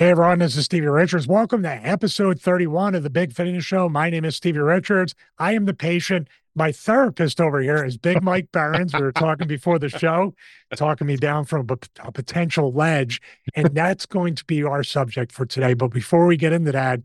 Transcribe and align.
Hey 0.00 0.12
everyone, 0.12 0.38
this 0.38 0.56
is 0.56 0.64
Stevie 0.64 0.86
Richards. 0.86 1.28
Welcome 1.28 1.62
to 1.62 1.68
episode 1.68 2.40
31 2.40 2.94
of 2.94 3.02
the 3.02 3.10
Big 3.10 3.34
Fitness 3.34 3.66
Show. 3.66 3.86
My 3.86 4.08
name 4.08 4.24
is 4.24 4.34
Stevie 4.34 4.60
Richards. 4.60 5.14
I 5.36 5.52
am 5.52 5.66
the 5.66 5.74
patient. 5.74 6.28
My 6.54 6.72
therapist 6.72 7.38
over 7.38 7.60
here 7.60 7.84
is 7.84 7.98
Big 7.98 8.22
Mike 8.22 8.48
Behrens. 8.50 8.94
We 8.94 9.02
were 9.02 9.12
talking 9.12 9.46
before 9.46 9.78
the 9.78 9.90
show, 9.90 10.34
talking 10.74 11.06
me 11.06 11.16
down 11.16 11.44
from 11.44 11.68
a, 11.68 12.12
potential 12.12 12.72
ledge. 12.72 13.20
And 13.54 13.74
that's 13.74 14.06
going 14.06 14.36
to 14.36 14.44
be 14.46 14.64
our 14.64 14.82
subject 14.82 15.32
for 15.32 15.44
today. 15.44 15.74
But 15.74 15.88
before 15.88 16.24
we 16.24 16.38
get 16.38 16.54
into 16.54 16.72
that, 16.72 17.00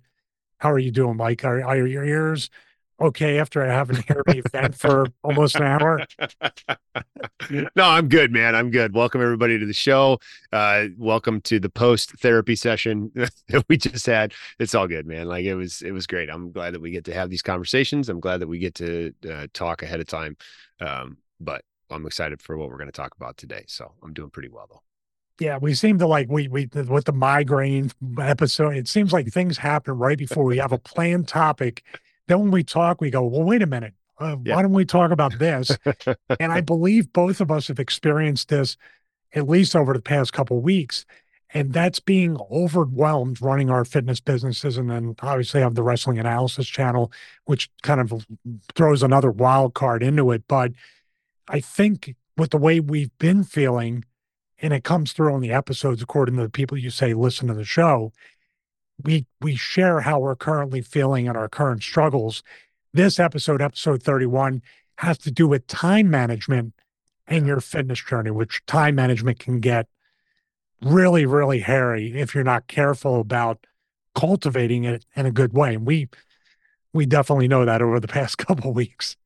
how 0.59 0.71
are 0.71 0.79
you 0.79 0.91
doing, 0.91 1.17
Mike? 1.17 1.43
Are, 1.43 1.61
are 1.65 1.85
your 1.85 2.05
ears 2.05 2.49
okay 2.99 3.39
after 3.39 3.65
having 3.65 3.97
heard 4.07 4.23
me 4.27 4.41
vent 4.51 4.75
for 4.75 5.07
almost 5.23 5.55
an 5.55 5.63
hour? 5.63 6.05
no, 7.49 7.83
I'm 7.83 8.07
good, 8.07 8.31
man. 8.31 8.55
I'm 8.55 8.71
good. 8.71 8.93
Welcome 8.93 9.21
everybody 9.21 9.59
to 9.59 9.65
the 9.65 9.73
show. 9.73 10.19
Uh, 10.51 10.85
welcome 10.97 11.41
to 11.41 11.59
the 11.59 11.69
post 11.69 12.11
therapy 12.19 12.55
session 12.55 13.11
that 13.49 13.65
we 13.67 13.77
just 13.77 14.05
had. 14.05 14.33
It's 14.59 14.75
all 14.75 14.87
good, 14.87 15.05
man. 15.05 15.27
Like 15.27 15.45
it 15.45 15.55
was, 15.55 15.81
it 15.81 15.91
was 15.91 16.07
great. 16.07 16.29
I'm 16.29 16.51
glad 16.51 16.73
that 16.73 16.81
we 16.81 16.91
get 16.91 17.05
to 17.05 17.13
have 17.13 17.29
these 17.29 17.41
conversations. 17.41 18.09
I'm 18.09 18.19
glad 18.19 18.41
that 18.41 18.47
we 18.47 18.59
get 18.59 18.75
to 18.75 19.13
uh, 19.29 19.47
talk 19.53 19.81
ahead 19.83 19.99
of 19.99 20.07
time. 20.07 20.37
Um, 20.79 21.17
but 21.39 21.63
I'm 21.89 22.05
excited 22.05 22.41
for 22.41 22.57
what 22.57 22.69
we're 22.69 22.77
going 22.77 22.87
to 22.87 22.93
talk 22.93 23.15
about 23.15 23.37
today. 23.37 23.65
So 23.67 23.91
I'm 24.03 24.13
doing 24.13 24.29
pretty 24.29 24.49
well 24.49 24.67
though. 24.69 24.81
Yeah, 25.39 25.57
we 25.57 25.73
seem 25.73 25.99
to 25.99 26.07
like 26.07 26.29
we 26.29 26.47
we 26.47 26.69
with 26.87 27.05
the 27.05 27.11
migraine 27.11 27.91
episode. 28.17 28.77
It 28.77 28.87
seems 28.87 29.11
like 29.11 29.27
things 29.27 29.57
happen 29.57 29.97
right 29.97 30.17
before 30.17 30.45
we 30.45 30.57
have 30.59 30.71
a 30.71 30.77
planned 30.77 31.27
topic, 31.27 31.83
then 32.27 32.39
when 32.39 32.51
we 32.51 32.63
talk, 32.63 33.01
we 33.01 33.09
go, 33.09 33.23
well, 33.23 33.43
wait 33.43 33.61
a 33.61 33.67
minute. 33.67 33.93
Uh, 34.19 34.37
yeah. 34.43 34.55
Why 34.55 34.61
don't 34.61 34.71
we 34.71 34.85
talk 34.85 35.11
about 35.11 35.37
this? 35.39 35.77
and 36.39 36.51
I 36.51 36.61
believe 36.61 37.11
both 37.11 37.41
of 37.41 37.51
us 37.51 37.67
have 37.67 37.79
experienced 37.79 38.49
this 38.49 38.77
at 39.33 39.49
least 39.49 39.75
over 39.75 39.93
the 39.93 40.01
past 40.01 40.33
couple 40.33 40.59
weeks. 40.61 41.05
And 41.53 41.73
that's 41.73 41.99
being 41.99 42.37
overwhelmed 42.51 43.41
running 43.41 43.69
our 43.69 43.85
fitness 43.85 44.19
businesses. 44.19 44.77
And 44.77 44.89
then 44.89 45.15
obviously 45.21 45.61
have 45.61 45.75
the 45.75 45.83
wrestling 45.83 46.17
analysis 46.17 46.67
channel, 46.67 47.11
which 47.45 47.69
kind 47.83 47.99
of 47.99 48.25
throws 48.73 49.03
another 49.03 49.31
wild 49.31 49.73
card 49.73 50.01
into 50.01 50.31
it. 50.31 50.43
But 50.47 50.71
I 51.47 51.59
think 51.59 52.15
with 52.37 52.51
the 52.51 52.57
way 52.57 52.79
we've 52.79 53.15
been 53.19 53.43
feeling, 53.43 54.05
and 54.61 54.73
it 54.73 54.83
comes 54.83 55.13
through 55.13 55.33
on 55.33 55.41
the 55.41 55.51
episodes 55.51 56.01
according 56.01 56.35
to 56.37 56.43
the 56.43 56.49
people 56.49 56.77
you 56.77 56.89
say 56.89 57.13
listen 57.13 57.47
to 57.47 57.53
the 57.53 57.65
show, 57.65 58.11
we 59.03 59.25
we 59.41 59.55
share 59.55 60.01
how 60.01 60.19
we're 60.19 60.35
currently 60.35 60.81
feeling 60.81 61.27
and 61.27 61.37
our 61.37 61.49
current 61.49 61.83
struggles. 61.83 62.43
This 62.93 63.19
episode, 63.19 63.61
episode 63.61 64.01
31, 64.01 64.61
has 64.97 65.17
to 65.19 65.31
do 65.31 65.47
with 65.47 65.67
time 65.67 66.09
management 66.09 66.73
and 67.27 67.45
your 67.45 67.59
fitness 67.59 68.01
journey, 68.01 68.31
which 68.31 68.65
time 68.65 68.95
management 68.95 69.39
can 69.39 69.59
get 69.59 69.87
really, 70.81 71.25
really 71.25 71.59
hairy 71.59 72.13
if 72.19 72.33
you're 72.33 72.43
not 72.43 72.67
careful 72.67 73.19
about 73.19 73.65
cultivating 74.13 74.85
it 74.85 75.05
in 75.15 75.25
a 75.25 75.31
good 75.31 75.53
way. 75.53 75.75
And 75.75 75.85
we 75.85 76.09
we 76.93 77.05
definitely 77.05 77.47
know 77.47 77.65
that 77.65 77.81
over 77.81 77.99
the 77.99 78.07
past 78.19 78.37
couple 78.37 78.73
weeks. 78.73 79.17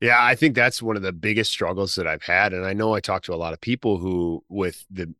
Yeah, 0.00 0.18
I 0.20 0.36
think 0.36 0.54
that's 0.54 0.80
one 0.80 0.96
of 0.96 1.02
the 1.02 1.12
biggest 1.12 1.50
struggles 1.50 1.96
that 1.96 2.06
I've 2.06 2.22
had. 2.22 2.52
And 2.52 2.64
I 2.64 2.72
know 2.72 2.94
I 2.94 3.00
talk 3.00 3.24
to 3.24 3.34
a 3.34 3.36
lot 3.36 3.52
of 3.52 3.60
people 3.60 3.98
who 3.98 4.44
with 4.48 4.86
the 4.90 5.12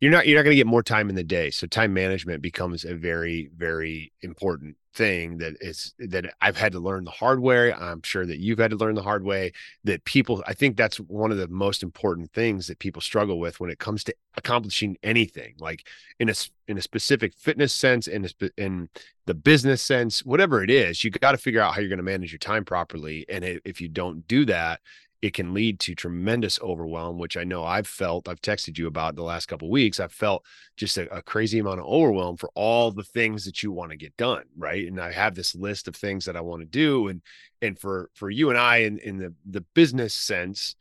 you're 0.00 0.10
not 0.10 0.26
you're 0.26 0.38
not 0.38 0.44
going 0.44 0.52
to 0.52 0.56
get 0.56 0.66
more 0.66 0.82
time 0.82 1.08
in 1.08 1.14
the 1.14 1.24
day. 1.24 1.50
So 1.50 1.66
time 1.66 1.94
management 1.94 2.42
becomes 2.42 2.84
a 2.84 2.94
very 2.94 3.50
very 3.56 4.12
important 4.22 4.76
thing 4.96 5.36
that 5.38 5.54
is 5.60 5.94
that 5.98 6.34
I've 6.40 6.56
had 6.56 6.72
to 6.72 6.80
learn 6.80 7.04
the 7.04 7.10
hard 7.10 7.40
way. 7.40 7.72
I'm 7.72 8.02
sure 8.02 8.24
that 8.24 8.38
you've 8.38 8.58
had 8.58 8.70
to 8.70 8.76
learn 8.76 8.94
the 8.94 9.02
hard 9.02 9.24
way 9.24 9.52
that 9.84 10.04
people 10.04 10.42
I 10.46 10.54
think 10.54 10.76
that's 10.76 10.98
one 10.98 11.30
of 11.30 11.36
the 11.36 11.48
most 11.48 11.82
important 11.82 12.32
things 12.32 12.66
that 12.66 12.78
people 12.78 13.02
struggle 13.02 13.38
with 13.38 13.60
when 13.60 13.70
it 13.70 13.78
comes 13.78 14.04
to 14.04 14.14
accomplishing 14.36 14.96
anything 15.02 15.54
like 15.58 15.86
in 16.18 16.28
a 16.28 16.34
in 16.66 16.78
a 16.78 16.82
specific 16.82 17.34
fitness 17.34 17.72
sense 17.72 18.06
in 18.06 18.24
a, 18.24 18.50
in 18.56 18.88
the 19.26 19.34
business 19.34 19.82
sense 19.82 20.24
whatever 20.24 20.62
it 20.62 20.70
is 20.70 21.04
you 21.04 21.10
got 21.10 21.32
to 21.32 21.38
figure 21.38 21.60
out 21.60 21.74
how 21.74 21.80
you're 21.80 21.88
going 21.88 21.98
to 21.98 22.02
manage 22.02 22.32
your 22.32 22.38
time 22.38 22.64
properly. 22.64 23.26
And 23.28 23.44
if 23.44 23.80
you 23.80 23.88
don't 23.88 24.26
do 24.26 24.44
that 24.46 24.80
it 25.26 25.34
can 25.34 25.52
lead 25.52 25.80
to 25.80 25.92
tremendous 25.96 26.60
overwhelm, 26.60 27.18
which 27.18 27.36
I 27.36 27.42
know 27.42 27.64
I've 27.64 27.88
felt. 27.88 28.28
I've 28.28 28.40
texted 28.40 28.78
you 28.78 28.86
about 28.86 29.16
the 29.16 29.24
last 29.24 29.46
couple 29.46 29.68
weeks. 29.68 29.98
I've 29.98 30.12
felt 30.12 30.44
just 30.76 30.96
a, 30.98 31.12
a, 31.12 31.20
crazy 31.20 31.58
amount 31.58 31.80
of 31.80 31.86
overwhelm 31.86 32.36
for 32.36 32.48
all 32.54 32.92
the 32.92 33.02
things 33.02 33.44
that 33.44 33.60
you 33.60 33.72
want 33.72 33.90
to 33.90 33.96
get 33.96 34.16
done, 34.16 34.44
right? 34.56 34.86
And 34.86 35.00
I 35.00 35.10
have 35.10 35.34
this 35.34 35.56
list 35.56 35.88
of 35.88 35.96
things 35.96 36.26
that 36.26 36.36
I 36.36 36.42
want 36.42 36.62
to 36.62 36.66
do, 36.66 37.08
and 37.08 37.22
and 37.60 37.76
for 37.76 38.08
for 38.14 38.30
you 38.30 38.50
and 38.50 38.58
I, 38.58 38.76
in 38.78 39.00
in 39.00 39.18
the 39.18 39.34
the 39.44 39.62
business 39.74 40.14
sense, 40.14 40.76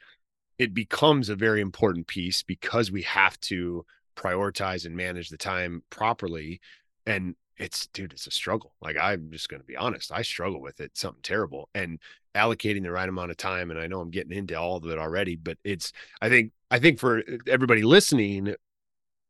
it 0.59 0.75
becomes 0.75 1.29
a 1.29 1.35
very 1.35 1.59
important 1.59 2.05
piece 2.05 2.43
because 2.43 2.91
we 2.91 3.01
have 3.01 3.39
to 3.41 3.83
prioritize 4.15 4.85
and 4.85 4.95
manage 4.95 5.29
the 5.29 5.37
time 5.37 5.81
properly. 5.89 6.61
And 7.07 7.35
it's 7.57 7.87
dude, 7.87 8.13
it's 8.13 8.27
a 8.27 8.31
struggle. 8.31 8.73
Like 8.79 8.95
I'm 9.01 9.31
just 9.31 9.49
going 9.49 9.61
to 9.61 9.65
be 9.65 9.75
honest, 9.75 10.11
I 10.11 10.21
struggle 10.21 10.61
with 10.61 10.81
it, 10.81 10.95
something 10.95 11.23
terrible, 11.23 11.67
and 11.73 11.99
allocating 12.35 12.83
the 12.83 12.91
right 12.91 13.09
amount 13.09 13.31
of 13.31 13.37
time. 13.37 13.71
And 13.71 13.79
I 13.79 13.87
know 13.87 14.01
I'm 14.01 14.11
getting 14.11 14.37
into 14.37 14.55
all 14.59 14.77
of 14.77 14.85
it 14.85 14.99
already, 14.99 15.35
but 15.35 15.57
it's 15.63 15.91
I 16.21 16.29
think 16.29 16.51
I 16.69 16.79
think 16.79 16.99
for 16.99 17.19
uh, 17.19 17.37
everybody 17.47 17.83
listening, 17.83 18.55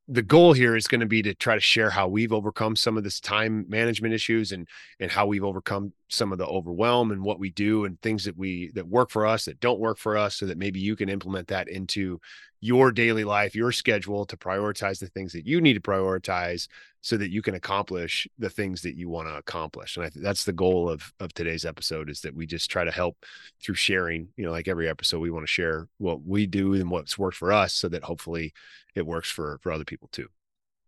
the 0.07 0.21
goal 0.21 0.53
here 0.53 0.75
is 0.75 0.87
going 0.87 1.01
to 1.01 1.07
be 1.07 1.21
to 1.23 1.33
try 1.33 1.55
to 1.55 1.61
share 1.61 1.89
how 1.89 2.07
we've 2.07 2.33
overcome 2.33 2.75
some 2.75 2.97
of 2.97 3.03
this 3.03 3.19
time 3.19 3.65
management 3.69 4.13
issues 4.13 4.51
and 4.51 4.67
and 4.99 5.11
how 5.11 5.25
we've 5.25 5.43
overcome 5.43 5.93
some 6.09 6.31
of 6.31 6.37
the 6.37 6.45
overwhelm 6.45 7.11
and 7.11 7.23
what 7.23 7.39
we 7.39 7.49
do 7.49 7.85
and 7.85 7.99
things 8.01 8.25
that 8.25 8.37
we 8.37 8.71
that 8.75 8.87
work 8.87 9.09
for 9.09 9.25
us 9.25 9.45
that 9.45 9.59
don't 9.59 9.79
work 9.79 9.97
for 9.97 10.17
us 10.17 10.35
so 10.35 10.45
that 10.45 10.57
maybe 10.57 10.79
you 10.79 10.95
can 10.95 11.09
implement 11.09 11.47
that 11.47 11.67
into 11.67 12.19
your 12.61 12.91
daily 12.91 13.23
life 13.23 13.55
your 13.55 13.71
schedule 13.71 14.25
to 14.25 14.37
prioritize 14.37 14.99
the 14.99 15.07
things 15.07 15.33
that 15.33 15.45
you 15.45 15.59
need 15.59 15.73
to 15.73 15.79
prioritize 15.79 16.67
so 17.01 17.17
that 17.17 17.31
you 17.31 17.41
can 17.41 17.55
accomplish 17.55 18.27
the 18.39 18.49
things 18.49 18.81
that 18.81 18.95
you 18.95 19.09
want 19.09 19.27
to 19.27 19.35
accomplish 19.35 19.97
and 19.97 20.05
i 20.05 20.09
think 20.09 20.23
that's 20.23 20.45
the 20.45 20.53
goal 20.53 20.89
of 20.89 21.11
of 21.19 21.33
today's 21.33 21.65
episode 21.65 22.09
is 22.09 22.21
that 22.21 22.35
we 22.35 22.45
just 22.45 22.69
try 22.69 22.83
to 22.83 22.91
help 22.91 23.25
through 23.61 23.75
sharing 23.75 24.27
you 24.37 24.45
know 24.45 24.51
like 24.51 24.67
every 24.67 24.87
episode 24.87 25.19
we 25.19 25.31
want 25.31 25.43
to 25.43 25.51
share 25.51 25.87
what 25.97 26.23
we 26.23 26.45
do 26.45 26.73
and 26.73 26.89
what's 26.89 27.17
worked 27.17 27.37
for 27.37 27.51
us 27.51 27.73
so 27.73 27.89
that 27.89 28.03
hopefully 28.03 28.53
it 28.95 29.05
works 29.05 29.29
for 29.29 29.59
for 29.61 29.71
other 29.71 29.85
people 29.85 30.09
too. 30.11 30.27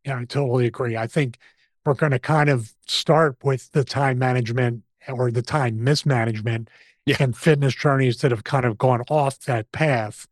Yeah, 0.06 0.20
I 0.20 0.26
totally 0.26 0.66
agree. 0.66 0.98
I 0.98 1.08
think 1.08 1.38
we're 1.86 1.94
going 1.94 2.14
to 2.14 2.20
kind 2.20 2.50
of 2.50 2.74
start 2.88 3.38
with 3.44 3.72
the 3.72 3.84
time 3.84 4.18
management 4.18 4.84
or 5.08 5.32
the 5.32 5.42
time 5.42 5.84
mismanagement 5.84 6.70
yeah. 7.06 7.18
and 7.20 7.38
fitness 7.38 7.76
journeys 7.76 8.22
that 8.22 8.32
have 8.32 8.44
kind 8.44 8.66
of 8.66 8.78
gone 8.78 9.02
off 9.10 9.40
that 9.42 9.72
path. 9.72 10.28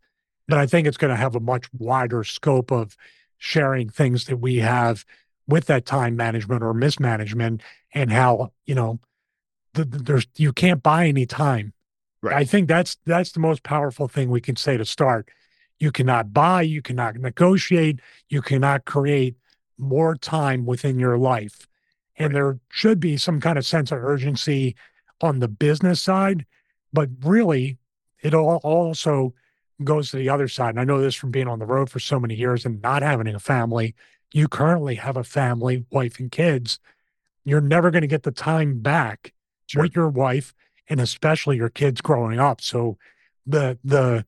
But 0.48 0.58
I 0.58 0.68
think 0.68 0.88
it's 0.88 0.98
going 0.98 1.12
to 1.12 1.20
have 1.20 1.36
a 1.36 1.40
much 1.40 1.68
wider 1.74 2.24
scope 2.24 2.72
of 2.72 2.96
sharing 3.38 3.90
things 3.90 4.26
that 4.26 4.38
we 4.38 4.58
have 4.58 5.06
with 5.48 5.66
that 5.66 5.86
time 5.86 6.16
management 6.16 6.64
or 6.64 6.74
mismanagement 6.74 7.62
and 7.94 8.12
how, 8.12 8.52
you 8.66 8.76
know, 8.76 9.00
the, 9.74 9.86
the, 9.86 9.98
there's 10.00 10.28
you 10.38 10.54
can't 10.54 10.84
buy 10.84 11.08
any 11.08 11.26
time. 11.26 11.74
Right. 12.22 12.36
I 12.36 12.44
think 12.46 12.68
that's 12.68 12.98
that's 13.06 13.32
the 13.32 13.40
most 13.40 13.64
powerful 13.64 14.08
thing 14.08 14.30
we 14.30 14.42
can 14.42 14.56
say 14.56 14.78
to 14.78 14.86
start 14.86 15.30
you 15.80 15.92
cannot 15.92 16.34
buy, 16.34 16.62
you 16.62 16.82
cannot 16.82 17.16
negotiate, 17.16 18.00
you 18.30 18.42
cannot 18.42 18.86
create 18.86 19.36
more 19.78 20.16
time 20.16 20.66
within 20.66 21.00
your 21.00 21.18
life. 21.18 21.68
And 22.18 22.34
right. 22.34 22.34
there 22.34 22.60
should 22.70 23.00
be 23.00 23.18
some 23.18 23.40
kind 23.40 23.58
of 23.58 23.66
sense 23.66 23.92
of 23.92 24.04
urgency 24.04 24.76
on 25.22 25.40
the 25.40 25.48
business 25.48 26.02
side, 26.02 26.46
but 26.94 27.10
really, 27.24 27.78
it 28.22 28.34
all 28.34 28.60
also 28.64 29.34
goes 29.84 30.12
to 30.12 30.18
the 30.18 30.30
other 30.30 30.48
side. 30.48 30.70
And 30.70 30.80
I 30.80 30.84
know 30.84 31.02
this 31.02 31.16
from 31.16 31.32
being 31.32 31.48
on 31.48 31.60
the 31.60 31.66
road 31.66 31.90
for 31.90 32.00
so 32.00 32.20
many 32.20 32.36
years 32.36 32.66
and 32.66 32.82
not 32.82 33.02
having 33.02 33.28
a 33.28 33.40
family. 33.40 33.96
You 34.34 34.48
currently 34.48 34.96
have 34.96 35.18
a 35.18 35.24
family, 35.24 35.86
wife, 35.92 36.20
and 36.20 36.32
kids. 36.32 36.80
You're 37.44 37.62
never 37.62 37.92
going 37.92 38.02
to 38.02 38.08
get 38.08 38.24
the 38.24 38.32
time 38.32 38.80
back 38.80 39.34
sure. 39.68 39.84
with 39.84 39.96
your 39.96 40.10
wife 40.10 40.54
and 40.90 41.00
especially 41.00 41.58
your 41.58 41.70
kids 41.70 42.02
growing 42.02 42.40
up. 42.40 42.62
So 42.62 42.98
the 43.46 43.78
the 43.84 44.26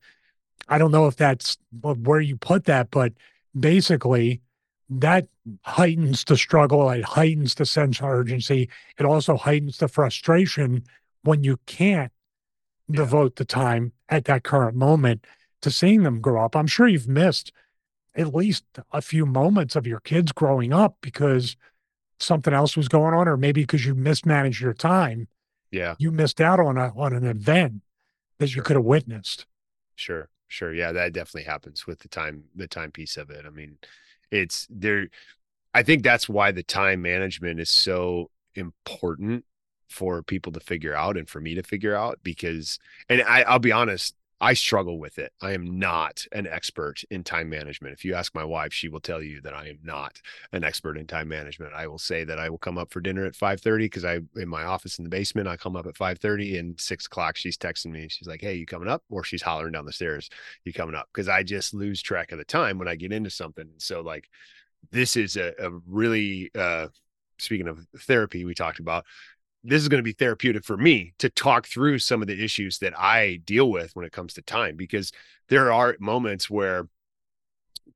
I 0.68 0.78
don't 0.78 0.92
know 0.92 1.06
if 1.06 1.16
that's 1.16 1.56
where 1.80 2.20
you 2.20 2.36
put 2.36 2.64
that, 2.64 2.90
but 2.90 3.12
basically 3.58 4.42
that 4.88 5.28
heightens 5.62 6.24
the 6.24 6.36
struggle. 6.36 6.88
It 6.90 7.04
heightens 7.04 7.54
the 7.54 7.66
sense 7.66 8.00
of 8.00 8.06
urgency. 8.06 8.68
It 8.98 9.04
also 9.04 9.36
heightens 9.36 9.78
the 9.78 9.88
frustration 9.88 10.84
when 11.22 11.44
you 11.44 11.58
can't 11.66 12.12
yeah. 12.88 12.96
devote 12.96 13.36
the 13.36 13.44
time 13.44 13.92
at 14.08 14.24
that 14.26 14.44
current 14.44 14.76
moment 14.76 15.26
to 15.62 15.70
seeing 15.70 16.02
them 16.02 16.20
grow 16.20 16.44
up. 16.44 16.56
I'm 16.56 16.66
sure 16.66 16.88
you've 16.88 17.08
missed 17.08 17.52
at 18.14 18.34
least 18.34 18.64
a 18.92 19.02
few 19.02 19.26
moments 19.26 19.76
of 19.76 19.86
your 19.86 20.00
kids 20.00 20.32
growing 20.32 20.72
up 20.72 20.96
because 21.00 21.56
something 22.18 22.54
else 22.54 22.76
was 22.76 22.88
going 22.88 23.14
on, 23.14 23.28
or 23.28 23.36
maybe 23.36 23.62
because 23.62 23.84
you 23.84 23.94
mismanaged 23.94 24.60
your 24.60 24.74
time. 24.74 25.28
Yeah. 25.70 25.94
You 25.98 26.10
missed 26.10 26.40
out 26.40 26.58
on 26.58 26.78
a 26.78 26.92
on 26.96 27.12
an 27.12 27.24
event 27.24 27.82
that 28.38 28.48
sure. 28.48 28.56
you 28.56 28.62
could 28.62 28.76
have 28.76 28.84
witnessed. 28.84 29.46
Sure 29.94 30.28
sure 30.48 30.72
yeah 30.72 30.90
that 30.92 31.12
definitely 31.12 31.44
happens 31.44 31.86
with 31.86 32.00
the 32.00 32.08
time 32.08 32.42
the 32.56 32.66
time 32.66 32.90
piece 32.90 33.16
of 33.16 33.30
it 33.30 33.44
i 33.46 33.50
mean 33.50 33.76
it's 34.30 34.66
there 34.70 35.08
i 35.74 35.82
think 35.82 36.02
that's 36.02 36.28
why 36.28 36.52
the 36.52 36.62
time 36.62 37.02
management 37.02 37.60
is 37.60 37.70
so 37.70 38.30
important 38.54 39.44
for 39.88 40.22
people 40.22 40.52
to 40.52 40.60
figure 40.60 40.94
out 40.94 41.16
and 41.16 41.28
for 41.28 41.40
me 41.40 41.54
to 41.54 41.62
figure 41.62 41.94
out 41.94 42.18
because 42.22 42.78
and 43.08 43.22
I, 43.22 43.42
i'll 43.42 43.58
be 43.58 43.72
honest 43.72 44.14
I 44.40 44.54
struggle 44.54 45.00
with 45.00 45.18
it. 45.18 45.32
I 45.42 45.52
am 45.52 45.78
not 45.78 46.24
an 46.30 46.46
expert 46.46 47.02
in 47.10 47.24
time 47.24 47.48
management. 47.48 47.94
If 47.94 48.04
you 48.04 48.14
ask 48.14 48.34
my 48.34 48.44
wife, 48.44 48.72
she 48.72 48.88
will 48.88 49.00
tell 49.00 49.20
you 49.20 49.40
that 49.40 49.52
I 49.52 49.66
am 49.66 49.78
not 49.82 50.20
an 50.52 50.62
expert 50.62 50.96
in 50.96 51.08
time 51.08 51.28
management. 51.28 51.72
I 51.74 51.88
will 51.88 51.98
say 51.98 52.22
that 52.22 52.38
I 52.38 52.48
will 52.48 52.58
come 52.58 52.78
up 52.78 52.92
for 52.92 53.00
dinner 53.00 53.24
at 53.24 53.34
5:30 53.34 53.86
because 53.86 54.04
I 54.04 54.20
in 54.36 54.48
my 54.48 54.62
office 54.62 54.98
in 54.98 55.04
the 55.04 55.10
basement, 55.10 55.48
I 55.48 55.56
come 55.56 55.74
up 55.74 55.86
at 55.86 55.96
5:30 55.96 56.56
and 56.58 56.80
six 56.80 57.06
o'clock 57.06 57.36
she's 57.36 57.58
texting 57.58 57.90
me. 57.90 58.06
She's 58.08 58.28
like, 58.28 58.40
Hey, 58.40 58.54
you 58.54 58.66
coming 58.66 58.88
up? 58.88 59.02
Or 59.10 59.24
she's 59.24 59.42
hollering 59.42 59.72
down 59.72 59.86
the 59.86 59.92
stairs, 59.92 60.30
you 60.64 60.72
coming 60.72 60.94
up? 60.94 61.08
Because 61.12 61.28
I 61.28 61.42
just 61.42 61.74
lose 61.74 62.00
track 62.00 62.30
of 62.30 62.38
the 62.38 62.44
time 62.44 62.78
when 62.78 62.88
I 62.88 62.94
get 62.94 63.12
into 63.12 63.30
something. 63.30 63.68
So 63.78 64.02
like 64.02 64.28
this 64.92 65.16
is 65.16 65.36
a, 65.36 65.52
a 65.58 65.70
really 65.86 66.50
uh 66.54 66.88
speaking 67.38 67.68
of 67.68 67.86
therapy 68.00 68.44
we 68.44 68.54
talked 68.54 68.80
about 68.80 69.04
this 69.64 69.82
is 69.82 69.88
going 69.88 69.98
to 69.98 70.04
be 70.04 70.12
therapeutic 70.12 70.64
for 70.64 70.76
me 70.76 71.12
to 71.18 71.28
talk 71.28 71.66
through 71.66 71.98
some 71.98 72.22
of 72.22 72.28
the 72.28 72.42
issues 72.42 72.78
that 72.78 72.98
I 72.98 73.40
deal 73.44 73.70
with 73.70 73.94
when 73.94 74.06
it 74.06 74.12
comes 74.12 74.34
to 74.34 74.42
time 74.42 74.76
because 74.76 75.12
there 75.48 75.72
are 75.72 75.96
moments 76.00 76.48
where 76.48 76.88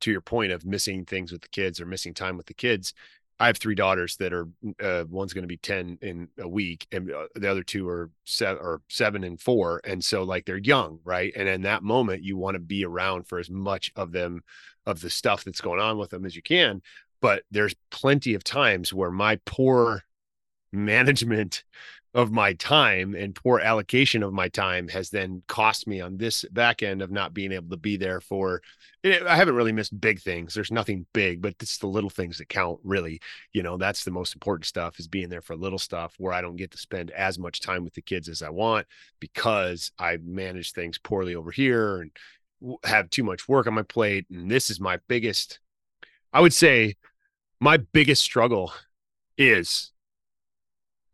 to 0.00 0.10
your 0.10 0.20
point 0.20 0.52
of 0.52 0.64
missing 0.64 1.04
things 1.04 1.30
with 1.30 1.42
the 1.42 1.48
kids 1.48 1.80
or 1.80 1.86
missing 1.86 2.14
time 2.14 2.36
with 2.36 2.46
the 2.46 2.54
kids 2.54 2.94
I 3.42 3.46
have 3.46 3.56
three 3.56 3.74
daughters 3.74 4.16
that 4.18 4.32
are 4.32 4.46
uh, 4.80 5.04
one's 5.10 5.32
going 5.32 5.42
to 5.42 5.48
be 5.48 5.56
10 5.56 5.98
in 6.00 6.28
a 6.38 6.48
week 6.48 6.86
and 6.92 7.10
uh, 7.10 7.26
the 7.34 7.50
other 7.50 7.64
two 7.64 7.88
are 7.88 8.08
seven 8.24 8.62
or 8.62 8.82
seven 8.88 9.24
and 9.24 9.40
four 9.40 9.80
and 9.84 10.02
so 10.02 10.22
like 10.22 10.44
they're 10.44 10.58
young 10.58 11.00
right? 11.04 11.32
And 11.34 11.48
in 11.48 11.62
that 11.62 11.82
moment 11.82 12.22
you 12.22 12.36
want 12.36 12.54
to 12.54 12.60
be 12.60 12.84
around 12.84 13.26
for 13.26 13.40
as 13.40 13.50
much 13.50 13.90
of 13.96 14.12
them 14.12 14.42
of 14.86 15.00
the 15.00 15.10
stuff 15.10 15.42
that's 15.42 15.60
going 15.60 15.80
on 15.80 15.98
with 15.98 16.10
them 16.10 16.24
as 16.24 16.36
you 16.36 16.42
can 16.42 16.82
but 17.20 17.42
there's 17.50 17.74
plenty 17.90 18.34
of 18.34 18.44
times 18.44 18.92
where 18.92 19.10
my 19.10 19.40
poor 19.44 20.04
management 20.72 21.64
of 22.14 22.30
my 22.30 22.52
time 22.54 23.14
and 23.14 23.34
poor 23.34 23.58
allocation 23.58 24.22
of 24.22 24.34
my 24.34 24.46
time 24.48 24.86
has 24.88 25.08
then 25.08 25.42
cost 25.48 25.86
me 25.86 26.00
on 26.00 26.18
this 26.18 26.44
back 26.52 26.82
end 26.82 27.00
of 27.00 27.10
not 27.10 27.32
being 27.32 27.52
able 27.52 27.70
to 27.70 27.76
be 27.76 27.96
there 27.96 28.20
for 28.20 28.60
eh, 29.02 29.20
I 29.26 29.34
haven't 29.34 29.54
really 29.54 29.72
missed 29.72 29.98
big 29.98 30.20
things. 30.20 30.52
There's 30.52 30.70
nothing 30.70 31.06
big, 31.14 31.40
but 31.40 31.54
it's 31.60 31.78
the 31.78 31.86
little 31.86 32.10
things 32.10 32.36
that 32.38 32.50
count 32.50 32.80
really. 32.84 33.20
You 33.54 33.62
know, 33.62 33.78
that's 33.78 34.04
the 34.04 34.10
most 34.10 34.34
important 34.34 34.66
stuff 34.66 34.98
is 34.98 35.08
being 35.08 35.30
there 35.30 35.40
for 35.40 35.56
little 35.56 35.78
stuff 35.78 36.14
where 36.18 36.34
I 36.34 36.42
don't 36.42 36.56
get 36.56 36.70
to 36.72 36.78
spend 36.78 37.10
as 37.12 37.38
much 37.38 37.60
time 37.60 37.82
with 37.82 37.94
the 37.94 38.02
kids 38.02 38.28
as 38.28 38.42
I 38.42 38.50
want 38.50 38.86
because 39.18 39.90
I 39.98 40.18
manage 40.22 40.72
things 40.72 40.98
poorly 40.98 41.34
over 41.34 41.50
here 41.50 42.02
and 42.02 42.10
have 42.84 43.08
too 43.08 43.24
much 43.24 43.48
work 43.48 43.66
on 43.66 43.74
my 43.74 43.82
plate 43.82 44.26
and 44.30 44.50
this 44.50 44.70
is 44.70 44.78
my 44.80 44.98
biggest 45.08 45.58
I 46.32 46.40
would 46.40 46.52
say 46.52 46.94
my 47.58 47.78
biggest 47.78 48.22
struggle 48.22 48.72
is 49.36 49.91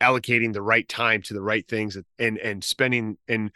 allocating 0.00 0.52
the 0.52 0.62
right 0.62 0.88
time 0.88 1.22
to 1.22 1.34
the 1.34 1.42
right 1.42 1.66
things 1.66 1.96
and 2.18 2.38
and 2.38 2.62
spending 2.62 3.18
and 3.28 3.50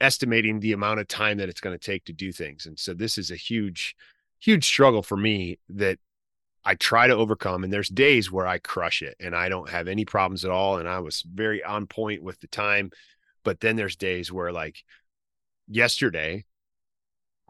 estimating 0.00 0.60
the 0.60 0.72
amount 0.72 1.00
of 1.00 1.08
time 1.08 1.38
that 1.38 1.48
it's 1.48 1.60
going 1.60 1.76
to 1.76 1.84
take 1.84 2.04
to 2.04 2.12
do 2.12 2.32
things. 2.32 2.66
And 2.66 2.78
so 2.78 2.92
this 2.92 3.18
is 3.18 3.30
a 3.30 3.36
huge 3.36 3.96
huge 4.38 4.66
struggle 4.66 5.02
for 5.02 5.16
me 5.16 5.58
that 5.70 5.98
I 6.64 6.74
try 6.74 7.06
to 7.06 7.14
overcome 7.14 7.64
and 7.64 7.72
there's 7.72 7.88
days 7.88 8.30
where 8.30 8.46
I 8.46 8.58
crush 8.58 9.00
it 9.00 9.16
and 9.20 9.34
I 9.34 9.48
don't 9.48 9.70
have 9.70 9.88
any 9.88 10.04
problems 10.04 10.44
at 10.44 10.50
all 10.50 10.78
and 10.78 10.88
I 10.88 10.98
was 10.98 11.22
very 11.22 11.64
on 11.64 11.86
point 11.86 12.22
with 12.22 12.40
the 12.40 12.48
time. 12.48 12.90
But 13.44 13.60
then 13.60 13.76
there's 13.76 13.96
days 13.96 14.32
where 14.32 14.52
like 14.52 14.82
yesterday 15.68 16.44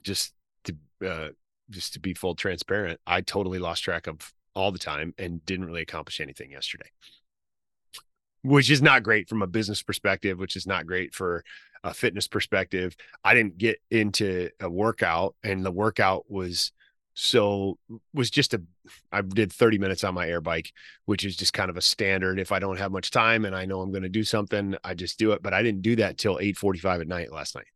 just 0.04 0.32
to 0.64 0.76
uh 1.04 1.28
just 1.70 1.94
to 1.94 2.00
be 2.00 2.14
full 2.14 2.34
transparent 2.34 3.00
I 3.06 3.20
totally 3.22 3.58
lost 3.58 3.82
track 3.82 4.06
of 4.06 4.32
all 4.54 4.70
the 4.70 4.78
time 4.78 5.14
and 5.19 5.44
didn't 5.44 5.66
really 5.66 5.82
accomplish 5.82 6.20
anything 6.20 6.52
yesterday 6.52 6.88
which 8.46 8.70
is 8.70 8.81
not 8.81 9.02
great 9.02 9.28
from 9.28 9.43
a 9.43 9.46
business 9.46 9.82
perspective, 9.82 10.38
which 10.38 10.56
is 10.56 10.66
not 10.66 10.87
great 10.87 11.14
for 11.14 11.44
a 11.82 11.93
fitness 11.93 12.28
perspective. 12.28 12.96
I 13.25 13.34
didn't 13.34 13.58
get 13.58 13.78
into 13.90 14.50
a 14.60 14.70
workout 14.70 15.34
and 15.43 15.64
the 15.64 15.70
workout 15.70 16.31
was 16.31 16.72
so 17.14 17.78
was 18.12 18.31
just 18.31 18.54
a 18.54 18.62
I 19.10 19.22
did 19.22 19.52
30 19.52 19.78
minutes 19.78 20.04
on 20.04 20.14
my 20.14 20.28
air 20.28 20.40
bike, 20.40 20.72
which 21.06 21.25
is 21.25 21.34
just 21.34 21.54
kind 21.54 21.70
of 21.70 21.76
a 21.76 21.81
standard. 21.81 22.38
If 22.38 22.52
I 22.52 22.58
don't 22.58 22.78
have 22.78 22.93
much 22.93 23.10
time 23.10 23.44
and 23.44 23.56
I 23.56 23.64
know 23.64 23.81
I'm 23.81 23.90
going 23.90 24.02
to 24.02 24.08
do 24.08 24.22
something, 24.22 24.76
I 24.84 24.94
just 24.94 25.19
do 25.19 25.32
it. 25.32 25.42
But 25.42 25.54
I 25.54 25.62
didn't 25.62 25.82
do 25.82 25.96
that 25.96 26.19
till 26.19 26.37
8:45 26.37 27.00
at 27.00 27.08
night 27.08 27.32
last 27.32 27.54
night, 27.54 27.66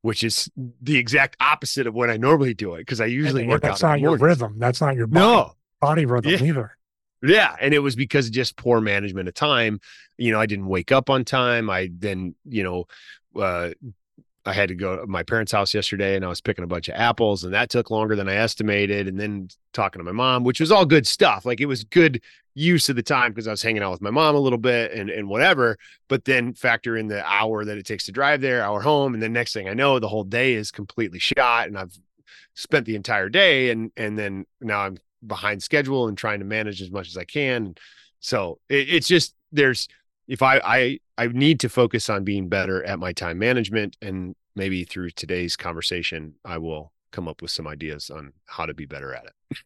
which 0.00 0.24
is 0.24 0.50
the 0.56 0.96
exact 0.96 1.36
opposite 1.40 1.86
of 1.86 1.94
when 1.94 2.10
I 2.10 2.16
normally 2.16 2.54
do 2.54 2.74
it 2.74 2.78
because 2.78 3.00
I 3.00 3.06
usually 3.06 3.46
work 3.46 3.60
that's 3.60 3.82
out. 3.82 3.88
That's 3.88 4.00
not 4.00 4.00
your 4.00 4.16
rhythm. 4.16 4.54
That's 4.58 4.80
not 4.80 4.96
your 4.96 5.06
body, 5.06 5.26
no 5.26 5.52
body 5.80 6.06
rhythm 6.06 6.32
yeah. 6.32 6.42
either. 6.42 6.78
Yeah, 7.22 7.54
and 7.60 7.72
it 7.72 7.78
was 7.78 7.94
because 7.94 8.26
of 8.26 8.32
just 8.32 8.56
poor 8.56 8.80
management 8.80 9.28
of 9.28 9.34
time. 9.34 9.80
You 10.18 10.32
know, 10.32 10.40
I 10.40 10.46
didn't 10.46 10.66
wake 10.66 10.92
up 10.92 11.08
on 11.08 11.24
time. 11.24 11.70
I 11.70 11.90
then, 11.92 12.34
you 12.44 12.64
know, 12.64 12.84
uh, 13.40 13.70
I 14.44 14.52
had 14.52 14.68
to 14.70 14.74
go 14.74 14.96
to 14.96 15.06
my 15.06 15.22
parents' 15.22 15.52
house 15.52 15.72
yesterday 15.72 16.16
and 16.16 16.24
I 16.24 16.28
was 16.28 16.40
picking 16.40 16.64
a 16.64 16.68
bunch 16.68 16.88
of 16.88 16.96
apples 16.96 17.44
and 17.44 17.54
that 17.54 17.70
took 17.70 17.90
longer 17.90 18.16
than 18.16 18.28
I 18.28 18.34
estimated. 18.34 19.06
And 19.06 19.18
then 19.18 19.48
talking 19.72 20.00
to 20.00 20.04
my 20.04 20.12
mom, 20.12 20.42
which 20.42 20.58
was 20.58 20.72
all 20.72 20.84
good 20.84 21.06
stuff. 21.06 21.46
Like 21.46 21.60
it 21.60 21.66
was 21.66 21.84
good 21.84 22.20
use 22.54 22.88
of 22.88 22.96
the 22.96 23.04
time 23.04 23.30
because 23.30 23.46
I 23.46 23.52
was 23.52 23.62
hanging 23.62 23.82
out 23.82 23.92
with 23.92 24.02
my 24.02 24.10
mom 24.10 24.34
a 24.34 24.40
little 24.40 24.58
bit 24.58 24.92
and, 24.92 25.10
and 25.10 25.28
whatever. 25.28 25.78
But 26.08 26.24
then 26.24 26.54
factor 26.54 26.96
in 26.96 27.06
the 27.06 27.24
hour 27.24 27.64
that 27.64 27.78
it 27.78 27.86
takes 27.86 28.04
to 28.06 28.12
drive 28.12 28.40
there, 28.40 28.62
hour 28.62 28.80
home. 28.80 29.14
And 29.14 29.22
then 29.22 29.32
next 29.32 29.52
thing 29.52 29.68
I 29.68 29.74
know, 29.74 30.00
the 30.00 30.08
whole 30.08 30.24
day 30.24 30.54
is 30.54 30.72
completely 30.72 31.20
shot 31.20 31.68
and 31.68 31.78
I've 31.78 31.96
spent 32.54 32.84
the 32.84 32.96
entire 32.96 33.28
day 33.28 33.70
and 33.70 33.92
and 33.96 34.18
then 34.18 34.44
now 34.60 34.80
I'm 34.80 34.98
behind 35.26 35.62
schedule 35.62 36.08
and 36.08 36.16
trying 36.16 36.40
to 36.40 36.44
manage 36.44 36.82
as 36.82 36.90
much 36.90 37.08
as 37.08 37.16
I 37.16 37.24
can. 37.24 37.74
So 38.20 38.58
it, 38.68 38.88
it's 38.88 39.08
just 39.08 39.34
there's 39.50 39.88
if 40.28 40.42
I 40.42 40.60
I 40.64 40.98
I 41.18 41.26
need 41.28 41.60
to 41.60 41.68
focus 41.68 42.08
on 42.08 42.24
being 42.24 42.48
better 42.48 42.82
at 42.84 42.98
my 42.98 43.12
time 43.12 43.38
management 43.38 43.96
and 44.02 44.34
maybe 44.54 44.84
through 44.84 45.10
today's 45.10 45.56
conversation 45.56 46.34
I 46.44 46.58
will 46.58 46.92
come 47.10 47.28
up 47.28 47.42
with 47.42 47.50
some 47.50 47.66
ideas 47.66 48.10
on 48.10 48.32
how 48.46 48.66
to 48.66 48.74
be 48.74 48.86
better 48.86 49.14
at 49.14 49.26
it. 49.26 49.58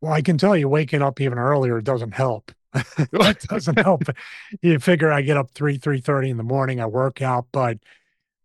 Well, 0.00 0.12
I 0.12 0.20
can 0.20 0.36
tell 0.36 0.56
you 0.56 0.68
waking 0.68 1.00
up 1.00 1.20
even 1.20 1.38
earlier 1.38 1.80
doesn't 1.80 2.12
help. 2.12 2.52
it 2.98 3.40
doesn't 3.48 3.78
help. 3.78 4.02
You 4.60 4.78
figure 4.78 5.10
I 5.10 5.22
get 5.22 5.36
up 5.36 5.50
three, 5.52 5.78
three 5.78 6.00
thirty 6.00 6.30
in 6.30 6.36
the 6.36 6.42
morning, 6.42 6.80
I 6.80 6.86
work 6.86 7.22
out, 7.22 7.46
but 7.52 7.78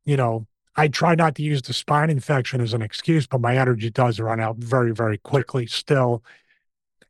you 0.06 0.18
know, 0.18 0.48
I 0.76 0.88
try 0.88 1.16
not 1.16 1.36
to 1.36 1.44
use 1.44 1.62
the 1.62 1.74
spine 1.74 2.10
infection 2.10 2.62
as 2.62 2.74
an 2.74 2.82
excuse, 2.82 3.28
but 3.28 3.42
my 3.42 3.58
energy 3.58 3.90
does 3.90 4.20
run 4.20 4.40
out 4.40 4.58
very, 4.58 4.94
very 4.94 5.18
quickly 5.18 5.66
still. 5.66 6.24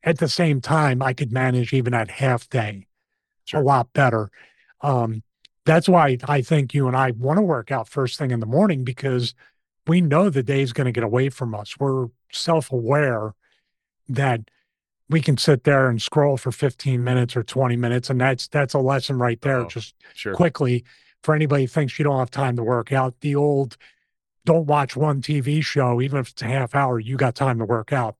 At 0.03 0.17
the 0.17 0.29
same 0.29 0.61
time, 0.61 1.01
I 1.01 1.13
could 1.13 1.31
manage 1.31 1.73
even 1.73 1.93
at 1.93 2.09
half 2.09 2.49
day 2.49 2.87
sure. 3.45 3.61
a 3.61 3.63
lot 3.63 3.91
better. 3.93 4.29
Um, 4.81 5.23
that's 5.65 5.89
why 5.89 6.17
I 6.23 6.41
think 6.41 6.73
you 6.73 6.87
and 6.87 6.95
I 6.95 7.11
want 7.11 7.37
to 7.37 7.43
work 7.43 7.71
out 7.71 7.87
first 7.87 8.17
thing 8.17 8.31
in 8.31 8.39
the 8.39 8.45
morning 8.45 8.83
because 8.83 9.35
we 9.87 10.01
know 10.01 10.29
the 10.29 10.43
day 10.43 10.61
is 10.61 10.73
going 10.73 10.85
to 10.85 10.91
get 10.91 11.03
away 11.03 11.29
from 11.29 11.53
us. 11.53 11.77
We're 11.79 12.07
self 12.31 12.71
aware 12.71 13.35
that 14.07 14.41
we 15.09 15.21
can 15.21 15.37
sit 15.37 15.63
there 15.63 15.89
and 15.89 16.01
scroll 16.01 16.37
for 16.37 16.51
15 16.51 17.03
minutes 17.03 17.35
or 17.35 17.43
20 17.43 17.75
minutes. 17.75 18.09
And 18.09 18.21
that's 18.21 18.47
that's 18.47 18.73
a 18.73 18.79
lesson 18.79 19.17
right 19.17 19.41
there. 19.41 19.61
Oh, 19.61 19.67
just 19.67 19.95
sure. 20.13 20.33
quickly 20.33 20.85
for 21.23 21.35
anybody 21.35 21.63
who 21.63 21.67
thinks 21.67 21.99
you 21.99 22.03
don't 22.03 22.19
have 22.19 22.31
time 22.31 22.55
to 22.55 22.63
work 22.63 22.91
out, 22.91 23.19
the 23.21 23.35
old 23.35 23.77
don't 24.45 24.65
watch 24.65 24.95
one 24.95 25.21
TV 25.21 25.63
show, 25.63 26.01
even 26.01 26.19
if 26.19 26.29
it's 26.29 26.41
a 26.41 26.45
half 26.45 26.73
hour, 26.73 26.99
you 26.99 27.17
got 27.17 27.35
time 27.35 27.59
to 27.59 27.65
work 27.65 27.93
out. 27.93 28.15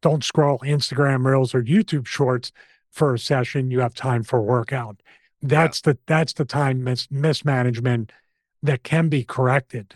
Don't 0.00 0.24
scroll 0.24 0.58
Instagram 0.60 1.26
reels 1.26 1.54
or 1.54 1.62
YouTube 1.62 2.06
shorts 2.06 2.52
for 2.90 3.14
a 3.14 3.18
session, 3.18 3.72
you 3.72 3.80
have 3.80 3.94
time 3.94 4.22
for 4.22 4.40
workout. 4.40 5.02
That's 5.42 5.82
yeah. 5.84 5.92
the 5.92 5.98
that's 6.06 6.32
the 6.32 6.44
time 6.44 6.84
mis- 6.84 7.10
mismanagement 7.10 8.12
that 8.62 8.84
can 8.84 9.08
be 9.08 9.24
corrected. 9.24 9.94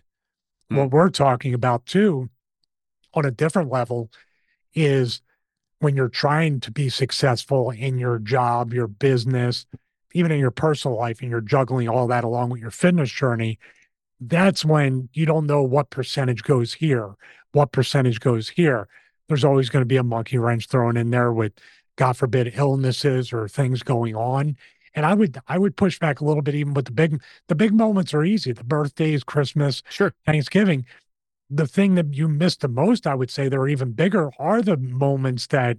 Hmm. 0.69 0.77
What 0.77 0.91
we're 0.91 1.11
talking 1.11 1.55
about 1.55 1.87
too, 1.87 2.29
on 3.15 3.25
a 3.25 3.31
different 3.31 3.71
level, 3.71 4.11
is 4.75 5.23
when 5.79 5.95
you're 5.95 6.09
trying 6.09 6.59
to 6.61 6.73
be 6.73 6.88
successful 6.88 7.71
in 7.71 7.99
your 7.99 8.19
job, 8.19 8.75
your 8.75 8.88
business, 8.88 9.65
even 10.12 10.33
in 10.33 10.38
your 10.38 10.50
personal 10.50 10.97
life 10.97 11.21
and 11.21 11.31
you're 11.31 11.41
juggling 11.41 11.88
all 11.88 12.07
that 12.07 12.25
along 12.25 12.50
with 12.50 12.61
your 12.61 12.71
fitness 12.71 13.11
journey, 13.11 13.59
that's 14.21 14.65
when 14.65 15.09
you 15.12 15.27
don't 15.27 15.47
know 15.47 15.62
what 15.62 15.91
percentage 15.91 16.43
goes 16.43 16.75
here, 16.75 17.15
what 17.53 17.73
percentage 17.73 18.21
goes 18.21 18.49
here. 18.49 18.88
There's 19.29 19.45
always 19.45 19.69
going 19.69 19.83
to 19.83 19.87
be 19.87 19.97
a 19.97 20.03
monkey 20.03 20.38
wrench 20.38 20.67
thrown 20.67 20.97
in 20.97 21.11
there 21.11 21.33
with, 21.33 21.53
God 21.97 22.17
forbid, 22.17 22.55
illnesses 22.57 23.33
or 23.33 23.49
things 23.49 23.83
going 23.83 24.17
on. 24.17 24.57
And 24.95 25.05
I 25.05 25.15
would 25.15 25.38
I 25.47 25.59
would 25.59 25.77
push 25.77 25.99
back 25.99 26.21
a 26.21 26.25
little 26.25 26.43
bit 26.43 26.55
even 26.55 26.75
with 26.75 26.87
the 26.87 26.93
big 26.93 27.23
the 27.47 27.55
big 27.55 27.73
moments 27.73 28.15
are 28.15 28.25
easy. 28.25 28.53
The 28.53 28.65
birthdays, 28.65 29.23
Christmas, 29.23 29.83
sure, 29.91 30.15
Thanksgiving. 30.25 30.87
The 31.50 31.67
thing 31.67 31.95
that 31.95 32.15
you 32.15 32.29
miss 32.29 32.57
the 32.57 32.69
most, 32.69 33.07
I 33.07 33.15
would 33.15 33.31
say, 33.31 33.49
that 33.49 33.57
are 33.57 33.69
even 33.69 33.93
bigger 33.93 34.31
are 34.38 34.61
the 34.61 34.77
moments 34.77 35.47
that 35.49 35.79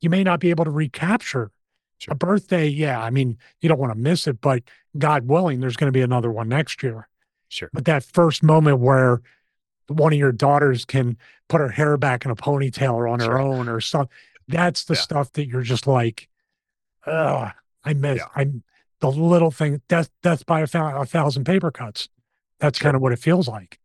you 0.00 0.10
may 0.10 0.24
not 0.24 0.40
be 0.40 0.50
able 0.50 0.64
to 0.64 0.70
recapture 0.70 1.50
Sure. 1.98 2.12
A 2.12 2.14
birthday, 2.14 2.66
yeah. 2.66 3.00
I 3.00 3.10
mean, 3.10 3.38
you 3.60 3.68
don't 3.68 3.78
want 3.78 3.92
to 3.92 3.98
miss 3.98 4.26
it, 4.26 4.40
but 4.40 4.62
God 4.98 5.26
willing, 5.26 5.60
there's 5.60 5.76
going 5.76 5.88
to 5.88 5.96
be 5.96 6.02
another 6.02 6.30
one 6.30 6.48
next 6.48 6.82
year. 6.82 7.08
Sure. 7.48 7.70
But 7.72 7.84
that 7.86 8.04
first 8.04 8.42
moment 8.42 8.80
where 8.80 9.22
one 9.88 10.12
of 10.12 10.18
your 10.18 10.32
daughters 10.32 10.84
can 10.84 11.16
put 11.48 11.60
her 11.60 11.68
hair 11.68 11.96
back 11.96 12.24
in 12.24 12.30
a 12.30 12.36
ponytail 12.36 12.92
or 12.92 13.08
on 13.08 13.20
sure. 13.20 13.32
her 13.32 13.38
own 13.38 13.68
or 13.68 13.80
something, 13.80 14.10
that's 14.48 14.84
the 14.84 14.94
yeah. 14.94 15.00
stuff 15.00 15.32
that 15.32 15.46
you're 15.46 15.62
just 15.62 15.86
like, 15.86 16.28
ugh, 17.06 17.52
I 17.84 17.94
miss. 17.94 18.18
Yeah. 18.18 18.26
I'm 18.34 18.62
the 19.00 19.10
little 19.10 19.50
thing, 19.50 19.80
death, 19.88 20.10
death 20.22 20.44
by 20.46 20.60
a, 20.60 20.68
a 20.72 21.06
thousand 21.06 21.44
paper 21.44 21.70
cuts. 21.70 22.08
That's 22.58 22.78
sure. 22.78 22.86
kind 22.86 22.96
of 22.96 23.02
what 23.02 23.12
it 23.12 23.18
feels 23.18 23.48
like. 23.48 23.78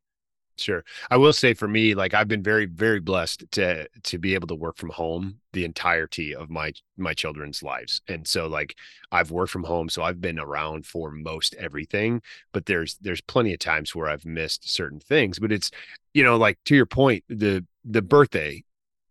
Sure. 0.58 0.84
I 1.10 1.18
will 1.18 1.34
say 1.34 1.54
for 1.54 1.68
me, 1.68 1.96
like 1.96 2.14
I've 2.14 2.28
been 2.28 2.44
very, 2.44 2.66
very 2.66 3.00
blessed 3.00 3.46
to 3.52 3.88
to 4.04 4.18
be 4.20 4.36
able 4.36 4.48
to 4.48 4.56
work 4.56 4.78
from 4.78 4.90
home 4.90 5.40
the 5.54 5.66
entirety 5.66 6.36
of 6.36 6.50
my 6.50 6.74
my 6.98 7.14
children's 7.14 7.64
lives. 7.64 8.02
And 8.08 8.28
so 8.28 8.48
like 8.48 8.76
I've 9.12 9.32
worked 9.32 9.52
from 9.52 9.64
home, 9.64 9.90
so 9.90 10.04
I've 10.04 10.22
been 10.22 10.40
around 10.40 10.86
for 10.86 11.10
most 11.12 11.56
everything, 11.56 12.22
but 12.52 12.66
there's 12.68 12.98
there's 13.02 13.22
plenty 13.22 13.54
of 13.54 13.60
times 13.60 13.96
where 13.96 14.08
I've 14.08 14.26
missed 14.26 14.70
certain 14.70 15.00
things. 15.00 15.40
But 15.40 15.52
it's, 15.52 15.72
you 16.14 16.24
know, 16.24 16.38
like 16.38 16.60
to 16.66 16.76
your 16.76 16.86
point, 16.86 17.24
the 17.28 17.66
the 17.84 18.02
birthday, 18.04 18.64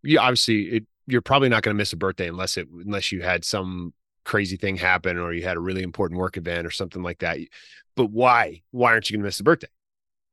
you 0.03 0.19
obviously 0.21 0.63
it, 0.77 0.87
you're 1.07 1.23
probably 1.23 1.49
not 1.49 1.63
going 1.65 1.75
to 1.75 1.79
miss 1.79 1.93
a 1.93 1.97
birthday 1.97 2.29
unless 2.29 2.57
it 2.57 2.69
unless 2.69 3.11
you 3.11 3.23
had 3.23 3.45
some 3.45 3.93
crazy 4.25 4.57
thing 4.57 4.77
happen 4.77 5.19
or 5.19 5.33
you 5.33 5.43
had 5.43 5.57
a 5.57 5.61
really 5.61 5.83
important 5.83 6.21
work 6.21 6.37
event 6.37 6.67
or 6.67 6.71
something 6.71 7.03
like 7.03 7.19
that. 7.21 7.39
But 7.97 8.11
why? 8.11 8.63
Why 8.71 8.93
aren't 8.93 9.11
you 9.11 9.17
going 9.17 9.23
to 9.23 9.27
miss 9.27 9.39
the 9.39 9.45
birthday? 9.45 9.69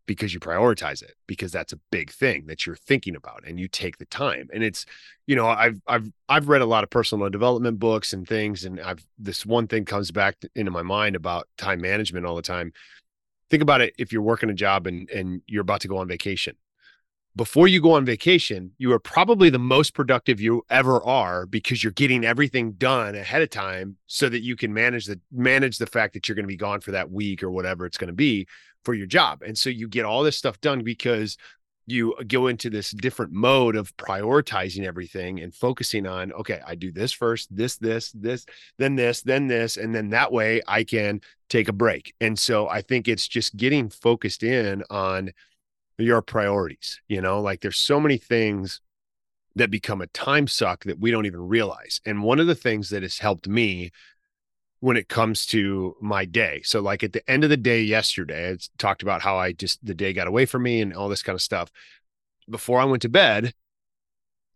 Because 0.08 0.34
you 0.34 0.40
prioritize 0.40 1.04
it 1.04 1.14
because 1.28 1.52
that's 1.52 1.74
a 1.74 1.80
big 1.92 2.10
thing 2.10 2.48
that 2.48 2.66
you're 2.66 2.76
thinking 2.76 3.16
about 3.16 3.44
and 3.46 3.60
you 3.60 3.68
take 3.68 3.98
the 3.98 4.06
time. 4.06 4.50
And 4.52 4.64
it's 4.64 4.86
you 5.28 5.36
know 5.36 5.48
i've 5.48 5.80
i've 5.88 6.10
i've 6.30 6.48
read 6.48 6.62
a 6.62 6.66
lot 6.66 6.84
of 6.84 6.90
personal 6.90 7.30
development 7.30 7.78
books 7.80 8.14
and 8.14 8.26
things 8.26 8.64
and 8.64 8.80
i've 8.80 9.06
this 9.20 9.46
one 9.46 9.68
thing 9.68 9.84
comes 9.84 10.10
back 10.10 10.38
into 10.56 10.72
my 10.72 10.82
mind 10.82 11.18
about 11.18 11.48
time 11.58 11.82
management 11.82 12.26
all 12.26 12.36
the 12.36 12.42
time. 12.42 12.74
Think 13.50 13.62
about 13.62 13.82
it 13.82 13.94
if 13.98 14.12
you're 14.12 14.22
working 14.22 14.50
a 14.50 14.56
job 14.56 14.88
and 14.88 15.10
and 15.12 15.42
you're 15.46 15.62
about 15.62 15.82
to 15.82 15.88
go 15.88 15.98
on 15.98 16.08
vacation 16.08 16.56
before 17.38 17.68
you 17.68 17.82
go 17.82 17.94
on 17.94 18.04
vacation 18.04 18.72
you 18.78 18.92
are 18.92 19.00
probably 19.00 19.50
the 19.50 19.58
most 19.60 19.94
productive 19.94 20.42
you 20.42 20.64
ever 20.70 21.02
are 21.04 21.46
because 21.46 21.84
you're 21.84 21.94
getting 21.94 22.26
everything 22.26 22.74
done 22.74 23.16
ahead 23.16 23.42
of 23.42 23.50
time 23.50 23.96
so 24.08 24.28
that 24.28 24.42
you 24.42 24.56
can 24.58 24.74
manage 24.74 25.06
the 25.06 25.20
manage 25.32 25.78
the 25.78 25.86
fact 25.86 26.14
that 26.14 26.28
you're 26.28 26.36
going 26.36 26.44
to 26.44 26.48
be 26.48 26.58
gone 26.58 26.82
for 26.82 26.92
that 26.92 27.10
week 27.10 27.42
or 27.42 27.50
whatever 27.50 27.86
it's 27.86 27.98
going 27.98 28.10
to 28.10 28.14
be 28.14 28.46
for 28.88 28.94
your 28.94 29.06
job. 29.06 29.42
And 29.42 29.58
so 29.58 29.70
you 29.70 29.90
get 29.90 30.06
all 30.06 30.24
this 30.24 30.38
stuff 30.38 30.62
done 30.62 30.82
because 30.82 31.38
you 31.88 32.16
go 32.28 32.48
into 32.48 32.70
this 32.70 32.92
different 32.92 33.34
mode 33.34 33.76
of 33.76 33.96
prioritizing 33.98 34.86
everything 34.86 35.40
and 35.40 35.56
focusing 35.56 36.06
on 36.06 36.34
okay 36.34 36.60
i 36.68 36.76
do 36.76 36.92
this 36.92 37.14
first 37.14 37.48
this 37.56 37.78
this 37.78 38.12
this 38.12 38.46
then 38.78 38.98
this 38.98 39.22
then 39.22 39.48
this 39.48 39.78
and 39.78 39.96
then 39.96 40.10
that 40.10 40.30
way 40.30 40.62
i 40.68 40.84
can 40.84 41.22
take 41.48 41.70
a 41.70 41.74
break 41.74 42.14
and 42.20 42.38
so 42.38 42.68
i 42.68 42.82
think 42.82 43.08
it's 43.08 43.26
just 43.26 43.56
getting 43.56 43.90
focused 43.90 44.44
in 44.44 44.84
on 44.90 45.32
your 45.98 46.22
priorities 46.22 47.02
you 47.08 47.22
know 47.22 47.42
like 47.42 47.62
there's 47.62 47.80
so 47.80 48.00
many 48.00 48.18
things 48.18 48.82
that 49.56 49.72
become 49.72 50.02
a 50.02 50.08
time 50.08 50.48
suck 50.48 50.84
that 50.84 51.00
we 51.00 51.10
don't 51.10 51.26
even 51.26 51.48
realize 51.48 52.00
and 52.06 52.24
one 52.24 52.40
of 52.40 52.48
the 52.48 52.56
things 52.56 52.90
that 52.90 53.02
has 53.02 53.20
helped 53.20 53.48
me 53.48 53.92
when 54.80 54.98
it 54.98 55.10
comes 55.10 55.46
to 55.48 55.96
my 56.00 56.26
day. 56.26 56.62
So, 56.64 56.82
like 56.82 57.04
at 57.04 57.14
the 57.14 57.28
end 57.30 57.44
of 57.44 57.50
the 57.50 57.58
day 57.58 57.82
yesterday, 57.82 58.52
I 58.52 58.58
talked 58.78 59.02
about 59.02 59.22
how 59.22 59.38
I 59.38 59.52
just 59.52 59.84
the 59.86 59.96
day 59.96 60.14
got 60.14 60.28
away 60.28 60.46
from 60.46 60.64
me 60.64 60.82
and 60.82 60.94
all 60.94 61.10
this 61.10 61.24
kind 61.24 61.36
of 61.36 61.42
stuff. 61.42 61.72
Before 62.50 62.80
I 62.80 62.86
went 62.86 63.02
to 63.02 63.10
bed, 63.10 63.54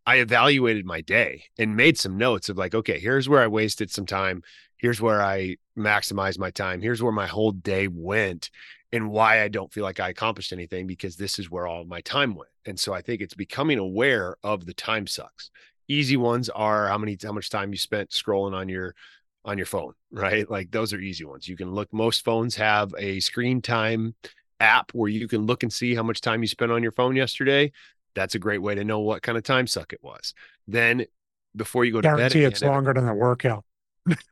I 0.06 0.18
evaluated 0.18 0.86
my 0.86 1.02
day 1.02 1.46
and 1.58 1.76
made 1.76 1.98
some 1.98 2.18
notes 2.18 2.50
of 2.50 2.58
like, 2.58 2.74
okay, 2.74 3.00
here's 3.00 3.28
where 3.28 3.42
I 3.42 3.48
wasted 3.48 3.92
some 3.92 4.06
time. 4.06 4.44
Here's 4.82 5.00
where 5.00 5.22
I 5.22 5.58
maximized 5.78 6.40
my 6.40 6.50
time. 6.50 6.82
Here's 6.82 7.04
where 7.04 7.12
my 7.12 7.28
whole 7.28 7.52
day 7.52 7.88
went 7.88 8.50
and 8.92 9.12
why 9.12 9.44
I 9.44 9.48
don't 9.48 9.72
feel 9.72 9.84
like 9.84 10.00
I 10.00 10.10
accomplished 10.10 10.52
anything 10.52 10.88
because 10.88 11.16
this 11.16 11.38
is 11.38 11.52
where 11.52 11.68
all 11.68 11.86
my 11.86 12.02
time 12.02 12.34
went. 12.34 12.50
And 12.66 12.80
so 12.80 12.92
I 12.92 13.04
think 13.04 13.22
it's 13.22 13.36
becoming 13.36 13.78
aware 13.78 14.38
of 14.44 14.66
the 14.66 14.74
time 14.74 15.06
sucks. 15.06 15.52
Easy 15.88 16.18
ones 16.18 16.50
are 16.50 16.88
how 16.88 16.98
many 16.98 17.16
how 17.22 17.32
much 17.32 17.52
time 17.52 17.72
you 17.72 17.78
spent 17.78 18.10
scrolling 18.10 18.56
on 18.56 18.70
your 18.70 18.96
on 19.46 19.56
your 19.58 19.68
phone, 19.68 19.94
right? 20.12 20.50
Like 20.50 20.72
those 20.72 20.94
are 20.94 21.00
easy 21.00 21.26
ones. 21.26 21.48
You 21.48 21.56
can 21.56 21.72
look, 21.72 21.94
most 21.94 22.26
phones 22.26 22.56
have 22.56 22.92
a 22.98 23.20
screen 23.20 23.62
time 23.62 24.16
app 24.60 24.92
where 24.96 25.10
you 25.10 25.28
can 25.28 25.46
look 25.46 25.62
and 25.62 25.72
see 25.72 25.94
how 25.94 26.04
much 26.04 26.22
time 26.22 26.42
you 26.42 26.48
spent 26.48 26.72
on 26.72 26.82
your 26.82 26.92
phone 26.92 27.16
yesterday. 27.16 27.72
That's 28.16 28.34
a 28.34 28.40
great 28.40 28.64
way 28.64 28.74
to 28.74 28.84
know 28.84 29.00
what 29.00 29.22
kind 29.22 29.38
of 29.38 29.44
time 29.44 29.68
suck 29.68 29.94
it 29.94 30.04
was. 30.04 30.34
Then 30.68 31.06
before 31.56 31.86
you 31.86 31.92
go 31.92 32.02
to 32.02 32.08
guarantee 32.08 32.42
bed, 32.42 32.54
it's 32.54 32.64
longer 32.64 32.96
than 32.96 33.08
a 33.08 33.14
workout. 33.14 33.64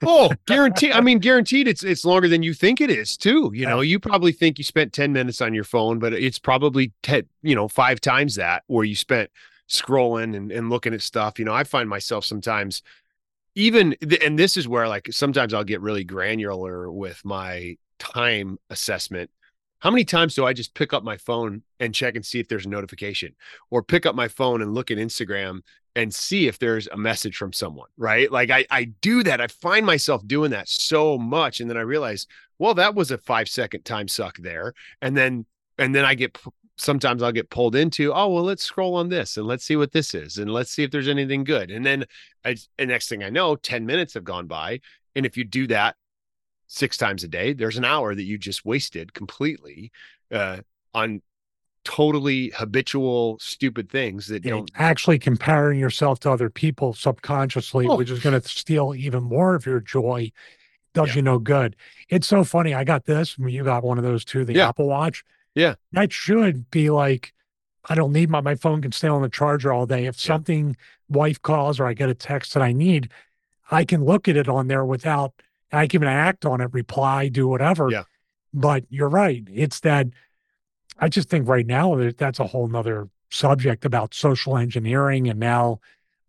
Oh, 0.03 0.31
guarantee. 0.45 0.91
I 0.91 1.01
mean, 1.01 1.19
guaranteed 1.19 1.67
it's 1.67 1.83
it's 1.83 2.05
longer 2.05 2.27
than 2.27 2.43
you 2.43 2.53
think 2.53 2.81
it 2.81 2.89
is 2.89 3.17
too. 3.17 3.51
You 3.53 3.65
know, 3.65 3.81
you 3.81 3.99
probably 3.99 4.31
think 4.31 4.57
you 4.57 4.63
spent 4.63 4.93
10 4.93 5.13
minutes 5.13 5.41
on 5.41 5.53
your 5.53 5.63
phone, 5.63 5.99
but 5.99 6.13
it's 6.13 6.39
probably 6.39 6.91
10, 7.03 7.23
you 7.43 7.55
know, 7.55 7.67
five 7.67 8.01
times 8.01 8.35
that 8.35 8.63
where 8.67 8.85
you 8.85 8.95
spent 8.95 9.29
scrolling 9.69 10.35
and, 10.35 10.51
and 10.51 10.69
looking 10.69 10.93
at 10.93 11.01
stuff. 11.01 11.39
You 11.39 11.45
know, 11.45 11.53
I 11.53 11.63
find 11.63 11.87
myself 11.87 12.25
sometimes 12.25 12.81
even 13.55 13.95
and 14.21 14.37
this 14.37 14.57
is 14.57 14.67
where 14.67 14.87
like 14.87 15.07
sometimes 15.11 15.53
I'll 15.53 15.63
get 15.63 15.81
really 15.81 16.03
granular 16.03 16.91
with 16.91 17.23
my 17.25 17.77
time 17.99 18.57
assessment. 18.69 19.29
How 19.79 19.91
many 19.91 20.03
times 20.03 20.35
do 20.35 20.45
I 20.45 20.53
just 20.53 20.73
pick 20.73 20.93
up 20.93 21.03
my 21.03 21.17
phone 21.17 21.63
and 21.79 21.95
check 21.95 22.15
and 22.15 22.25
see 22.25 22.39
if 22.39 22.47
there's 22.47 22.65
a 22.65 22.69
notification 22.69 23.35
or 23.69 23.81
pick 23.81 24.05
up 24.05 24.15
my 24.15 24.27
phone 24.27 24.61
and 24.61 24.73
look 24.73 24.91
at 24.91 24.97
Instagram 24.97 25.61
and 25.95 26.13
see 26.13 26.47
if 26.47 26.59
there's 26.59 26.87
a 26.87 26.97
message 26.97 27.35
from 27.37 27.53
someone, 27.53 27.89
right? 27.97 28.31
Like 28.31 28.49
I 28.49 28.65
I 28.69 28.85
do 28.85 29.23
that. 29.23 29.41
I 29.41 29.47
find 29.47 29.85
myself 29.85 30.25
doing 30.27 30.51
that 30.51 30.67
so 30.67 31.17
much 31.17 31.59
and 31.59 31.69
then 31.69 31.77
I 31.77 31.81
realize, 31.81 32.27
well, 32.57 32.73
that 32.75 32.95
was 32.95 33.11
a 33.11 33.17
5 33.17 33.49
second 33.49 33.83
time 33.85 34.07
suck 34.07 34.37
there. 34.37 34.73
And 35.01 35.15
then 35.15 35.45
and 35.77 35.95
then 35.95 36.05
I 36.05 36.15
get 36.15 36.37
sometimes 36.79 37.21
I'll 37.21 37.31
get 37.31 37.49
pulled 37.49 37.75
into, 37.75 38.13
oh, 38.13 38.29
well, 38.29 38.43
let's 38.43 38.63
scroll 38.63 38.95
on 38.95 39.09
this 39.09 39.37
and 39.37 39.45
let's 39.45 39.65
see 39.65 39.75
what 39.75 39.91
this 39.91 40.13
is 40.13 40.37
and 40.37 40.51
let's 40.51 40.71
see 40.71 40.83
if 40.83 40.91
there's 40.91 41.07
anything 41.07 41.43
good. 41.43 41.71
And 41.71 41.85
then 41.85 42.05
I, 42.45 42.55
the 42.77 42.85
next 42.85 43.09
thing 43.09 43.23
I 43.23 43.29
know, 43.29 43.55
10 43.55 43.85
minutes 43.85 44.13
have 44.13 44.23
gone 44.23 44.47
by. 44.47 44.79
And 45.15 45.25
if 45.25 45.35
you 45.35 45.43
do 45.43 45.67
that 45.67 45.95
six 46.67 46.97
times 46.97 47.23
a 47.23 47.27
day, 47.27 47.53
there's 47.53 47.77
an 47.77 47.85
hour 47.85 48.15
that 48.15 48.23
you 48.23 48.37
just 48.37 48.65
wasted 48.65 49.13
completely 49.13 49.91
uh, 50.31 50.57
on 50.93 51.21
totally 51.91 52.51
habitual, 52.55 53.37
stupid 53.39 53.89
things 53.89 54.27
that 54.27 54.45
you 54.45 54.51
don't. 54.51 54.69
actually 54.75 55.17
comparing 55.17 55.79
yourself 55.79 56.19
to 56.19 56.29
other 56.31 56.47
people 56.49 56.93
subconsciously, 56.93 57.87
Oh. 57.89 57.97
which 57.97 58.11
is 58.11 58.19
going 58.19 58.39
to 58.39 58.47
steal 58.47 58.93
even 58.95 59.23
more 59.23 59.55
of 59.55 59.65
your 59.65 59.79
joy, 59.79 60.31
does 60.93 61.09
Yeah. 61.09 61.15
you 61.15 61.21
no 61.23 61.39
good. 61.39 61.75
It's 62.07 62.27
so 62.27 62.43
funny. 62.43 62.75
I 62.75 62.83
got 62.83 63.05
this. 63.05 63.35
I 63.39 63.41
mean, 63.43 63.55
you 63.55 63.63
got 63.63 63.83
one 63.83 63.97
of 63.97 64.03
those 64.03 64.23
too, 64.23 64.45
the 64.45 64.53
Yeah. 64.53 64.69
Apple 64.69 64.87
Watch. 64.87 65.23
Yeah. 65.55 65.75
That 65.93 66.13
should 66.13 66.69
be 66.69 66.91
like, 66.91 67.33
I 67.89 67.95
don't 67.95 68.11
need 68.13 68.29
my, 68.29 68.41
my 68.41 68.53
phone 68.53 68.83
can 68.83 68.91
stay 68.91 69.07
on 69.07 69.23
the 69.23 69.29
charger 69.29 69.73
all 69.73 69.87
day. 69.87 70.05
If 70.05 70.23
Yeah. 70.23 70.27
something 70.35 70.77
wife 71.07 71.41
calls 71.41 71.79
or 71.79 71.87
I 71.87 71.93
get 71.93 72.09
a 72.09 72.13
text 72.13 72.53
that 72.53 72.61
I 72.61 72.71
need, 72.71 73.09
I 73.71 73.83
can 73.83 74.05
look 74.05 74.27
at 74.27 74.37
it 74.37 74.47
on 74.47 74.67
there 74.67 74.85
without, 74.85 75.33
I 75.71 75.87
can 75.87 76.03
even 76.03 76.07
act 76.07 76.45
on 76.45 76.61
it, 76.61 76.69
reply, 76.71 77.29
do 77.29 77.47
whatever. 77.47 77.89
Yeah. 77.91 78.03
But 78.53 78.83
you're 78.89 79.09
right. 79.09 79.43
It's 79.51 79.79
that 79.79 80.07
I 80.99 81.09
just 81.09 81.29
think 81.29 81.47
right 81.47 81.65
now 81.65 81.95
that 81.95 82.17
that's 82.17 82.39
a 82.39 82.47
whole 82.47 82.67
nother 82.67 83.09
subject 83.31 83.85
about 83.85 84.13
social 84.13 84.57
engineering 84.57 85.29
and 85.29 85.39
now 85.39 85.79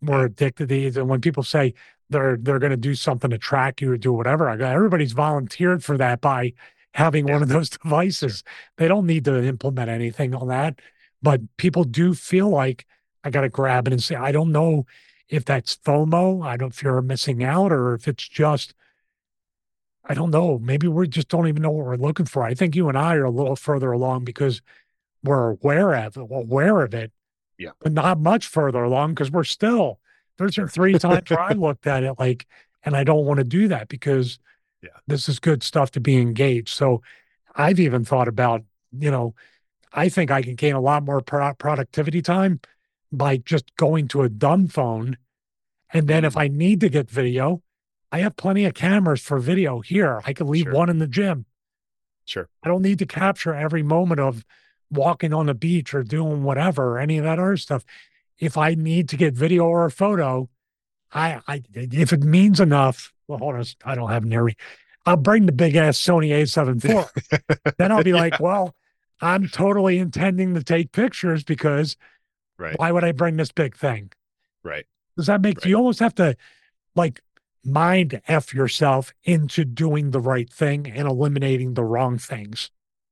we're 0.01 0.25
addicted 0.25 0.63
to 0.63 0.65
these. 0.67 0.97
And 0.97 1.09
when 1.09 1.21
people 1.21 1.43
say 1.43 1.73
they're 2.09 2.37
they're 2.37 2.59
going 2.59 2.71
to 2.71 2.77
do 2.77 2.95
something 2.95 3.29
to 3.29 3.37
track 3.37 3.81
you 3.81 3.91
or 3.91 3.97
do 3.97 4.13
whatever, 4.13 4.49
I 4.49 4.57
go, 4.57 4.65
everybody's 4.65 5.13
volunteered 5.13 5.83
for 5.83 5.97
that 5.97 6.21
by 6.21 6.53
having 6.93 7.25
one 7.25 7.41
of 7.41 7.49
those 7.49 7.69
devices. 7.83 8.43
They 8.77 8.87
don't 8.87 9.05
need 9.05 9.25
to 9.25 9.43
implement 9.43 9.89
anything 9.89 10.33
on 10.33 10.47
that, 10.47 10.79
but 11.21 11.41
people 11.57 11.83
do 11.83 12.13
feel 12.13 12.49
like 12.49 12.85
I 13.23 13.29
got 13.29 13.41
to 13.41 13.49
grab 13.49 13.87
it 13.87 13.93
and 13.93 14.01
say, 14.01 14.15
I 14.15 14.31
don't 14.31 14.51
know 14.51 14.85
if 15.29 15.45
that's 15.45 15.77
FOMO. 15.77 16.45
I 16.45 16.57
don't 16.57 16.73
fear 16.73 17.01
missing 17.01 17.43
out 17.43 17.71
or 17.71 17.93
if 17.93 18.07
it's 18.07 18.27
just 18.27 18.73
I 20.11 20.13
don't 20.13 20.29
know. 20.29 20.59
Maybe 20.59 20.89
we 20.89 21.07
just 21.07 21.29
don't 21.29 21.47
even 21.47 21.61
know 21.61 21.71
what 21.71 21.85
we're 21.85 21.95
looking 21.95 22.25
for. 22.25 22.43
I 22.43 22.53
think 22.53 22.75
you 22.75 22.89
and 22.89 22.97
I 22.97 23.15
are 23.15 23.23
a 23.23 23.31
little 23.31 23.55
further 23.55 23.93
along 23.93 24.25
because 24.25 24.61
we're 25.23 25.51
aware 25.51 25.93
of 25.93 26.17
it, 26.17 26.19
aware 26.19 26.81
of 26.81 26.93
it, 26.93 27.13
Yeah. 27.57 27.69
but 27.79 27.93
not 27.93 28.19
much 28.19 28.45
further 28.45 28.83
along 28.83 29.13
because 29.13 29.31
we're 29.31 29.45
still. 29.45 30.01
There's 30.37 30.57
been 30.57 30.67
three 30.67 30.99
times 30.99 31.29
where 31.29 31.39
I 31.39 31.53
looked 31.53 31.87
at 31.87 32.03
it 32.03 32.15
like, 32.19 32.45
and 32.83 32.93
I 32.93 33.05
don't 33.05 33.25
want 33.25 33.37
to 33.37 33.45
do 33.45 33.69
that 33.69 33.87
because 33.87 34.37
Yeah. 34.81 34.89
this 35.07 35.29
is 35.29 35.39
good 35.39 35.63
stuff 35.63 35.91
to 35.91 36.01
be 36.01 36.17
engaged. 36.17 36.75
So 36.75 37.01
I've 37.55 37.79
even 37.79 38.03
thought 38.03 38.27
about, 38.27 38.63
you 38.91 39.11
know, 39.11 39.33
I 39.93 40.09
think 40.09 40.29
I 40.29 40.41
can 40.41 40.55
gain 40.55 40.75
a 40.75 40.81
lot 40.81 41.05
more 41.05 41.21
pro- 41.21 41.53
productivity 41.53 42.21
time 42.21 42.59
by 43.13 43.37
just 43.37 43.73
going 43.77 44.09
to 44.09 44.23
a 44.23 44.29
dumb 44.29 44.67
phone. 44.67 45.15
And 45.93 46.09
then 46.09 46.25
if 46.25 46.33
mm-hmm. 46.33 46.39
I 46.39 46.47
need 46.49 46.81
to 46.81 46.89
get 46.89 47.09
video, 47.09 47.63
I 48.11 48.19
have 48.19 48.35
plenty 48.35 48.65
of 48.65 48.73
cameras 48.73 49.21
for 49.21 49.39
video 49.39 49.79
here. 49.79 50.21
I 50.25 50.33
could 50.33 50.47
leave 50.47 50.65
Sure. 50.65 50.73
one 50.73 50.89
in 50.89 50.99
the 50.99 51.07
gym. 51.07 51.45
Sure. 52.25 52.49
I 52.63 52.67
don't 52.67 52.81
need 52.81 52.99
to 52.99 53.05
capture 53.05 53.53
every 53.53 53.83
moment 53.83 54.19
of 54.19 54.45
walking 54.89 55.33
on 55.33 55.45
the 55.45 55.53
beach 55.53 55.93
or 55.93 56.03
doing 56.03 56.43
whatever, 56.43 56.99
any 56.99 57.17
of 57.17 57.23
that 57.23 57.39
other 57.39 57.57
stuff. 57.57 57.85
If 58.39 58.57
I 58.57 58.73
need 58.75 59.07
to 59.09 59.17
get 59.17 59.33
video 59.33 59.65
or 59.65 59.85
a 59.85 59.91
photo, 59.91 60.49
I, 61.13 61.39
I 61.47 61.61
if 61.73 62.11
it 62.13 62.23
means 62.23 62.59
enough, 62.59 63.13
well, 63.27 63.39
hold 63.39 63.55
on, 63.55 63.65
I 63.85 63.95
don't 63.95 64.09
have 64.09 64.25
near 64.25 64.43
me. 64.43 64.55
I'll 65.05 65.17
bring 65.17 65.45
the 65.45 65.51
big 65.51 65.75
ass 65.75 65.97
Sony 65.97 66.29
A7 66.29 66.83
IV. 66.83 67.57
then 67.77 67.91
I'll 67.91 68.03
be 68.03 68.13
like, 68.13 68.39
well, 68.39 68.75
I'm 69.21 69.47
totally 69.47 69.97
intending 69.99 70.53
to 70.55 70.63
take 70.63 70.91
pictures 70.91 71.43
because 71.43 71.95
Right. 72.57 72.77
why 72.77 72.91
would 72.91 73.03
I 73.03 73.11
bring 73.11 73.37
this 73.37 73.51
big 73.51 73.75
thing? 73.75 74.11
Right. 74.63 74.85
Does 75.17 75.25
that 75.27 75.41
make 75.41 75.57
Right. 75.59 75.65
you 75.67 75.75
almost 75.75 75.99
have 75.99 76.13
to 76.15 76.35
like 76.95 77.21
mind 77.63 78.21
F 78.27 78.53
yourself 78.53 79.13
into 79.23 79.65
doing 79.65 80.11
the 80.11 80.19
right 80.19 80.51
thing 80.51 80.87
and 80.87 81.07
eliminating 81.07 81.73
the 81.73 81.83
wrong 81.83 82.17
things? 82.17 82.71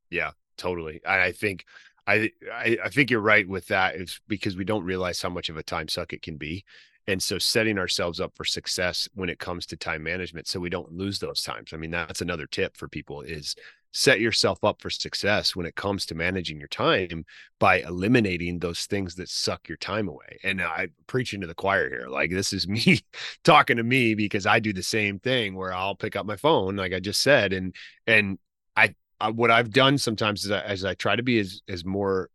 Yeah, 0.10 0.32
totally. 0.58 1.02
And 1.06 1.22
I 1.22 1.32
think 1.32 1.66
I, 2.08 2.32
I 2.52 2.78
I 2.86 2.90
think 2.90 3.12
you're 3.12 3.20
right 3.20 3.48
with 3.48 3.68
that. 3.68 3.96
It's 3.96 4.20
because 4.28 4.56
we 4.56 4.66
don't 4.66 4.84
realize 4.84 5.22
how 5.22 5.30
much 5.30 5.50
of 5.50 5.58
a 5.58 5.64
time 5.64 5.88
suck 5.88 6.14
it 6.14 6.22
can 6.22 6.38
be. 6.38 6.66
And 7.08 7.22
so 7.22 7.40
setting 7.40 7.80
ourselves 7.80 8.20
up 8.20 8.36
for 8.36 8.46
success 8.46 9.10
when 9.16 9.30
it 9.30 9.40
comes 9.40 9.66
to 9.68 9.78
time 9.78 10.04
management 10.04 10.48
so 10.48 10.60
we 10.60 10.70
don't 10.70 10.92
lose 10.92 11.18
those 11.18 11.42
times. 11.42 11.74
I 11.74 11.78
mean, 11.78 11.90
that's 11.90 12.22
another 12.22 12.46
tip 12.46 12.78
for 12.78 12.88
people 12.88 13.22
is 13.22 13.56
set 13.92 14.20
yourself 14.20 14.64
up 14.64 14.82
for 14.82 14.90
success 14.90 15.56
when 15.56 15.66
it 15.66 15.76
comes 15.76 16.06
to 16.06 16.16
managing 16.16 16.60
your 16.60 16.68
time 16.68 17.26
by 17.60 17.82
eliminating 17.82 18.60
those 18.60 18.86
things 18.86 19.16
that 19.16 19.30
suck 19.30 19.68
your 19.68 19.78
time 19.78 20.08
away. 20.08 20.40
And 20.44 20.62
I'm 20.62 20.94
preaching 21.08 21.42
to 21.42 21.48
the 21.48 21.56
choir 21.56 21.90
here. 21.90 22.08
Like 22.08 22.30
this 22.30 22.54
is 22.54 22.68
me 22.68 23.00
talking 23.44 23.78
to 23.78 23.84
me 23.84 24.16
because 24.16 24.46
I 24.46 24.60
do 24.60 24.74
the 24.74 24.84
same 24.84 25.20
thing 25.20 25.56
where 25.56 25.74
I'll 25.74 25.96
pick 25.96 26.16
up 26.16 26.26
my 26.26 26.36
phone, 26.36 26.76
like 26.76 26.94
I 26.94 27.00
just 27.00 27.22
said, 27.22 27.54
and 27.54 27.76
and 28.06 28.38
I, 28.76 28.94
I 29.20 29.32
what 29.32 29.52
I've 29.52 29.72
done 29.72 29.98
sometimes 29.98 30.46
is 30.46 30.52
I, 30.52 30.62
as 30.62 30.86
I 30.86 30.94
try 30.94 31.16
to 31.16 31.24
be 31.24 31.40
as 31.40 31.62
as 31.68 31.84
more 31.84 32.30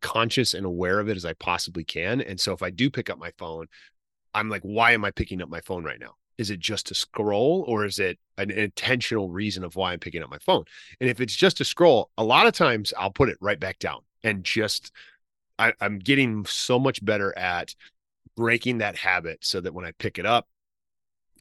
conscious 0.00 0.54
and 0.54 0.66
aware 0.66 1.00
of 1.00 1.08
it 1.08 1.16
as 1.16 1.24
I 1.24 1.34
possibly 1.34 1.84
can. 1.84 2.20
And 2.20 2.40
so 2.40 2.52
if 2.52 2.62
I 2.62 2.70
do 2.70 2.90
pick 2.90 3.10
up 3.10 3.18
my 3.18 3.32
phone, 3.38 3.66
I'm 4.34 4.48
like, 4.48 4.62
why 4.62 4.92
am 4.92 5.04
I 5.04 5.10
picking 5.10 5.42
up 5.42 5.48
my 5.48 5.60
phone 5.60 5.84
right 5.84 6.00
now? 6.00 6.14
Is 6.40 6.48
it 6.48 6.58
just 6.58 6.90
a 6.90 6.94
scroll 6.94 7.64
or 7.68 7.84
is 7.84 7.98
it 7.98 8.18
an 8.38 8.50
intentional 8.50 9.28
reason 9.28 9.62
of 9.62 9.76
why 9.76 9.92
I'm 9.92 9.98
picking 9.98 10.22
up 10.22 10.30
my 10.30 10.38
phone? 10.38 10.64
And 10.98 11.10
if 11.10 11.20
it's 11.20 11.36
just 11.36 11.60
a 11.60 11.66
scroll, 11.66 12.10
a 12.16 12.24
lot 12.24 12.46
of 12.46 12.54
times 12.54 12.94
I'll 12.98 13.10
put 13.10 13.28
it 13.28 13.36
right 13.42 13.60
back 13.60 13.78
down 13.78 14.00
and 14.24 14.42
just, 14.42 14.90
I, 15.58 15.74
I'm 15.82 15.98
getting 15.98 16.46
so 16.46 16.78
much 16.78 17.04
better 17.04 17.36
at 17.36 17.74
breaking 18.36 18.78
that 18.78 18.96
habit 18.96 19.40
so 19.42 19.60
that 19.60 19.74
when 19.74 19.84
I 19.84 19.92
pick 19.92 20.18
it 20.18 20.24
up, 20.24 20.48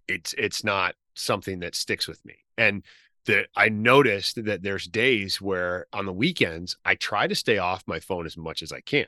it's, 0.09 0.33
it's 0.37 0.65
not 0.65 0.95
something 1.13 1.59
that 1.61 1.75
sticks 1.75 2.05
with 2.05 2.23
me. 2.25 2.35
And 2.57 2.83
that 3.25 3.47
I 3.55 3.69
noticed 3.69 4.43
that 4.43 4.63
there's 4.63 4.85
days 4.85 5.39
where 5.39 5.85
on 5.93 6.05
the 6.05 6.11
weekends, 6.11 6.75
I 6.83 6.95
try 6.95 7.25
to 7.25 7.35
stay 7.35 7.57
off 7.57 7.87
my 7.87 8.01
phone 8.01 8.25
as 8.25 8.35
much 8.35 8.61
as 8.61 8.73
I 8.73 8.81
can. 8.81 9.07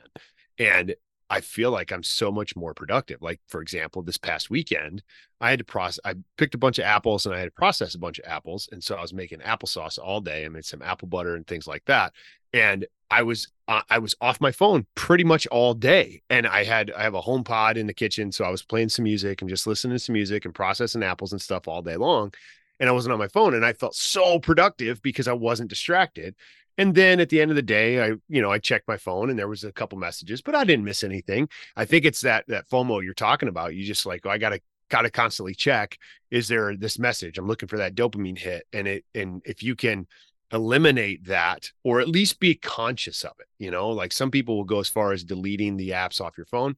And 0.58 0.94
I 1.32 1.40
feel 1.40 1.70
like 1.70 1.90
I'm 1.90 2.02
so 2.02 2.30
much 2.30 2.54
more 2.56 2.74
productive. 2.74 3.22
Like, 3.22 3.40
for 3.48 3.62
example, 3.62 4.02
this 4.02 4.18
past 4.18 4.50
weekend, 4.50 5.02
I 5.40 5.48
had 5.48 5.60
to 5.60 5.64
process, 5.64 5.98
I 6.04 6.16
picked 6.36 6.54
a 6.54 6.58
bunch 6.58 6.78
of 6.78 6.84
apples 6.84 7.24
and 7.24 7.34
I 7.34 7.38
had 7.38 7.46
to 7.46 7.52
process 7.52 7.94
a 7.94 7.98
bunch 7.98 8.18
of 8.18 8.26
apples. 8.26 8.68
And 8.70 8.84
so 8.84 8.96
I 8.96 9.00
was 9.00 9.14
making 9.14 9.38
applesauce 9.38 9.98
all 9.98 10.20
day. 10.20 10.44
I 10.44 10.50
made 10.50 10.66
some 10.66 10.82
apple 10.82 11.08
butter 11.08 11.34
and 11.34 11.46
things 11.46 11.66
like 11.66 11.86
that. 11.86 12.12
And 12.52 12.84
I 13.10 13.22
was, 13.22 13.48
uh, 13.66 13.80
I 13.88 13.98
was 13.98 14.14
off 14.20 14.42
my 14.42 14.52
phone 14.52 14.84
pretty 14.94 15.24
much 15.24 15.46
all 15.46 15.72
day. 15.72 16.20
And 16.28 16.46
I 16.46 16.64
had, 16.64 16.90
I 16.90 17.02
have 17.02 17.14
a 17.14 17.22
HomePod 17.22 17.76
in 17.76 17.86
the 17.86 17.94
kitchen. 17.94 18.30
So 18.30 18.44
I 18.44 18.50
was 18.50 18.62
playing 18.62 18.90
some 18.90 19.04
music 19.04 19.40
and 19.40 19.48
just 19.48 19.66
listening 19.66 19.94
to 19.94 20.00
some 20.00 20.12
music 20.12 20.44
and 20.44 20.54
processing 20.54 21.02
apples 21.02 21.32
and 21.32 21.40
stuff 21.40 21.66
all 21.66 21.80
day 21.80 21.96
long. 21.96 22.34
And 22.78 22.90
I 22.90 22.92
wasn't 22.92 23.14
on 23.14 23.18
my 23.18 23.28
phone. 23.28 23.54
And 23.54 23.64
I 23.64 23.72
felt 23.72 23.94
so 23.94 24.38
productive 24.38 25.00
because 25.00 25.28
I 25.28 25.32
wasn't 25.32 25.70
distracted. 25.70 26.34
And 26.78 26.94
then 26.94 27.20
at 27.20 27.28
the 27.28 27.40
end 27.40 27.50
of 27.50 27.56
the 27.56 27.62
day, 27.62 28.02
I, 28.02 28.12
you 28.28 28.40
know, 28.40 28.50
I 28.50 28.58
checked 28.58 28.88
my 28.88 28.96
phone 28.96 29.30
and 29.30 29.38
there 29.38 29.48
was 29.48 29.64
a 29.64 29.72
couple 29.72 29.98
messages, 29.98 30.40
but 30.40 30.54
I 30.54 30.64
didn't 30.64 30.84
miss 30.84 31.04
anything. 31.04 31.48
I 31.76 31.84
think 31.84 32.04
it's 32.04 32.22
that 32.22 32.44
that 32.48 32.68
FOMO 32.68 33.02
you're 33.02 33.14
talking 33.14 33.48
about. 33.48 33.74
You 33.74 33.84
just 33.84 34.06
like, 34.06 34.24
oh, 34.24 34.30
I 34.30 34.38
gotta 34.38 34.60
gotta 34.88 35.10
constantly 35.10 35.54
check. 35.54 35.98
Is 36.30 36.48
there 36.48 36.76
this 36.76 36.98
message? 36.98 37.38
I'm 37.38 37.46
looking 37.46 37.68
for 37.68 37.78
that 37.78 37.94
dopamine 37.94 38.38
hit. 38.38 38.66
And 38.72 38.86
it 38.86 39.04
and 39.14 39.42
if 39.44 39.62
you 39.62 39.74
can 39.74 40.06
eliminate 40.52 41.24
that 41.24 41.70
or 41.82 42.00
at 42.00 42.08
least 42.08 42.38
be 42.38 42.54
conscious 42.54 43.24
of 43.24 43.32
it, 43.40 43.46
you 43.58 43.70
know, 43.70 43.90
like 43.90 44.12
some 44.12 44.30
people 44.30 44.56
will 44.56 44.64
go 44.64 44.80
as 44.80 44.88
far 44.88 45.12
as 45.12 45.24
deleting 45.24 45.76
the 45.76 45.90
apps 45.90 46.20
off 46.20 46.36
your 46.36 46.46
phone. 46.46 46.76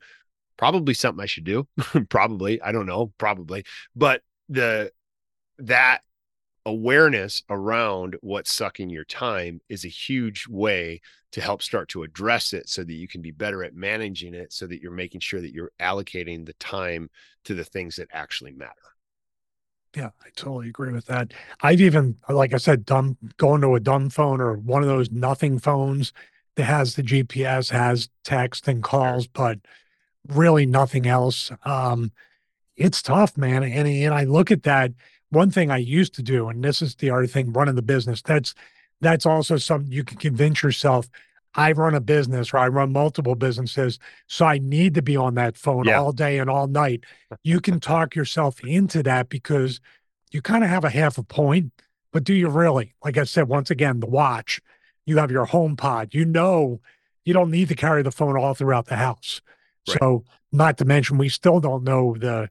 Probably 0.56 0.94
something 0.94 1.22
I 1.22 1.26
should 1.26 1.44
do. 1.44 1.66
probably. 2.08 2.62
I 2.62 2.72
don't 2.72 2.86
know, 2.86 3.12
probably. 3.18 3.64
But 3.96 4.22
the 4.48 4.92
that 5.58 6.02
awareness 6.66 7.42
around 7.50 8.16
what's 8.22 8.52
sucking 8.52 8.90
your 8.90 9.04
time 9.04 9.60
is 9.68 9.84
a 9.84 9.88
huge 9.88 10.46
way 10.48 11.00
to 11.32 11.40
help 11.40 11.62
start 11.62 11.88
to 11.90 12.04
address 12.04 12.52
it 12.52 12.68
so 12.68 12.84
that 12.84 12.92
you 12.92 13.08
can 13.08 13.20
be 13.20 13.30
better 13.30 13.64
at 13.64 13.74
managing 13.74 14.34
it 14.34 14.52
so 14.52 14.66
that 14.66 14.80
you're 14.80 14.92
making 14.92 15.20
sure 15.20 15.40
that 15.40 15.52
you're 15.52 15.72
allocating 15.80 16.46
the 16.46 16.52
time 16.54 17.10
to 17.44 17.54
the 17.54 17.64
things 17.64 17.96
that 17.96 18.08
actually 18.12 18.52
matter. 18.52 18.72
Yeah, 19.96 20.10
I 20.24 20.28
totally 20.34 20.68
agree 20.68 20.92
with 20.92 21.06
that. 21.06 21.32
I've 21.60 21.80
even, 21.80 22.16
like 22.28 22.52
I 22.52 22.56
said, 22.56 22.84
dumb 22.84 23.16
going 23.36 23.60
to 23.60 23.74
a 23.74 23.80
dumb 23.80 24.10
phone 24.10 24.40
or 24.40 24.54
one 24.54 24.82
of 24.82 24.88
those 24.88 25.10
nothing 25.10 25.58
phones 25.58 26.12
that 26.56 26.64
has 26.64 26.94
the 26.94 27.02
GPS, 27.02 27.70
has 27.70 28.08
text 28.24 28.66
and 28.68 28.82
calls, 28.82 29.26
but 29.26 29.58
really 30.28 30.66
nothing 30.66 31.06
else. 31.06 31.52
Um, 31.64 32.12
it's 32.76 33.02
tough, 33.02 33.36
man. 33.36 33.62
And, 33.62 33.86
and 33.86 34.14
I 34.14 34.24
look 34.24 34.50
at 34.50 34.64
that 34.64 34.92
one 35.34 35.50
thing 35.50 35.70
I 35.70 35.78
used 35.78 36.14
to 36.14 36.22
do, 36.22 36.48
and 36.48 36.64
this 36.64 36.80
is 36.80 36.94
the 36.94 37.10
other 37.10 37.26
thing, 37.26 37.52
running 37.52 37.74
the 37.74 37.82
business. 37.82 38.22
That's 38.22 38.54
that's 39.00 39.26
also 39.26 39.56
something 39.56 39.92
you 39.92 40.04
can 40.04 40.18
convince 40.18 40.62
yourself. 40.62 41.08
I 41.56 41.72
run 41.72 41.94
a 41.94 42.00
business 42.00 42.52
or 42.52 42.58
I 42.58 42.68
run 42.68 42.92
multiple 42.92 43.34
businesses, 43.34 43.98
so 44.26 44.44
I 44.46 44.58
need 44.58 44.94
to 44.94 45.02
be 45.02 45.16
on 45.16 45.34
that 45.34 45.56
phone 45.56 45.84
yeah. 45.84 46.00
all 46.00 46.12
day 46.12 46.38
and 46.38 46.50
all 46.50 46.66
night. 46.66 47.04
You 47.42 47.60
can 47.60 47.80
talk 47.80 48.14
yourself 48.14 48.60
into 48.64 49.02
that 49.04 49.28
because 49.28 49.80
you 50.32 50.42
kind 50.42 50.64
of 50.64 50.70
have 50.70 50.84
a 50.84 50.90
half 50.90 51.16
a 51.16 51.22
point, 51.22 51.72
but 52.12 52.24
do 52.24 52.34
you 52.34 52.48
really? 52.48 52.94
Like 53.04 53.18
I 53.18 53.24
said, 53.24 53.48
once 53.48 53.70
again, 53.70 54.00
the 54.00 54.06
watch, 54.06 54.60
you 55.06 55.18
have 55.18 55.30
your 55.30 55.46
HomePod, 55.46 56.12
you 56.12 56.24
know, 56.24 56.80
you 57.24 57.32
don't 57.32 57.50
need 57.50 57.68
to 57.68 57.76
carry 57.76 58.02
the 58.02 58.10
phone 58.10 58.36
all 58.36 58.54
throughout 58.54 58.86
the 58.86 58.96
house. 58.96 59.40
Right. 59.86 59.98
So, 60.00 60.24
not 60.50 60.78
to 60.78 60.84
mention, 60.84 61.18
we 61.18 61.28
still 61.28 61.60
don't 61.60 61.84
know 61.84 62.16
the 62.18 62.50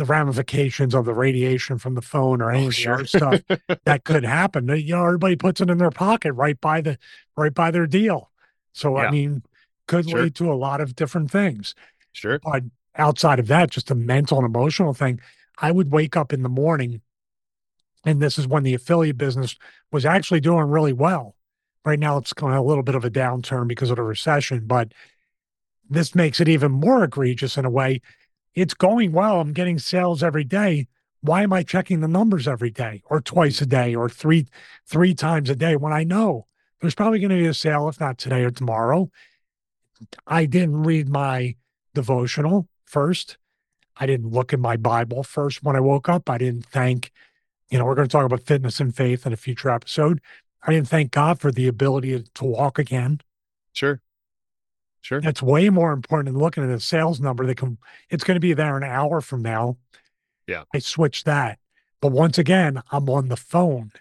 the 0.00 0.06
ramifications 0.06 0.94
of 0.94 1.04
the 1.04 1.12
radiation 1.12 1.76
from 1.76 1.94
the 1.94 2.00
phone 2.00 2.40
or 2.40 2.50
any 2.50 2.64
oh, 2.64 2.68
of 2.68 2.74
the 2.74 2.80
sure. 2.80 2.94
other 2.94 3.06
stuff 3.06 3.40
that 3.84 4.04
could 4.04 4.24
happen. 4.24 4.66
You 4.66 4.94
know, 4.94 5.04
everybody 5.04 5.36
puts 5.36 5.60
it 5.60 5.68
in 5.68 5.76
their 5.76 5.90
pocket 5.90 6.32
right 6.32 6.58
by 6.58 6.80
the 6.80 6.98
right 7.36 7.52
by 7.52 7.70
their 7.70 7.86
deal. 7.86 8.30
So 8.72 8.96
yeah. 8.96 9.04
I 9.04 9.10
mean, 9.10 9.42
could 9.86 10.08
sure. 10.08 10.22
lead 10.22 10.34
to 10.36 10.50
a 10.50 10.54
lot 10.54 10.80
of 10.80 10.96
different 10.96 11.30
things. 11.30 11.74
Sure. 12.12 12.40
But 12.42 12.64
outside 12.96 13.38
of 13.38 13.46
that, 13.48 13.70
just 13.70 13.90
a 13.90 13.94
mental 13.94 14.38
and 14.38 14.46
emotional 14.46 14.94
thing, 14.94 15.20
I 15.58 15.70
would 15.70 15.92
wake 15.92 16.16
up 16.16 16.32
in 16.32 16.42
the 16.42 16.48
morning, 16.48 17.02
and 18.06 18.22
this 18.22 18.38
is 18.38 18.48
when 18.48 18.62
the 18.62 18.74
affiliate 18.74 19.18
business 19.18 19.56
was 19.92 20.06
actually 20.06 20.40
doing 20.40 20.64
really 20.64 20.94
well. 20.94 21.36
Right 21.84 21.98
now, 21.98 22.16
it's 22.16 22.32
going 22.32 22.54
a 22.54 22.62
little 22.62 22.82
bit 22.82 22.94
of 22.94 23.04
a 23.04 23.10
downturn 23.10 23.68
because 23.68 23.90
of 23.90 23.96
the 23.96 24.02
recession, 24.02 24.66
but 24.66 24.92
this 25.90 26.14
makes 26.14 26.40
it 26.40 26.48
even 26.48 26.72
more 26.72 27.04
egregious 27.04 27.58
in 27.58 27.66
a 27.66 27.70
way 27.70 28.00
it's 28.54 28.74
going 28.74 29.12
well. 29.12 29.40
I'm 29.40 29.52
getting 29.52 29.78
sales 29.78 30.22
every 30.22 30.44
day. 30.44 30.88
Why 31.20 31.42
am 31.42 31.52
I 31.52 31.62
checking 31.62 32.00
the 32.00 32.08
numbers 32.08 32.48
every 32.48 32.70
day 32.70 33.02
or 33.06 33.20
twice 33.20 33.60
a 33.60 33.66
day 33.66 33.94
or 33.94 34.08
three 34.08 34.46
three 34.86 35.14
times 35.14 35.50
a 35.50 35.56
day 35.56 35.76
when 35.76 35.92
I 35.92 36.02
know 36.04 36.46
there's 36.80 36.94
probably 36.94 37.18
going 37.18 37.30
to 37.30 37.36
be 37.36 37.46
a 37.46 37.54
sale 37.54 37.88
if 37.88 38.00
not 38.00 38.18
today 38.18 38.42
or 38.42 38.50
tomorrow? 38.50 39.10
I 40.26 40.46
didn't 40.46 40.82
read 40.82 41.08
my 41.08 41.56
devotional 41.94 42.68
first. 42.86 43.36
I 43.96 44.06
didn't 44.06 44.30
look 44.30 44.52
in 44.52 44.60
my 44.60 44.76
Bible 44.76 45.22
first 45.22 45.62
when 45.62 45.76
I 45.76 45.80
woke 45.80 46.08
up. 46.08 46.30
I 46.30 46.38
didn't 46.38 46.64
thank, 46.64 47.12
you 47.68 47.78
know, 47.78 47.84
we're 47.84 47.94
going 47.94 48.08
to 48.08 48.12
talk 48.12 48.24
about 48.24 48.42
fitness 48.42 48.80
and 48.80 48.96
faith 48.96 49.26
in 49.26 49.34
a 49.34 49.36
future 49.36 49.68
episode. 49.68 50.22
I 50.62 50.72
didn't 50.72 50.88
thank 50.88 51.10
God 51.10 51.38
for 51.38 51.52
the 51.52 51.68
ability 51.68 52.24
to 52.34 52.44
walk 52.44 52.78
again. 52.78 53.20
Sure. 53.74 54.00
Sure. 55.02 55.20
That's 55.20 55.42
way 55.42 55.70
more 55.70 55.92
important 55.92 56.32
than 56.32 56.42
looking 56.42 56.62
at 56.62 56.70
a 56.70 56.80
sales 56.80 57.20
number 57.20 57.46
that 57.46 57.56
can 57.56 57.78
it's 58.10 58.24
going 58.24 58.36
to 58.36 58.40
be 58.40 58.52
there 58.52 58.76
an 58.76 58.84
hour 58.84 59.20
from 59.20 59.42
now. 59.42 59.76
Yeah. 60.46 60.64
I 60.74 60.78
switch 60.78 61.24
that. 61.24 61.58
But 62.00 62.12
once 62.12 62.38
again, 62.38 62.82
I'm 62.90 63.08
on 63.08 63.28
the 63.28 63.36
phone 63.36 63.92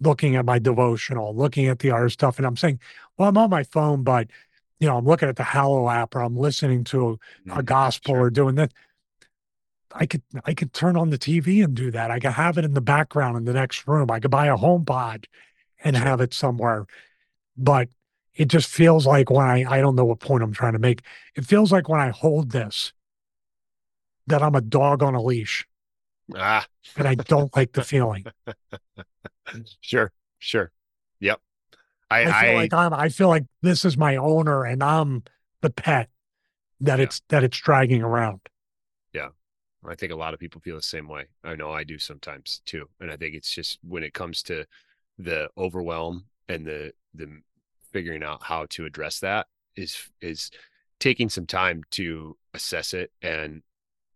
looking 0.00 0.36
at 0.36 0.44
my 0.44 0.58
devotional, 0.58 1.34
looking 1.34 1.66
at 1.66 1.78
the 1.78 1.90
other 1.90 2.08
stuff. 2.08 2.38
And 2.38 2.46
I'm 2.46 2.56
saying, 2.56 2.80
well, 3.16 3.28
I'm 3.28 3.38
on 3.38 3.50
my 3.50 3.62
phone, 3.62 4.02
but 4.02 4.28
you 4.80 4.88
know, 4.88 4.98
I'm 4.98 5.06
looking 5.06 5.28
at 5.28 5.36
the 5.36 5.44
Hallow 5.44 5.88
app 5.88 6.14
or 6.14 6.20
I'm 6.20 6.36
listening 6.36 6.84
to 6.84 7.06
a, 7.06 7.12
a 7.12 7.16
mm-hmm. 7.16 7.60
gospel 7.60 8.14
sure. 8.14 8.24
or 8.24 8.30
doing 8.30 8.56
that. 8.56 8.72
I 9.96 10.06
could 10.06 10.22
I 10.44 10.54
could 10.54 10.72
turn 10.72 10.96
on 10.96 11.10
the 11.10 11.18
TV 11.18 11.62
and 11.62 11.74
do 11.74 11.90
that. 11.92 12.10
I 12.10 12.18
could 12.18 12.32
have 12.32 12.58
it 12.58 12.64
in 12.64 12.74
the 12.74 12.80
background 12.80 13.36
in 13.36 13.44
the 13.44 13.52
next 13.52 13.86
room. 13.86 14.10
I 14.10 14.18
could 14.18 14.30
buy 14.30 14.46
a 14.46 14.56
HomePod 14.56 15.26
and 15.84 15.96
sure. 15.96 16.04
have 16.04 16.20
it 16.20 16.34
somewhere. 16.34 16.86
But 17.56 17.88
it 18.34 18.48
just 18.48 18.68
feels 18.68 19.06
like 19.06 19.30
when 19.30 19.46
I, 19.46 19.64
I 19.68 19.80
don't 19.80 19.96
know 19.96 20.04
what 20.04 20.20
point 20.20 20.42
I'm 20.42 20.52
trying 20.52 20.72
to 20.72 20.78
make. 20.78 21.02
It 21.36 21.46
feels 21.46 21.70
like 21.70 21.88
when 21.88 22.00
I 22.00 22.10
hold 22.10 22.50
this, 22.50 22.92
that 24.26 24.42
I'm 24.42 24.54
a 24.54 24.60
dog 24.60 25.02
on 25.02 25.14
a 25.14 25.22
leash. 25.22 25.66
Ah. 26.34 26.66
and 26.96 27.06
I 27.06 27.14
don't 27.14 27.54
like 27.54 27.72
the 27.72 27.84
feeling. 27.84 28.24
Sure, 29.80 30.10
sure. 30.38 30.72
Yep. 31.20 31.40
I, 32.10 32.22
I 32.22 32.24
feel 32.24 32.50
I, 32.50 32.54
like 32.54 32.72
I'm 32.72 32.94
I 32.94 33.08
feel 33.08 33.28
like 33.28 33.44
this 33.62 33.84
is 33.84 33.96
my 33.96 34.16
owner 34.16 34.64
and 34.64 34.82
I'm 34.82 35.22
the 35.60 35.70
pet 35.70 36.08
that 36.80 36.98
yeah. 36.98 37.04
it's 37.04 37.22
that 37.28 37.44
it's 37.44 37.58
dragging 37.58 38.02
around. 38.02 38.40
Yeah. 39.12 39.28
I 39.86 39.94
think 39.94 40.12
a 40.12 40.16
lot 40.16 40.32
of 40.34 40.40
people 40.40 40.60
feel 40.60 40.76
the 40.76 40.82
same 40.82 41.08
way. 41.08 41.26
I 41.44 41.56
know 41.56 41.72
I 41.72 41.84
do 41.84 41.98
sometimes 41.98 42.62
too. 42.64 42.88
And 43.00 43.10
I 43.10 43.16
think 43.16 43.34
it's 43.34 43.52
just 43.52 43.78
when 43.86 44.02
it 44.02 44.14
comes 44.14 44.42
to 44.44 44.64
the 45.18 45.50
overwhelm 45.58 46.24
and 46.48 46.66
the 46.66 46.92
the 47.14 47.28
figuring 47.94 48.24
out 48.24 48.42
how 48.42 48.66
to 48.68 48.84
address 48.84 49.20
that 49.20 49.46
is 49.76 50.10
is 50.20 50.50
taking 50.98 51.28
some 51.28 51.46
time 51.46 51.84
to 51.92 52.36
assess 52.52 52.92
it 52.92 53.12
and 53.22 53.62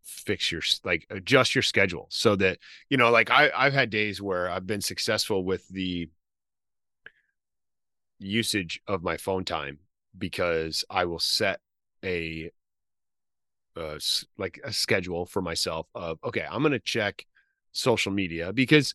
fix 0.03 0.51
your 0.51 0.61
like 0.83 1.07
adjust 1.11 1.55
your 1.55 1.63
schedule 1.63 2.07
so 2.11 2.35
that 2.35 2.59
you 2.91 2.97
know 2.97 3.11
like 3.11 3.31
I 3.31 3.51
I've 3.57 3.73
had 3.73 3.89
days 3.89 4.21
where 4.21 4.51
I've 4.51 4.67
been 4.67 4.81
successful 4.81 5.45
with 5.45 5.69
the 5.69 6.09
usage 8.19 8.81
of 8.89 9.05
my 9.05 9.17
phone 9.17 9.45
time 9.45 9.79
because 10.19 10.85
I 10.91 11.05
will 11.05 11.21
set 11.21 11.61
a 12.05 12.51
uh, 13.77 13.99
like 14.37 14.59
a 14.65 14.73
schedule 14.73 15.25
for 15.25 15.41
myself 15.41 15.87
of 15.95 16.19
okay, 16.25 16.45
I'm 16.51 16.63
going 16.63 16.73
to 16.73 16.81
check 16.81 17.27
social 17.71 18.11
media 18.11 18.53
because 18.53 18.93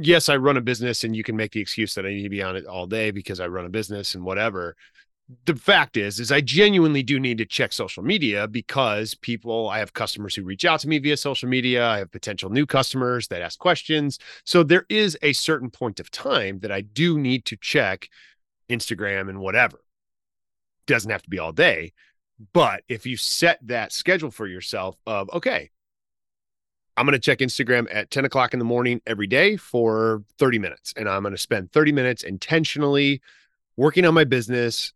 yes, 0.00 0.28
I 0.28 0.36
run 0.36 0.56
a 0.56 0.60
business 0.60 1.04
and 1.04 1.14
you 1.14 1.22
can 1.22 1.36
make 1.36 1.52
the 1.52 1.60
excuse 1.60 1.94
that 1.94 2.06
I 2.06 2.10
need 2.10 2.22
to 2.22 2.28
be 2.28 2.42
on 2.42 2.56
it 2.56 2.66
all 2.66 2.86
day 2.86 3.10
because 3.10 3.40
I 3.40 3.46
run 3.46 3.66
a 3.66 3.70
business 3.70 4.14
and 4.14 4.24
whatever. 4.24 4.76
The 5.44 5.54
fact 5.54 5.96
is, 5.96 6.18
is 6.18 6.32
I 6.32 6.40
genuinely 6.40 7.04
do 7.04 7.20
need 7.20 7.38
to 7.38 7.46
check 7.46 7.72
social 7.72 8.02
media 8.02 8.48
because 8.48 9.14
people, 9.14 9.68
I 9.68 9.78
have 9.78 9.92
customers 9.92 10.34
who 10.34 10.42
reach 10.42 10.64
out 10.64 10.80
to 10.80 10.88
me 10.88 10.98
via 10.98 11.16
social 11.16 11.48
media. 11.48 11.86
I 11.86 11.98
have 11.98 12.10
potential 12.10 12.50
new 12.50 12.66
customers 12.66 13.28
that 13.28 13.42
ask 13.42 13.58
questions. 13.58 14.18
So 14.44 14.64
there 14.64 14.86
is 14.88 15.16
a 15.22 15.32
certain 15.32 15.70
point 15.70 16.00
of 16.00 16.10
time 16.10 16.58
that 16.60 16.72
I 16.72 16.80
do 16.80 17.16
need 17.16 17.44
to 17.44 17.56
check 17.56 18.08
Instagram 18.68 19.28
and 19.28 19.38
whatever. 19.38 19.80
Doesn't 20.86 21.10
have 21.10 21.22
to 21.22 21.30
be 21.30 21.38
all 21.38 21.52
day. 21.52 21.92
But 22.52 22.82
if 22.88 23.06
you 23.06 23.16
set 23.16 23.58
that 23.68 23.92
schedule 23.92 24.30
for 24.30 24.46
yourself 24.46 24.96
of, 25.06 25.30
okay, 25.30 25.70
I'm 27.00 27.06
going 27.06 27.14
to 27.14 27.18
check 27.18 27.38
Instagram 27.38 27.86
at 27.90 28.10
10 28.10 28.26
o'clock 28.26 28.52
in 28.52 28.58
the 28.58 28.64
morning 28.66 29.00
every 29.06 29.26
day 29.26 29.56
for 29.56 30.22
30 30.38 30.58
minutes. 30.58 30.92
And 30.98 31.08
I'm 31.08 31.22
going 31.22 31.32
to 31.32 31.38
spend 31.38 31.72
30 31.72 31.92
minutes 31.92 32.24
intentionally 32.24 33.22
working 33.78 34.04
on 34.04 34.12
my 34.12 34.24
business, 34.24 34.92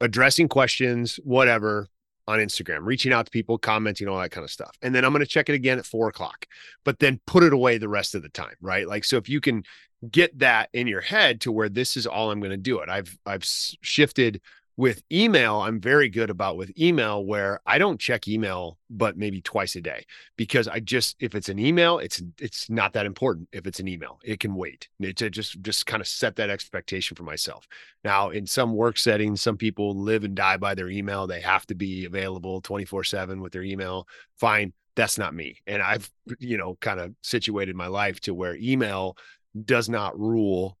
addressing 0.00 0.48
questions, 0.48 1.20
whatever 1.22 1.88
on 2.26 2.38
Instagram, 2.38 2.78
reaching 2.84 3.12
out 3.12 3.26
to 3.26 3.30
people, 3.30 3.58
commenting, 3.58 4.08
all 4.08 4.18
that 4.18 4.30
kind 4.30 4.46
of 4.46 4.50
stuff. 4.50 4.74
And 4.80 4.94
then 4.94 5.04
I'm 5.04 5.12
going 5.12 5.20
to 5.20 5.26
check 5.26 5.50
it 5.50 5.54
again 5.54 5.78
at 5.78 5.84
four 5.84 6.08
o'clock, 6.08 6.46
but 6.86 7.00
then 7.00 7.20
put 7.26 7.42
it 7.42 7.52
away 7.52 7.76
the 7.76 7.86
rest 7.86 8.14
of 8.14 8.22
the 8.22 8.30
time. 8.30 8.54
Right. 8.62 8.88
Like, 8.88 9.04
so 9.04 9.18
if 9.18 9.28
you 9.28 9.42
can 9.42 9.64
get 10.10 10.38
that 10.38 10.70
in 10.72 10.86
your 10.86 11.02
head 11.02 11.42
to 11.42 11.52
where 11.52 11.68
this 11.68 11.98
is 11.98 12.06
all 12.06 12.30
I'm 12.30 12.40
going 12.40 12.48
to 12.48 12.56
do 12.56 12.78
it, 12.78 12.88
I've, 12.88 13.18
I've 13.26 13.44
shifted 13.44 14.40
with 14.80 15.02
email 15.12 15.60
i'm 15.60 15.78
very 15.78 16.08
good 16.08 16.30
about 16.30 16.56
with 16.56 16.72
email 16.78 17.24
where 17.24 17.60
i 17.66 17.76
don't 17.76 18.00
check 18.00 18.26
email 18.26 18.78
but 18.88 19.16
maybe 19.16 19.40
twice 19.42 19.76
a 19.76 19.80
day 19.80 20.04
because 20.36 20.66
i 20.68 20.80
just 20.80 21.16
if 21.20 21.34
it's 21.34 21.50
an 21.50 21.58
email 21.58 21.98
it's 21.98 22.22
it's 22.38 22.70
not 22.70 22.92
that 22.94 23.06
important 23.06 23.48
if 23.52 23.66
it's 23.66 23.80
an 23.80 23.88
email. 23.88 24.18
It 24.24 24.40
can 24.40 24.54
wait. 24.54 24.88
To 25.02 25.30
just 25.30 25.60
just 25.62 25.86
kind 25.86 26.00
of 26.00 26.06
set 26.06 26.36
that 26.36 26.50
expectation 26.50 27.16
for 27.16 27.24
myself. 27.24 27.66
Now 28.04 28.30
in 28.30 28.46
some 28.46 28.74
work 28.74 28.98
settings 28.98 29.42
some 29.42 29.56
people 29.56 29.94
live 29.94 30.24
and 30.24 30.34
die 30.34 30.56
by 30.56 30.74
their 30.74 30.88
email. 30.88 31.26
They 31.26 31.40
have 31.40 31.66
to 31.66 31.74
be 31.74 32.04
available 32.04 32.60
24 32.60 33.04
7 33.04 33.40
with 33.40 33.52
their 33.52 33.62
email. 33.62 34.08
Fine. 34.38 34.72
That's 34.96 35.18
not 35.18 35.34
me. 35.34 35.58
And 35.66 35.82
i've 35.82 36.10
you 36.38 36.56
know 36.56 36.76
kind 36.80 37.00
of 37.00 37.14
situated 37.22 37.76
my 37.76 37.86
life 37.88 38.20
to 38.20 38.34
where 38.34 38.56
email 38.56 39.16
does 39.64 39.88
not 39.88 40.18
rule 40.18 40.78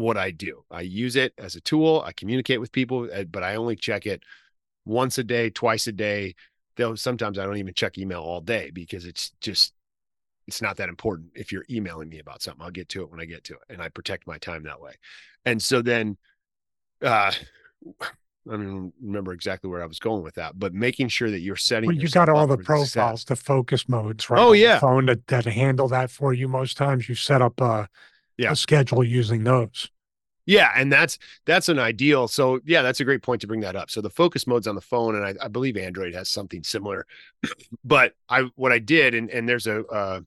what 0.00 0.16
I 0.16 0.30
do. 0.30 0.64
I 0.70 0.82
use 0.82 1.16
it 1.16 1.32
as 1.38 1.56
a 1.56 1.60
tool. 1.60 2.02
I 2.04 2.12
communicate 2.12 2.60
with 2.60 2.72
people, 2.72 3.08
eh, 3.12 3.24
but 3.24 3.42
I 3.42 3.56
only 3.56 3.76
check 3.76 4.06
it 4.06 4.22
once 4.84 5.18
a 5.18 5.24
day, 5.24 5.50
twice 5.50 5.86
a 5.86 5.92
day. 5.92 6.34
Though 6.76 6.94
sometimes 6.94 7.38
I 7.38 7.44
don't 7.44 7.58
even 7.58 7.74
check 7.74 7.98
email 7.98 8.20
all 8.20 8.40
day 8.40 8.70
because 8.72 9.04
it's 9.04 9.32
just 9.40 9.74
it's 10.46 10.62
not 10.62 10.76
that 10.78 10.88
important. 10.88 11.30
If 11.34 11.52
you're 11.52 11.66
emailing 11.70 12.08
me 12.08 12.18
about 12.18 12.42
something, 12.42 12.64
I'll 12.64 12.70
get 12.70 12.88
to 12.90 13.02
it 13.02 13.10
when 13.10 13.20
I 13.20 13.24
get 13.24 13.44
to 13.44 13.54
it, 13.54 13.60
and 13.68 13.82
I 13.82 13.88
protect 13.88 14.26
my 14.26 14.38
time 14.38 14.64
that 14.64 14.80
way. 14.80 14.94
And 15.44 15.62
so 15.62 15.82
then, 15.82 16.16
uh, 17.02 17.32
I 18.00 18.56
don't 18.56 18.92
remember 19.00 19.32
exactly 19.32 19.68
where 19.68 19.82
I 19.82 19.86
was 19.86 19.98
going 19.98 20.22
with 20.22 20.34
that, 20.36 20.58
but 20.58 20.72
making 20.72 21.08
sure 21.08 21.30
that 21.30 21.40
you're 21.40 21.56
setting. 21.56 21.88
Well, 21.88 21.96
you 21.96 22.08
got 22.08 22.28
all 22.28 22.46
the 22.46 22.56
profiles, 22.58 23.24
the 23.24 23.36
focus 23.36 23.88
modes, 23.88 24.30
right? 24.30 24.40
Oh 24.40 24.52
yeah, 24.52 24.78
phone 24.78 25.06
that, 25.06 25.26
that 25.26 25.44
handle 25.44 25.88
that 25.88 26.10
for 26.10 26.32
you. 26.32 26.48
Most 26.48 26.76
times, 26.76 27.08
you 27.08 27.14
set 27.14 27.42
up 27.42 27.60
a 27.60 27.88
yeah. 28.40 28.52
a 28.52 28.56
schedule 28.56 29.04
using 29.04 29.44
those. 29.44 29.90
Yeah, 30.46 30.72
and 30.74 30.90
that's 30.90 31.18
that's 31.44 31.68
an 31.68 31.78
ideal. 31.78 32.26
So 32.26 32.60
yeah, 32.64 32.82
that's 32.82 33.00
a 33.00 33.04
great 33.04 33.22
point 33.22 33.40
to 33.42 33.46
bring 33.46 33.60
that 33.60 33.76
up. 33.76 33.90
So 33.90 34.00
the 34.00 34.10
focus 34.10 34.46
mode's 34.46 34.66
on 34.66 34.74
the 34.74 34.80
phone, 34.80 35.14
and 35.14 35.24
I, 35.24 35.44
I 35.44 35.48
believe 35.48 35.76
Android 35.76 36.14
has 36.14 36.28
something 36.28 36.64
similar. 36.64 37.06
but 37.84 38.14
I 38.28 38.50
what 38.56 38.72
I 38.72 38.78
did, 38.78 39.14
and 39.14 39.30
and 39.30 39.48
there's 39.48 39.66
a 39.66 39.84
uh, 39.86 40.20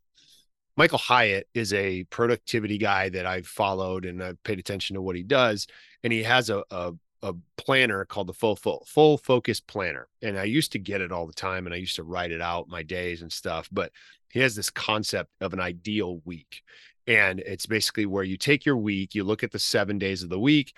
Michael 0.78 0.99
Hyatt 0.99 1.47
is 1.54 1.73
a 1.73 2.04
productivity 2.06 2.78
guy 2.78 3.10
that 3.10 3.26
I've 3.26 3.47
followed 3.47 4.06
and 4.06 4.23
I've 4.23 4.41
paid 4.43 4.60
attention 4.60 4.95
to 4.95 5.02
what 5.02 5.15
he 5.15 5.23
does, 5.23 5.67
and 6.04 6.13
he 6.13 6.23
has 6.23 6.49
a 6.49 6.63
a, 6.71 6.93
a 7.21 7.34
planner 7.58 8.06
called 8.06 8.28
the 8.28 8.34
full 8.34 8.56
full 8.56 8.86
full 8.88 9.17
focus 9.17 9.60
planner, 9.60 10.08
and 10.21 10.39
I 10.39 10.43
used 10.45 10.71
to 10.73 10.80
get 10.80 11.02
it 11.02 11.12
all 11.12 11.26
the 11.26 11.34
time, 11.34 11.65
and 11.65 11.73
I 11.73 11.80
used 11.80 11.95
to 11.97 12.04
write 12.04 12.32
it 12.32 12.41
out 12.41 12.69
my 12.69 12.84
days 12.84 13.23
and 13.23 13.32
stuff, 13.32 13.67
but 13.71 13.91
he 14.30 14.39
has 14.39 14.56
this 14.56 14.69
concept 14.69 15.32
of 15.41 15.54
an 15.54 15.60
ideal 15.60 16.19
week 16.26 16.63
and 17.08 17.39
it's 17.42 17.66
basically 17.66 18.06
where 18.06 18.24
you 18.24 18.38
take 18.38 18.66
your 18.66 18.78
week, 18.78 19.16
you 19.16 19.24
look 19.24 19.44
at 19.44 19.52
the 19.52 19.60
seven 19.60 19.98
days 19.98 20.24
of 20.24 20.30
the 20.30 20.39
week, 20.39 20.74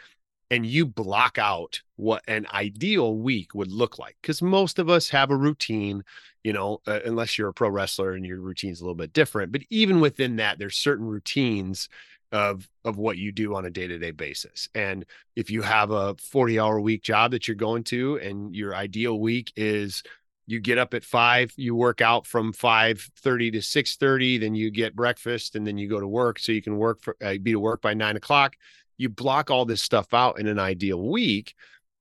and 0.51 0.65
you 0.65 0.85
block 0.85 1.37
out 1.37 1.81
what 1.95 2.23
an 2.27 2.45
ideal 2.53 3.17
week 3.17 3.55
would 3.55 3.71
look 3.71 3.97
like. 3.97 4.15
Because 4.21 4.41
most 4.41 4.79
of 4.79 4.89
us 4.89 5.09
have 5.09 5.31
a 5.31 5.35
routine, 5.35 6.03
you 6.43 6.53
know, 6.53 6.81
uh, 6.87 6.99
unless 7.05 7.37
you're 7.37 7.49
a 7.49 7.53
pro 7.53 7.69
wrestler 7.69 8.13
and 8.13 8.25
your 8.25 8.39
routine's 8.39 8.79
a 8.79 8.83
little 8.83 8.95
bit 8.95 9.13
different. 9.13 9.51
But 9.51 9.61
even 9.69 9.99
within 9.99 10.35
that, 10.37 10.59
there's 10.59 10.77
certain 10.77 11.05
routines 11.05 11.89
of 12.31 12.67
of 12.83 12.97
what 12.97 13.17
you 13.17 13.31
do 13.31 13.55
on 13.55 13.65
a 13.65 13.69
day-to-day 13.69 14.11
basis. 14.11 14.67
And 14.75 15.05
if 15.35 15.49
you 15.49 15.61
have 15.61 15.91
a 15.91 16.15
40 16.15 16.59
hour 16.59 16.81
week 16.81 17.03
job 17.03 17.31
that 17.31 17.47
you're 17.47 17.55
going 17.55 17.83
to 17.85 18.17
and 18.17 18.55
your 18.55 18.75
ideal 18.75 19.19
week 19.19 19.53
is 19.55 20.03
you 20.47 20.59
get 20.59 20.77
up 20.77 20.93
at 20.93 21.03
five 21.03 21.51
you 21.55 21.75
work 21.75 22.01
out 22.01 22.25
from 22.25 22.53
5.30 22.53 23.53
to 23.53 23.57
6.30 23.59 24.39
then 24.39 24.55
you 24.55 24.69
get 24.71 24.95
breakfast 24.95 25.55
and 25.55 25.65
then 25.65 25.77
you 25.77 25.87
go 25.87 25.99
to 25.99 26.07
work. 26.07 26.39
So 26.39 26.51
you 26.51 26.61
can 26.61 26.77
work 26.77 27.01
for 27.01 27.15
uh, 27.23 27.35
be 27.41 27.51
to 27.51 27.59
work 27.59 27.81
by 27.81 27.93
nine 27.93 28.15
o'clock. 28.15 28.55
You 28.97 29.09
block 29.09 29.49
all 29.49 29.65
this 29.65 29.81
stuff 29.81 30.13
out 30.13 30.39
in 30.39 30.47
an 30.47 30.59
ideal 30.59 31.01
week 31.01 31.55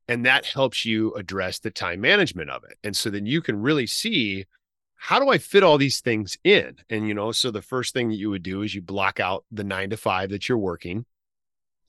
and 0.09 0.27
that 0.27 0.45
helps 0.45 0.85
you 0.85 1.15
address 1.15 1.59
the 1.59 1.71
time 1.71 2.01
management 2.01 2.51
of 2.51 2.65
it. 2.65 2.77
And 2.85 2.97
so 2.97 3.11
then 3.11 3.27
you 3.27 3.41
can 3.41 3.61
really 3.61 3.87
see 3.87 4.45
how 4.97 5.19
do 5.19 5.29
i 5.29 5.37
fit 5.37 5.63
all 5.63 5.77
these 5.77 6.01
things 6.01 6.39
in? 6.45 6.77
And 6.89 7.07
you 7.07 7.15
know 7.15 7.33
so 7.33 7.51
the 7.51 7.63
first 7.63 7.93
thing 7.93 8.09
that 8.09 8.17
you 8.17 8.31
would 8.31 8.43
do 8.43 8.63
is 8.63 8.75
you 8.75 8.83
block 8.83 9.21
out 9.21 9.45
the 9.51 9.65
nine 9.65 9.91
to 9.91 9.97
five 9.97 10.31
that 10.31 10.49
you're 10.49 10.59
working 10.59 11.05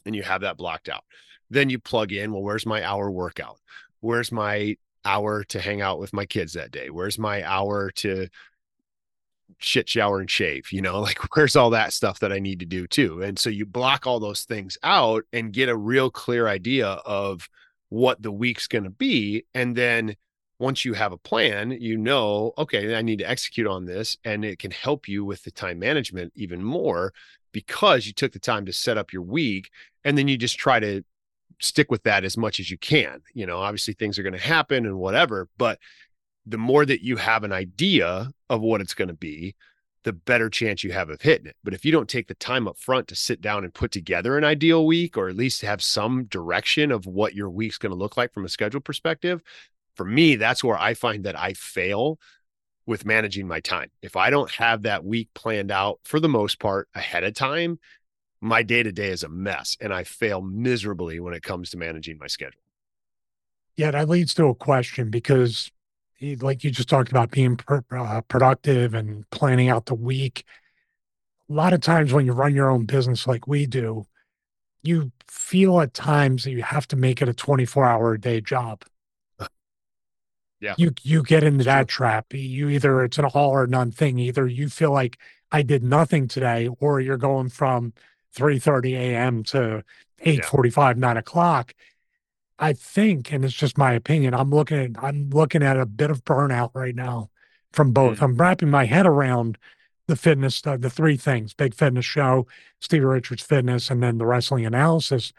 and 0.06 0.16
you 0.16 0.24
have 0.24 0.42
that 0.42 0.58
blocked 0.58 0.90
out. 0.90 1.04
Then 1.50 1.70
you 1.70 1.80
plug 1.80 2.12
in 2.12 2.32
well 2.32 2.42
where's 2.44 2.66
my 2.66 2.84
hour 2.84 3.12
workout? 3.12 3.60
Where's 4.00 4.32
my 4.32 4.78
hour 5.06 5.44
to 5.46 5.60
hang 5.60 5.82
out 5.82 6.00
with 6.00 6.14
my 6.14 6.26
kids 6.26 6.54
that 6.54 6.72
day? 6.72 6.90
Where's 6.90 7.18
my 7.18 7.44
hour 7.48 7.92
to 7.92 8.28
shit 9.60 9.88
shower 9.88 10.20
and 10.20 10.30
shave 10.30 10.72
you 10.72 10.82
know 10.82 11.00
like 11.02 11.20
where's 11.36 11.56
all 11.56 11.70
that 11.70 11.94
stuff 11.94 12.20
that 12.20 12.32
i 12.32 12.40
need 12.40 12.60
to 12.60 12.66
do 12.66 12.88
too 12.88 13.22
and 13.22 13.38
so 13.38 13.50
you 13.50 13.66
block 13.66 14.06
all 14.06 14.20
those 14.20 14.44
things 14.44 14.78
out 14.84 15.24
and 15.34 15.54
get 15.54 15.70
a 15.70 15.76
real 15.76 16.10
clear 16.10 16.48
idea 16.48 16.88
of 16.88 17.48
what 17.90 18.22
the 18.22 18.32
week's 18.32 18.68
going 18.68 18.84
to 18.84 18.90
be 18.90 19.46
and 19.54 19.76
then 19.76 20.16
once 20.60 20.86
you 20.86 20.94
have 20.94 21.12
a 21.12 21.18
plan 21.18 21.72
you 21.72 21.98
know 21.98 22.54
okay 22.58 22.96
i 22.96 23.02
need 23.02 23.20
to 23.20 23.30
execute 23.30 23.68
on 23.68 23.86
this 23.86 24.18
and 24.24 24.44
it 24.44 24.60
can 24.60 24.72
help 24.72 25.08
you 25.08 25.24
with 25.24 25.44
the 25.44 25.52
time 25.52 25.80
management 25.80 26.32
even 26.36 26.64
more 26.64 27.14
because 27.52 28.06
you 28.06 28.14
took 28.14 28.34
the 28.34 28.40
time 28.40 28.66
to 28.66 28.74
set 28.74 28.98
up 28.98 29.14
your 29.14 29.22
week 29.22 29.70
and 30.04 30.18
then 30.18 30.28
you 30.28 30.38
just 30.38 30.58
try 30.58 30.80
to 30.80 31.04
stick 31.60 31.92
with 31.92 32.04
that 32.04 32.24
as 32.24 32.38
much 32.38 32.60
as 32.60 32.70
you 32.70 32.78
can. 32.78 33.22
You 33.34 33.46
know, 33.46 33.58
obviously 33.58 33.94
things 33.94 34.18
are 34.18 34.24
going 34.24 34.34
to 34.34 34.40
happen 34.40 34.86
and 34.86 34.98
whatever, 34.98 35.50
but 35.58 35.80
the 36.46 36.58
more 36.58 36.86
that 36.86 37.04
you 37.04 37.18
have 37.18 37.44
an 37.44 37.52
idea 37.52 38.30
of 38.50 38.62
what 38.62 38.82
it's 38.82 38.94
going 38.94 39.08
to 39.08 39.14
be, 39.14 39.56
the 40.04 40.14
better 40.14 40.50
chance 40.50 40.84
you 40.84 40.92
have 40.92 41.10
of 41.10 41.22
hitting 41.22 41.48
it. 41.48 41.56
But 41.64 41.74
if 41.74 41.84
you 41.84 41.92
don't 41.92 42.08
take 42.08 42.28
the 42.28 42.36
time 42.36 42.68
up 42.68 42.78
front 42.78 43.08
to 43.08 43.16
sit 43.16 43.42
down 43.42 43.64
and 43.64 43.74
put 43.74 43.92
together 43.92 44.38
an 44.38 44.44
ideal 44.44 44.86
week 44.86 45.18
or 45.18 45.30
at 45.30 45.36
least 45.36 45.64
have 45.64 45.82
some 45.82 46.26
direction 46.26 46.92
of 46.92 47.08
what 47.08 47.34
your 47.34 47.50
week's 47.50 47.80
going 47.80 47.90
to 47.90 47.98
look 47.98 48.16
like 48.16 48.32
from 48.32 48.46
a 48.46 48.50
schedule 48.50 48.82
perspective, 48.82 49.42
for 49.96 50.06
me, 50.06 50.36
that's 50.36 50.64
where 50.64 50.78
I 50.78 50.94
find 50.94 51.24
that 51.24 51.40
I 51.40 51.54
fail 51.54 52.20
with 52.86 53.06
managing 53.06 53.48
my 53.48 53.60
time. 53.60 53.90
If 54.04 54.16
I 54.16 54.30
don't 54.30 54.52
have 54.52 54.84
that 54.84 55.04
week 55.04 55.30
planned 55.34 55.72
out 55.72 56.00
for 56.04 56.20
the 56.20 56.30
most 56.30 56.60
part 56.60 56.88
ahead 56.94 57.24
of 57.24 57.34
time, 57.34 57.80
my 58.42 58.64
day 58.64 58.84
to 58.84 58.92
day 58.92 59.10
is 59.10 59.24
a 59.24 59.30
mess 59.30 59.78
and 59.80 59.94
I 59.94 60.04
fail 60.04 60.42
miserably 60.42 61.20
when 61.20 61.34
it 61.34 61.44
comes 61.44 61.70
to 61.72 61.78
managing 61.78 62.18
my 62.18 62.28
schedule. 62.28 62.62
Yeah, 63.78 63.92
that 63.92 64.10
leads 64.10 64.34
to 64.36 64.46
a 64.46 64.56
question 64.56 65.10
because, 65.10 65.72
like 66.22 66.64
you 66.64 66.72
just 66.72 66.90
talked 66.90 67.10
about 67.10 67.32
being 67.32 67.60
uh, 67.92 68.22
productive 68.22 68.94
and 68.94 69.30
planning 69.32 69.70
out 69.70 69.86
the 69.86 69.96
week. 69.96 70.46
A 71.50 71.54
lot 71.54 71.74
of 71.74 71.82
times 71.82 72.14
when 72.14 72.26
you 72.26 72.32
run 72.32 72.56
your 72.56 72.70
own 72.70 72.86
business 72.86 73.28
like 73.28 73.48
we 73.48 73.66
do, 73.66 74.08
you 74.82 75.12
feel 75.28 75.82
at 75.82 75.94
times 75.94 76.44
that 76.44 76.52
you 76.52 76.64
have 76.64 76.88
to 76.88 76.96
make 76.96 77.22
it 77.22 77.30
a 77.30 77.34
24 77.34 77.86
hour 77.86 78.14
a 78.14 78.20
day 78.20 78.42
job. 78.42 78.84
Yeah. 80.62 80.74
You 80.78 80.94
you 81.04 81.22
get 81.22 81.44
into 81.44 81.66
that 81.66 81.90
trap. 81.90 82.34
You 82.34 82.70
either 82.70 83.04
it's 83.04 83.18
an 83.18 83.26
all 83.26 83.52
or 83.52 83.68
none 83.68 83.92
thing. 83.92 84.18
Either 84.18 84.48
you 84.48 84.70
feel 84.70 84.92
like 84.92 85.20
I 85.52 85.62
did 85.62 85.84
nothing 85.84 86.30
today, 86.30 86.70
or 86.80 87.02
you're 87.02 87.18
going 87.18 87.50
from 87.50 87.94
3:30 88.36 88.94
a.m. 88.94 89.44
to 89.44 89.84
8:45, 90.26 90.96
yeah. 90.96 91.00
9 91.00 91.18
o'clock. 91.18 91.74
I 92.58 92.74
think, 92.74 93.34
and 93.34 93.44
it's 93.44 93.54
just 93.54 93.78
my 93.78 93.94
opinion, 93.94 94.34
I'm 94.34 94.50
looking 94.50 94.78
at 94.78 95.04
I'm 95.04 95.30
looking 95.30 95.64
at 95.64 95.80
a 95.80 95.86
bit 95.86 96.10
of 96.10 96.24
burnout 96.24 96.72
right 96.74 96.96
now 96.96 97.30
from 97.74 97.92
both. 97.92 98.20
Mm. 98.20 98.24
I'm 98.24 98.38
wrapping 98.38 98.70
my 98.70 98.86
head 98.86 99.06
around 99.06 99.58
the 100.08 100.16
fitness 100.16 100.56
stuff, 100.56 100.82
the 100.82 100.90
three 100.90 101.18
things: 101.18 101.54
big 101.54 101.74
fitness 101.74 102.06
show, 102.06 102.48
Stevie 102.80 103.06
Richards 103.06 103.44
Fitness, 103.44 103.90
and 103.90 104.02
then 104.02 104.18
the 104.18 104.26
wrestling 104.26 104.66
analysis. 104.66 105.34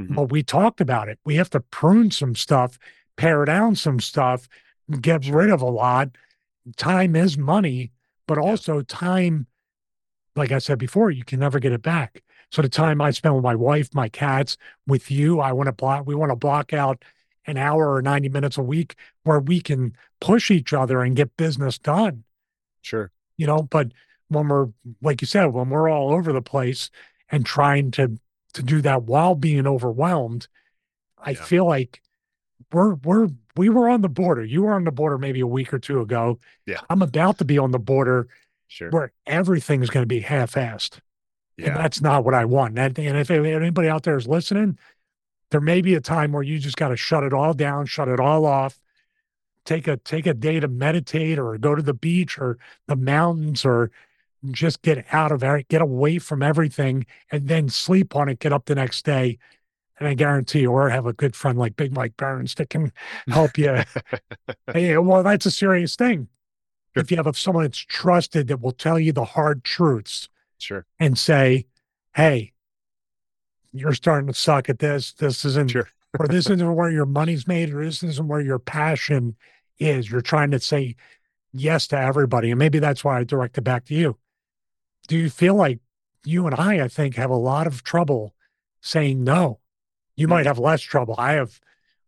Mm-hmm. 0.00 0.14
But 0.14 0.30
we 0.30 0.42
talked 0.42 0.80
about 0.80 1.08
it. 1.08 1.18
We 1.24 1.36
have 1.36 1.50
to 1.50 1.60
prune 1.60 2.10
some 2.10 2.34
stuff, 2.34 2.78
pare 3.16 3.44
down 3.44 3.74
some 3.74 4.00
stuff, 4.00 4.48
get 5.00 5.26
rid 5.28 5.50
of 5.50 5.62
a 5.62 5.66
lot. 5.66 6.10
Time 6.76 7.16
is 7.16 7.36
money, 7.36 7.90
but 8.26 8.38
also 8.38 8.82
time, 8.82 9.46
like 10.36 10.52
I 10.52 10.58
said 10.58 10.78
before, 10.78 11.10
you 11.10 11.24
can 11.24 11.40
never 11.40 11.58
get 11.58 11.72
it 11.72 11.82
back. 11.82 12.22
So 12.52 12.60
the 12.60 12.68
time 12.68 13.00
I 13.00 13.10
spend 13.10 13.34
with 13.34 13.42
my 13.42 13.54
wife, 13.54 13.94
my 13.94 14.10
cats, 14.10 14.58
with 14.86 15.10
you, 15.10 15.40
I 15.40 15.52
want 15.52 15.68
to 15.68 15.72
block, 15.72 16.06
we 16.06 16.14
want 16.14 16.30
to 16.30 16.36
block 16.36 16.74
out 16.74 17.02
an 17.46 17.56
hour 17.56 17.94
or 17.94 18.02
90 18.02 18.28
minutes 18.28 18.58
a 18.58 18.62
week 18.62 18.94
where 19.24 19.40
we 19.40 19.60
can 19.60 19.96
push 20.20 20.50
each 20.50 20.74
other 20.74 21.00
and 21.00 21.16
get 21.16 21.36
business 21.38 21.78
done. 21.78 22.24
Sure. 22.82 23.10
You 23.38 23.46
know, 23.46 23.62
but 23.62 23.92
when 24.28 24.48
we're, 24.48 24.68
like 25.00 25.22
you 25.22 25.26
said, 25.26 25.46
when 25.46 25.70
we're 25.70 25.88
all 25.88 26.12
over 26.12 26.30
the 26.30 26.42
place 26.42 26.90
and 27.30 27.46
trying 27.46 27.90
to, 27.92 28.18
to 28.52 28.62
do 28.62 28.82
that 28.82 29.04
while 29.04 29.34
being 29.34 29.66
overwhelmed, 29.66 30.46
I 31.18 31.30
yeah. 31.30 31.44
feel 31.44 31.64
like 31.64 32.02
we're, 32.70 32.94
we're, 32.96 33.28
we 33.56 33.70
were 33.70 33.88
on 33.88 34.02
the 34.02 34.10
border. 34.10 34.44
You 34.44 34.62
were 34.62 34.74
on 34.74 34.84
the 34.84 34.92
border 34.92 35.16
maybe 35.16 35.40
a 35.40 35.46
week 35.46 35.72
or 35.72 35.78
two 35.78 36.02
ago. 36.02 36.38
Yeah. 36.66 36.80
I'm 36.90 37.00
about 37.00 37.38
to 37.38 37.46
be 37.46 37.56
on 37.56 37.70
the 37.70 37.78
border 37.78 38.28
sure. 38.68 38.90
where 38.90 39.12
everything's 39.26 39.88
going 39.88 40.02
to 40.02 40.06
be 40.06 40.20
half 40.20 40.52
assed. 40.52 41.00
Yeah. 41.56 41.68
And 41.68 41.76
that's 41.76 42.00
not 42.00 42.24
what 42.24 42.34
I 42.34 42.44
want. 42.44 42.78
And, 42.78 42.98
and 42.98 43.18
if 43.18 43.30
anybody 43.30 43.88
out 43.88 44.04
there 44.04 44.16
is 44.16 44.26
listening, 44.26 44.78
there 45.50 45.60
may 45.60 45.82
be 45.82 45.94
a 45.94 46.00
time 46.00 46.32
where 46.32 46.42
you 46.42 46.58
just 46.58 46.76
got 46.76 46.88
to 46.88 46.96
shut 46.96 47.24
it 47.24 47.32
all 47.32 47.52
down, 47.52 47.86
shut 47.86 48.08
it 48.08 48.18
all 48.18 48.46
off, 48.46 48.80
take 49.64 49.86
a 49.86 49.96
take 49.98 50.26
a 50.26 50.34
day 50.34 50.58
to 50.60 50.68
meditate 50.68 51.38
or 51.38 51.56
go 51.58 51.74
to 51.74 51.82
the 51.82 51.94
beach 51.94 52.38
or 52.38 52.58
the 52.88 52.96
mountains 52.96 53.64
or 53.64 53.90
just 54.50 54.82
get 54.82 55.06
out 55.12 55.30
of 55.30 55.68
get 55.68 55.82
away 55.82 56.18
from 56.18 56.42
everything 56.42 57.06
and 57.30 57.48
then 57.48 57.68
sleep 57.68 58.16
on 58.16 58.28
it, 58.28 58.40
get 58.40 58.52
up 58.52 58.64
the 58.64 58.74
next 58.74 59.04
day. 59.04 59.38
And 59.98 60.08
I 60.08 60.14
guarantee 60.14 60.60
you, 60.62 60.72
or 60.72 60.88
have 60.88 61.06
a 61.06 61.12
good 61.12 61.36
friend 61.36 61.56
like 61.56 61.76
Big 61.76 61.92
Mike 61.92 62.16
Behrens 62.16 62.56
that 62.56 62.70
can 62.70 62.92
help 63.28 63.56
you. 63.56 63.84
hey, 64.72 64.96
well, 64.98 65.22
that's 65.22 65.46
a 65.46 65.50
serious 65.50 65.94
thing. 65.94 66.28
Sure. 66.94 67.02
If 67.02 67.10
you 67.10 67.18
have 67.18 67.36
someone 67.36 67.64
that's 67.64 67.78
trusted 67.78 68.48
that 68.48 68.60
will 68.60 68.72
tell 68.72 68.98
you 68.98 69.12
the 69.12 69.24
hard 69.24 69.62
truths, 69.62 70.28
sure, 70.62 70.86
and 70.98 71.18
say, 71.18 71.66
"Hey, 72.14 72.52
you're 73.72 73.94
starting 73.94 74.28
to 74.28 74.34
suck 74.34 74.68
at 74.68 74.78
this. 74.78 75.12
This 75.12 75.44
isn't, 75.44 75.70
sure. 75.70 75.88
or 76.18 76.28
this 76.28 76.48
isn't 76.48 76.74
where 76.74 76.90
your 76.90 77.06
money's 77.06 77.48
made, 77.48 77.72
or 77.72 77.84
this 77.84 78.02
isn't 78.02 78.28
where 78.28 78.40
your 78.40 78.58
passion 78.58 79.36
is. 79.78 80.10
You're 80.10 80.20
trying 80.20 80.50
to 80.52 80.60
say 80.60 80.96
yes 81.52 81.86
to 81.88 81.98
everybody. 81.98 82.50
And 82.50 82.58
maybe 82.58 82.78
that's 82.78 83.02
why 83.02 83.18
I 83.18 83.24
direct 83.24 83.58
it 83.58 83.62
back 83.62 83.86
to 83.86 83.94
you. 83.94 84.18
Do 85.08 85.16
you 85.16 85.30
feel 85.30 85.54
like 85.54 85.80
you 86.24 86.46
and 86.46 86.54
I, 86.54 86.84
I 86.84 86.88
think, 86.88 87.16
have 87.16 87.30
a 87.30 87.36
lot 87.36 87.66
of 87.66 87.82
trouble 87.82 88.34
saying 88.80 89.24
no? 89.24 89.60
You 90.16 90.26
hmm. 90.26 90.30
might 90.30 90.46
have 90.46 90.58
less 90.58 90.82
trouble. 90.82 91.14
I 91.18 91.32
have 91.32 91.58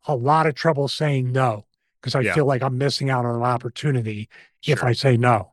a 0.07 0.14
lot 0.14 0.47
of 0.47 0.55
trouble 0.55 0.88
saying 0.88 1.33
no 1.33 1.64
because 2.01 2.14
I 2.14 2.21
yeah. 2.21 2.35
feel 2.35 2.45
like 2.45 2.62
I'm 2.62 2.77
missing 2.77 3.09
out 3.09 3.25
on 3.25 3.37
an 3.37 3.43
opportunity 3.43 4.29
sure. 4.61 4.75
if 4.75 4.85
I 4.85 4.93
say 4.93 5.17
no. 5.17 5.53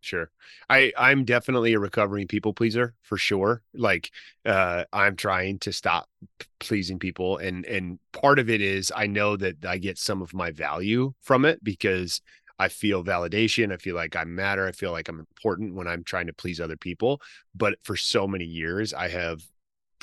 Sure. 0.00 0.30
I 0.70 0.92
I'm 0.96 1.24
definitely 1.24 1.72
a 1.74 1.78
recovering 1.80 2.28
people 2.28 2.54
pleaser 2.54 2.94
for 3.02 3.16
sure. 3.18 3.62
Like 3.74 4.10
uh 4.46 4.84
I'm 4.92 5.16
trying 5.16 5.58
to 5.60 5.72
stop 5.72 6.08
pleasing 6.60 6.98
people 7.00 7.36
and 7.38 7.66
and 7.66 7.98
part 8.12 8.38
of 8.38 8.48
it 8.48 8.60
is 8.60 8.92
I 8.94 9.06
know 9.08 9.36
that 9.36 9.64
I 9.64 9.78
get 9.78 9.98
some 9.98 10.22
of 10.22 10.32
my 10.34 10.50
value 10.52 11.14
from 11.20 11.44
it 11.44 11.62
because 11.64 12.20
I 12.60 12.68
feel 12.68 13.04
validation, 13.04 13.72
I 13.72 13.76
feel 13.76 13.94
like 13.96 14.16
I 14.16 14.24
matter, 14.24 14.66
I 14.66 14.72
feel 14.72 14.92
like 14.92 15.08
I'm 15.08 15.20
important 15.20 15.74
when 15.74 15.86
I'm 15.88 16.02
trying 16.04 16.26
to 16.26 16.32
please 16.32 16.60
other 16.60 16.76
people, 16.76 17.20
but 17.54 17.78
for 17.84 17.96
so 17.96 18.26
many 18.28 18.44
years 18.44 18.94
I 18.94 19.08
have 19.08 19.42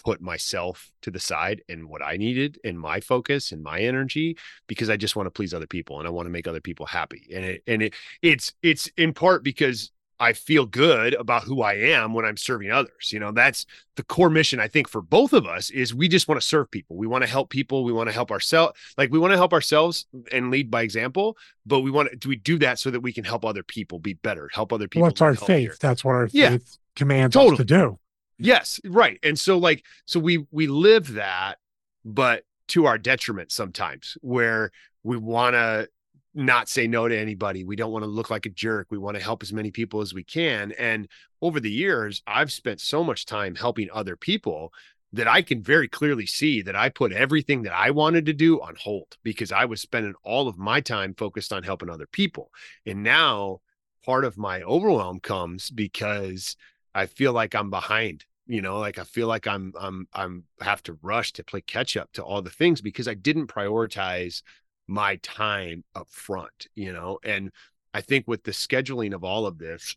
put 0.04 0.22
myself 0.22 0.92
to 1.02 1.12
the 1.12 1.20
side 1.20 1.62
and 1.70 1.88
what 1.88 2.02
I 2.02 2.18
needed 2.18 2.60
and 2.64 2.80
my 2.80 3.00
focus 3.00 3.52
and 3.52 3.64
my 3.64 3.80
energy 3.80 4.38
because 4.68 4.90
I 4.90 4.98
just 4.98 5.16
want 5.16 5.28
to 5.28 5.32
please 5.32 5.54
other 5.54 5.68
people 5.68 6.00
and 6.00 6.08
I 6.08 6.12
want 6.12 6.26
to 6.26 6.32
make 6.32 6.48
other 6.48 6.62
people 6.62 6.86
happy. 6.86 7.28
And 7.34 7.46
it 7.46 7.64
and 7.68 7.82
it 7.82 7.94
it's 8.22 8.54
it's 8.62 8.88
in 8.98 9.14
part 9.14 9.44
because 9.44 9.92
I 10.20 10.34
feel 10.34 10.66
good 10.66 11.14
about 11.14 11.44
who 11.44 11.62
I 11.62 11.74
am 11.74 12.14
when 12.14 12.26
I'm 12.26 12.38
serving 12.38 12.72
others. 12.72 13.12
You 13.12 13.20
know, 13.20 13.32
that's 13.32 13.66
the 13.96 14.04
core 14.04 14.30
mission 14.30 14.60
I 14.60 14.68
think 14.68 14.88
for 14.88 15.02
both 15.02 15.34
of 15.34 15.46
us 15.46 15.70
is 15.70 15.94
we 15.94 16.08
just 16.08 16.28
want 16.28 16.40
to 16.40 16.48
serve 16.48 16.72
people. 16.72 16.96
We 16.96 17.08
want 17.08 17.24
to 17.24 17.30
help 17.30 17.50
people. 17.50 17.84
We 17.84 17.92
want 17.92 18.08
to 18.08 18.14
help 18.14 18.32
ourselves. 18.32 18.80
Like 18.98 19.12
we 19.12 19.20
want 19.20 19.32
to 19.34 19.38
help 19.38 19.54
ourselves 19.54 20.06
and 20.32 20.52
lead 20.52 20.72
by 20.72 20.84
example, 20.84 21.38
but 21.66 21.82
we 21.82 21.92
want 21.92 22.12
to 22.12 22.16
do 22.16 22.30
we 22.30 22.38
do 22.38 22.58
that 22.60 22.80
so 22.80 22.90
that 22.92 23.02
we 23.02 23.12
can 23.12 23.24
help 23.24 23.44
other 23.44 23.64
people 23.64 24.00
be 24.00 24.14
better, 24.14 24.50
help 24.54 24.72
other 24.72 24.88
people. 24.88 25.04
What's 25.04 25.22
our 25.22 25.36
faith? 25.36 25.80
That's 25.80 26.04
what 26.06 26.16
our 26.16 26.30
yeah, 26.32 26.52
faith 26.52 26.78
commands 26.96 27.34
totally. 27.34 27.54
us 27.54 27.58
to 27.58 27.66
do. 27.66 28.00
Yes, 28.38 28.80
right. 28.86 29.20
And 29.24 29.40
so 29.40 29.58
like 29.58 29.84
so 30.06 30.20
we 30.20 30.46
we 30.52 30.68
live 30.68 31.14
that 31.14 31.56
but 32.04 32.44
to 32.70 32.86
our 32.86 32.98
detriment 32.98 33.52
sometimes 33.52 34.18
where 34.22 34.72
we 35.04 35.18
want 35.18 35.54
to 35.54 35.88
not 36.34 36.68
say 36.68 36.86
no 36.86 37.08
to 37.08 37.18
anybody. 37.18 37.64
We 37.64 37.78
don't 37.78 37.94
want 37.94 38.04
to 38.04 38.10
look 38.10 38.30
like 38.30 38.46
a 38.46 38.50
jerk. 38.50 38.88
We 38.90 38.98
want 38.98 39.16
to 39.18 39.24
help 39.24 39.42
as 39.42 39.54
many 39.54 39.72
people 39.72 40.02
as 40.02 40.14
we 40.14 40.24
can. 40.24 40.74
And 40.74 41.08
over 41.42 41.60
the 41.62 41.72
years, 41.72 42.22
I've 42.28 42.52
spent 42.52 42.82
so 42.82 43.04
much 43.04 43.26
time 43.26 43.56
helping 43.56 43.90
other 43.94 44.18
people 44.18 44.74
that 45.14 45.30
I 45.30 45.42
can 45.42 45.64
very 45.64 45.88
clearly 45.88 46.26
see 46.26 46.62
that 46.64 46.76
I 46.76 46.90
put 46.90 47.14
everything 47.14 47.64
that 47.64 47.74
I 47.74 47.92
wanted 47.92 48.26
to 48.26 48.34
do 48.34 48.60
on 48.62 48.76
hold 48.78 49.16
because 49.24 49.54
I 49.54 49.64
was 49.64 49.80
spending 49.80 50.14
all 50.24 50.50
of 50.50 50.58
my 50.58 50.82
time 50.82 51.14
focused 51.14 51.54
on 51.54 51.64
helping 51.64 51.90
other 51.90 52.08
people. 52.08 52.52
And 52.86 53.02
now 53.02 53.62
part 54.04 54.26
of 54.26 54.38
my 54.38 54.62
overwhelm 54.64 55.22
comes 55.22 55.70
because 55.70 56.58
I 56.96 57.06
feel 57.06 57.34
like 57.34 57.54
I'm 57.54 57.70
behind 57.70 58.26
you 58.48 58.62
know 58.62 58.80
like 58.80 59.00
i 59.00 59.04
feel 59.04 59.28
like 59.28 59.48
i'm 59.48 59.74
i'm 59.80 60.08
i'm 60.14 60.44
have 60.62 60.84
to 60.84 60.98
rush 61.02 61.34
to 61.34 61.44
play 61.44 61.62
catch 61.62 61.98
up 61.98 62.12
to 62.14 62.24
all 62.24 62.42
the 62.42 62.50
things 62.50 62.82
because 62.82 63.08
i 63.08 63.14
didn't 63.14 63.48
prioritize 63.48 64.42
my 64.88 65.16
time 65.18 65.84
up 65.96 66.08
front 66.10 66.68
you 66.76 66.94
know? 66.94 67.20
And 67.24 67.52
i 67.94 68.02
think 68.02 68.28
with 68.28 68.44
the 68.44 68.52
scheduling 68.52 69.14
of 69.14 69.24
all 69.24 69.46
of 69.48 69.58
this 69.58 69.96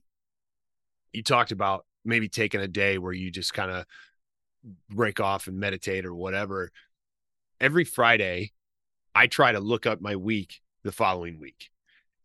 you 1.13 1.23
talked 1.23 1.53
about 1.53 1.85
maybe 2.05 2.29
taking 2.29 2.61
a 2.61 2.69
day 2.69 2.99
where 2.99 3.13
you 3.13 3.31
just 3.31 3.55
kind 3.55 3.71
of 3.71 3.85
break 4.91 5.21
off 5.21 5.47
and 5.47 5.59
meditate 5.59 6.05
or 6.05 6.15
whatever. 6.15 6.71
Every 7.61 7.85
friday 7.85 8.53
i 9.15 9.27
try 9.27 9.53
to 9.53 9.61
look 9.61 9.87
up 9.87 10.01
my 10.01 10.17
week 10.17 10.61
the 10.85 10.93
following 10.93 11.39
week 11.39 11.71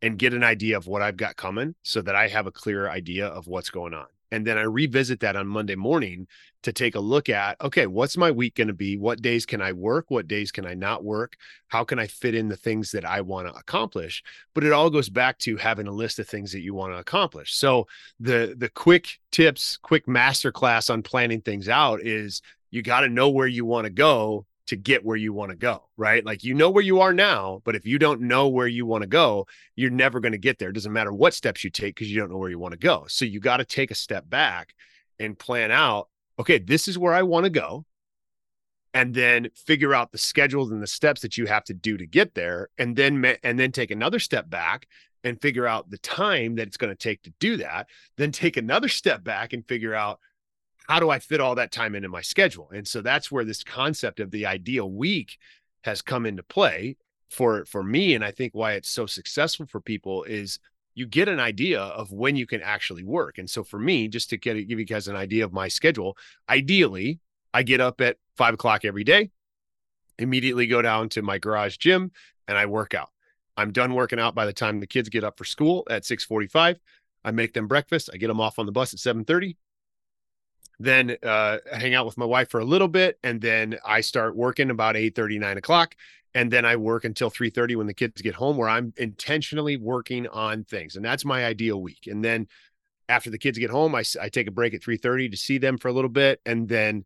and 0.01 0.19
get 0.19 0.33
an 0.33 0.43
idea 0.43 0.77
of 0.77 0.87
what 0.87 1.01
i've 1.01 1.17
got 1.17 1.35
coming 1.35 1.75
so 1.83 2.01
that 2.01 2.15
i 2.15 2.27
have 2.27 2.45
a 2.45 2.51
clear 2.51 2.87
idea 2.87 3.27
of 3.27 3.47
what's 3.47 3.69
going 3.69 3.93
on 3.93 4.05
and 4.33 4.47
then 4.47 4.57
I 4.57 4.63
revisit 4.63 5.19
that 5.19 5.35
on 5.35 5.45
Monday 5.45 5.75
morning 5.75 6.27
to 6.63 6.73
take 6.73 6.95
a 6.95 6.99
look 6.99 7.29
at 7.29 7.61
okay, 7.61 7.85
what's 7.85 8.17
my 8.17 8.31
week 8.31 8.55
going 8.55 8.67
to 8.67 8.73
be? 8.73 8.97
What 8.97 9.21
days 9.21 9.45
can 9.45 9.61
I 9.61 9.73
work? 9.73 10.05
What 10.09 10.27
days 10.27 10.51
can 10.51 10.65
I 10.65 10.73
not 10.73 11.03
work? 11.03 11.35
How 11.67 11.83
can 11.83 11.99
I 11.99 12.07
fit 12.07 12.33
in 12.33 12.47
the 12.47 12.57
things 12.57 12.91
that 12.91 13.05
I 13.05 13.21
want 13.21 13.47
to 13.47 13.53
accomplish? 13.53 14.23
But 14.55 14.63
it 14.63 14.71
all 14.71 14.89
goes 14.89 15.07
back 15.07 15.37
to 15.39 15.55
having 15.57 15.85
a 15.85 15.91
list 15.91 16.17
of 16.17 16.27
things 16.27 16.51
that 16.51 16.61
you 16.61 16.73
want 16.73 16.93
to 16.93 16.97
accomplish. 16.97 17.53
So 17.53 17.85
the 18.19 18.55
the 18.57 18.69
quick 18.69 19.19
tips, 19.31 19.77
quick 19.77 20.07
masterclass 20.07 20.89
on 20.89 21.03
planning 21.03 21.41
things 21.41 21.69
out 21.69 22.01
is 22.01 22.41
you 22.71 22.81
got 22.81 23.01
to 23.01 23.09
know 23.09 23.29
where 23.29 23.47
you 23.47 23.65
want 23.65 23.85
to 23.85 23.91
go 23.91 24.47
to 24.67 24.75
get 24.75 25.03
where 25.03 25.17
you 25.17 25.33
want 25.33 25.51
to 25.51 25.57
go, 25.57 25.83
right? 25.97 26.25
Like 26.25 26.43
you 26.43 26.53
know 26.53 26.69
where 26.69 26.83
you 26.83 27.01
are 27.01 27.13
now, 27.13 27.61
but 27.65 27.75
if 27.75 27.85
you 27.85 27.99
don't 27.99 28.21
know 28.21 28.47
where 28.47 28.67
you 28.67 28.85
want 28.85 29.01
to 29.01 29.07
go, 29.07 29.45
you're 29.75 29.91
never 29.91 30.19
going 30.19 30.31
to 30.31 30.37
get 30.37 30.57
there. 30.57 30.69
It 30.69 30.73
doesn't 30.73 30.93
matter 30.93 31.11
what 31.11 31.33
steps 31.33 31.63
you 31.63 31.69
take 31.69 31.95
because 31.95 32.09
you 32.09 32.19
don't 32.19 32.31
know 32.31 32.37
where 32.37 32.49
you 32.49 32.59
want 32.59 32.73
to 32.73 32.79
go. 32.79 33.05
So 33.07 33.25
you 33.25 33.39
got 33.39 33.57
to 33.57 33.65
take 33.65 33.91
a 33.91 33.95
step 33.95 34.29
back 34.29 34.73
and 35.19 35.37
plan 35.37 35.71
out, 35.71 36.09
okay, 36.39 36.59
this 36.59 36.87
is 36.87 36.97
where 36.97 37.13
I 37.13 37.23
want 37.23 37.43
to 37.45 37.49
go. 37.49 37.85
And 38.93 39.13
then 39.13 39.49
figure 39.55 39.93
out 39.93 40.11
the 40.11 40.19
schedules 40.19 40.71
and 40.71 40.81
the 40.81 40.87
steps 40.87 41.21
that 41.21 41.37
you 41.37 41.47
have 41.47 41.63
to 41.65 41.73
do 41.73 41.97
to 41.97 42.05
get 42.05 42.35
there. 42.35 42.69
And 42.77 42.95
then 42.95 43.25
and 43.43 43.59
then 43.59 43.71
take 43.71 43.91
another 43.91 44.19
step 44.19 44.49
back 44.49 44.87
and 45.23 45.41
figure 45.41 45.65
out 45.65 45.89
the 45.89 45.97
time 45.97 46.55
that 46.55 46.67
it's 46.67 46.77
going 46.77 46.91
to 46.91 46.95
take 46.95 47.23
to 47.23 47.33
do 47.39 47.57
that. 47.57 47.87
Then 48.17 48.31
take 48.31 48.55
another 48.55 48.89
step 48.89 49.23
back 49.23 49.51
and 49.51 49.67
figure 49.67 49.95
out 49.95 50.19
how 50.87 50.99
do 50.99 51.09
I 51.09 51.19
fit 51.19 51.39
all 51.39 51.55
that 51.55 51.71
time 51.71 51.95
into 51.95 52.09
my 52.09 52.21
schedule? 52.21 52.69
And 52.73 52.87
so 52.87 53.01
that's 53.01 53.31
where 53.31 53.45
this 53.45 53.63
concept 53.63 54.19
of 54.19 54.31
the 54.31 54.45
ideal 54.45 54.91
week 54.91 55.37
has 55.83 56.01
come 56.01 56.25
into 56.25 56.43
play 56.43 56.97
for 57.29 57.65
for 57.65 57.83
me 57.83 58.13
and 58.13 58.23
I 58.23 58.31
think 58.31 58.53
why 58.53 58.73
it's 58.73 58.91
so 58.91 59.05
successful 59.05 59.65
for 59.65 59.81
people 59.81 60.23
is 60.23 60.59
you 60.93 61.07
get 61.07 61.27
an 61.27 61.39
idea 61.39 61.81
of 61.81 62.11
when 62.11 62.35
you 62.35 62.45
can 62.45 62.61
actually 62.61 63.03
work. 63.03 63.39
And 63.39 63.49
so 63.49 63.63
for 63.63 63.79
me, 63.79 64.07
just 64.07 64.29
to 64.29 64.37
get 64.37 64.53
give 64.67 64.77
you 64.79 64.85
guys 64.85 65.07
an 65.07 65.15
idea 65.15 65.43
of 65.43 65.51
my 65.51 65.67
schedule, 65.67 66.15
ideally, 66.47 67.19
I 67.53 67.63
get 67.63 67.81
up 67.81 67.99
at 68.01 68.17
five 68.37 68.53
o'clock 68.53 68.85
every 68.85 69.03
day, 69.03 69.31
immediately 70.19 70.67
go 70.67 70.81
down 70.81 71.09
to 71.09 71.21
my 71.21 71.39
garage 71.39 71.77
gym 71.77 72.11
and 72.47 72.57
I 72.57 72.67
work 72.67 72.93
out. 72.93 73.09
I'm 73.57 73.71
done 73.71 73.93
working 73.93 74.19
out 74.19 74.35
by 74.35 74.45
the 74.45 74.53
time 74.53 74.79
the 74.79 74.87
kids 74.87 75.09
get 75.09 75.23
up 75.23 75.37
for 75.37 75.45
school 75.45 75.87
at 75.89 76.05
645. 76.05 76.79
I 77.23 77.31
make 77.31 77.53
them 77.53 77.67
breakfast. 77.67 78.09
I 78.13 78.17
get 78.17 78.27
them 78.27 78.41
off 78.41 78.59
on 78.59 78.65
the 78.65 78.71
bus 78.71 78.93
at 78.93 78.99
730 78.99 79.57
then 80.79 81.15
uh, 81.23 81.57
hang 81.71 81.93
out 81.93 82.05
with 82.05 82.17
my 82.17 82.25
wife 82.25 82.49
for 82.49 82.59
a 82.59 82.65
little 82.65 82.87
bit 82.87 83.17
and 83.23 83.41
then 83.41 83.77
i 83.85 84.01
start 84.01 84.35
working 84.35 84.69
about 84.69 84.95
8 84.95 85.15
30 85.15 85.39
9 85.39 85.57
o'clock 85.57 85.95
and 86.33 86.51
then 86.51 86.65
i 86.65 86.75
work 86.75 87.05
until 87.05 87.29
3 87.29 87.49
30 87.49 87.75
when 87.75 87.87
the 87.87 87.93
kids 87.93 88.21
get 88.21 88.35
home 88.35 88.57
where 88.57 88.69
i'm 88.69 88.93
intentionally 88.97 89.77
working 89.77 90.27
on 90.27 90.63
things 90.63 90.95
and 90.95 91.05
that's 91.05 91.25
my 91.25 91.45
ideal 91.45 91.81
week 91.81 92.07
and 92.07 92.23
then 92.23 92.47
after 93.09 93.29
the 93.29 93.37
kids 93.37 93.57
get 93.57 93.69
home 93.69 93.95
i, 93.95 94.03
I 94.21 94.29
take 94.29 94.47
a 94.47 94.51
break 94.51 94.73
at 94.73 94.83
3 94.83 94.97
30 94.97 95.29
to 95.29 95.37
see 95.37 95.57
them 95.57 95.77
for 95.77 95.87
a 95.87 95.93
little 95.93 96.09
bit 96.09 96.41
and 96.45 96.67
then 96.67 97.05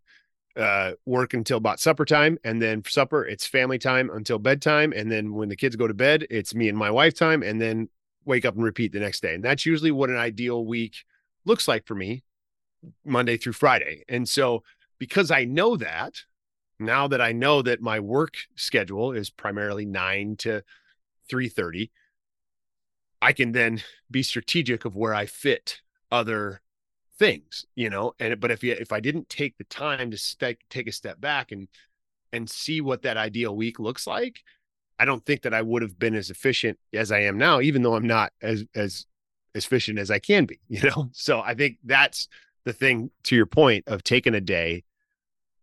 uh, 0.57 0.93
work 1.05 1.33
until 1.33 1.57
about 1.57 1.79
supper 1.79 2.03
time. 2.03 2.37
And 2.43 2.59
then 2.59 2.81
for 2.81 2.89
supper, 2.89 3.23
it's 3.23 3.45
family 3.45 3.77
time 3.77 4.09
until 4.09 4.39
bedtime. 4.39 4.91
And 4.91 5.11
then 5.11 5.33
when 5.33 5.49
the 5.49 5.55
kids 5.55 5.75
go 5.75 5.87
to 5.87 5.93
bed, 5.93 6.25
it's 6.29 6.55
me 6.55 6.67
and 6.67 6.77
my 6.77 6.89
wife 6.89 7.13
time. 7.13 7.43
And 7.43 7.61
then 7.61 7.89
wake 8.25 8.45
up 8.45 8.55
and 8.55 8.63
repeat 8.63 8.91
the 8.91 8.99
next 8.99 9.21
day. 9.21 9.35
And 9.35 9.43
that's 9.43 9.65
usually 9.65 9.91
what 9.91 10.09
an 10.09 10.17
ideal 10.17 10.65
week 10.65 10.97
looks 11.45 11.67
like 11.67 11.85
for 11.85 11.95
me, 11.95 12.23
Monday 13.05 13.37
through 13.37 13.53
Friday. 13.53 14.03
And 14.07 14.27
so, 14.27 14.63
because 14.99 15.31
I 15.31 15.45
know 15.45 15.77
that, 15.77 16.15
now 16.79 17.07
that 17.07 17.21
I 17.21 17.31
know 17.31 17.61
that 17.61 17.81
my 17.81 17.99
work 17.99 18.35
schedule 18.55 19.11
is 19.11 19.29
primarily 19.29 19.85
9 19.85 20.35
to 20.37 20.63
3:30, 21.29 21.91
I 23.21 23.33
can 23.33 23.51
then 23.51 23.81
be 24.09 24.23
strategic 24.23 24.85
of 24.85 24.95
where 24.95 25.13
I 25.13 25.25
fit 25.25 25.81
other 26.11 26.61
things, 27.17 27.65
you 27.75 27.89
know. 27.89 28.13
And 28.19 28.39
but 28.39 28.51
if 28.51 28.63
if 28.63 28.91
I 28.91 28.99
didn't 28.99 29.29
take 29.29 29.57
the 29.57 29.63
time 29.65 30.11
to 30.11 30.17
st- 30.17 30.59
take 30.69 30.87
a 30.87 30.91
step 30.91 31.19
back 31.19 31.51
and 31.51 31.67
and 32.33 32.49
see 32.49 32.81
what 32.81 33.01
that 33.03 33.17
ideal 33.17 33.55
week 33.55 33.79
looks 33.79 34.05
like, 34.05 34.43
I 34.99 35.05
don't 35.05 35.25
think 35.25 35.41
that 35.43 35.53
I 35.53 35.61
would 35.61 35.81
have 35.81 35.97
been 35.97 36.15
as 36.15 36.29
efficient 36.29 36.77
as 36.93 37.11
I 37.11 37.21
am 37.21 37.37
now, 37.37 37.61
even 37.61 37.81
though 37.81 37.95
I'm 37.95 38.07
not 38.07 38.33
as 38.41 38.65
as 38.75 39.05
as 39.55 39.65
efficient 39.65 39.99
as 39.99 40.11
I 40.11 40.19
can 40.19 40.45
be, 40.45 40.59
you 40.67 40.81
know. 40.83 41.09
So 41.13 41.41
I 41.41 41.53
think 41.53 41.77
that's 41.83 42.27
the 42.67 42.73
thing 42.73 43.09
to 43.23 43.35
your 43.35 43.45
point 43.45 43.85
of 43.87 44.03
taking 44.03 44.35
a 44.35 44.41
day, 44.41 44.83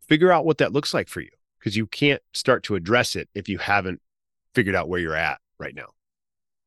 figure 0.09 0.33
out 0.33 0.45
what 0.45 0.59
that 0.59 0.73
looks 0.73 0.93
like 0.93 1.09
for 1.09 1.21
you 1.21 1.31
because 1.59 1.77
you 1.77 1.87
can't 1.87 2.23
start 2.33 2.63
to 2.65 2.75
address 2.75 3.15
it 3.15 3.29
if 3.35 3.49
you 3.49 3.59
haven't 3.59 4.01
figured 4.55 4.75
out 4.75 4.89
where 4.89 5.01
you're 5.01 5.17
at 5.17 5.39
right 5.59 5.75
now. 5.75 5.89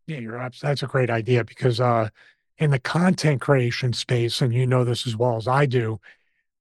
Yeah, 0.05 0.19
you're 0.19 0.37
absolutely 0.37 0.71
that's 0.71 0.83
a 0.83 0.87
great 0.87 1.09
idea 1.09 1.43
because 1.43 1.81
uh 1.81 2.09
in 2.57 2.71
the 2.71 2.79
content 2.79 3.41
creation 3.41 3.93
space, 3.93 4.41
and 4.41 4.53
you 4.53 4.65
know 4.65 4.83
this 4.83 5.05
as 5.05 5.15
well 5.15 5.37
as 5.37 5.47
I 5.47 5.65
do, 5.65 5.99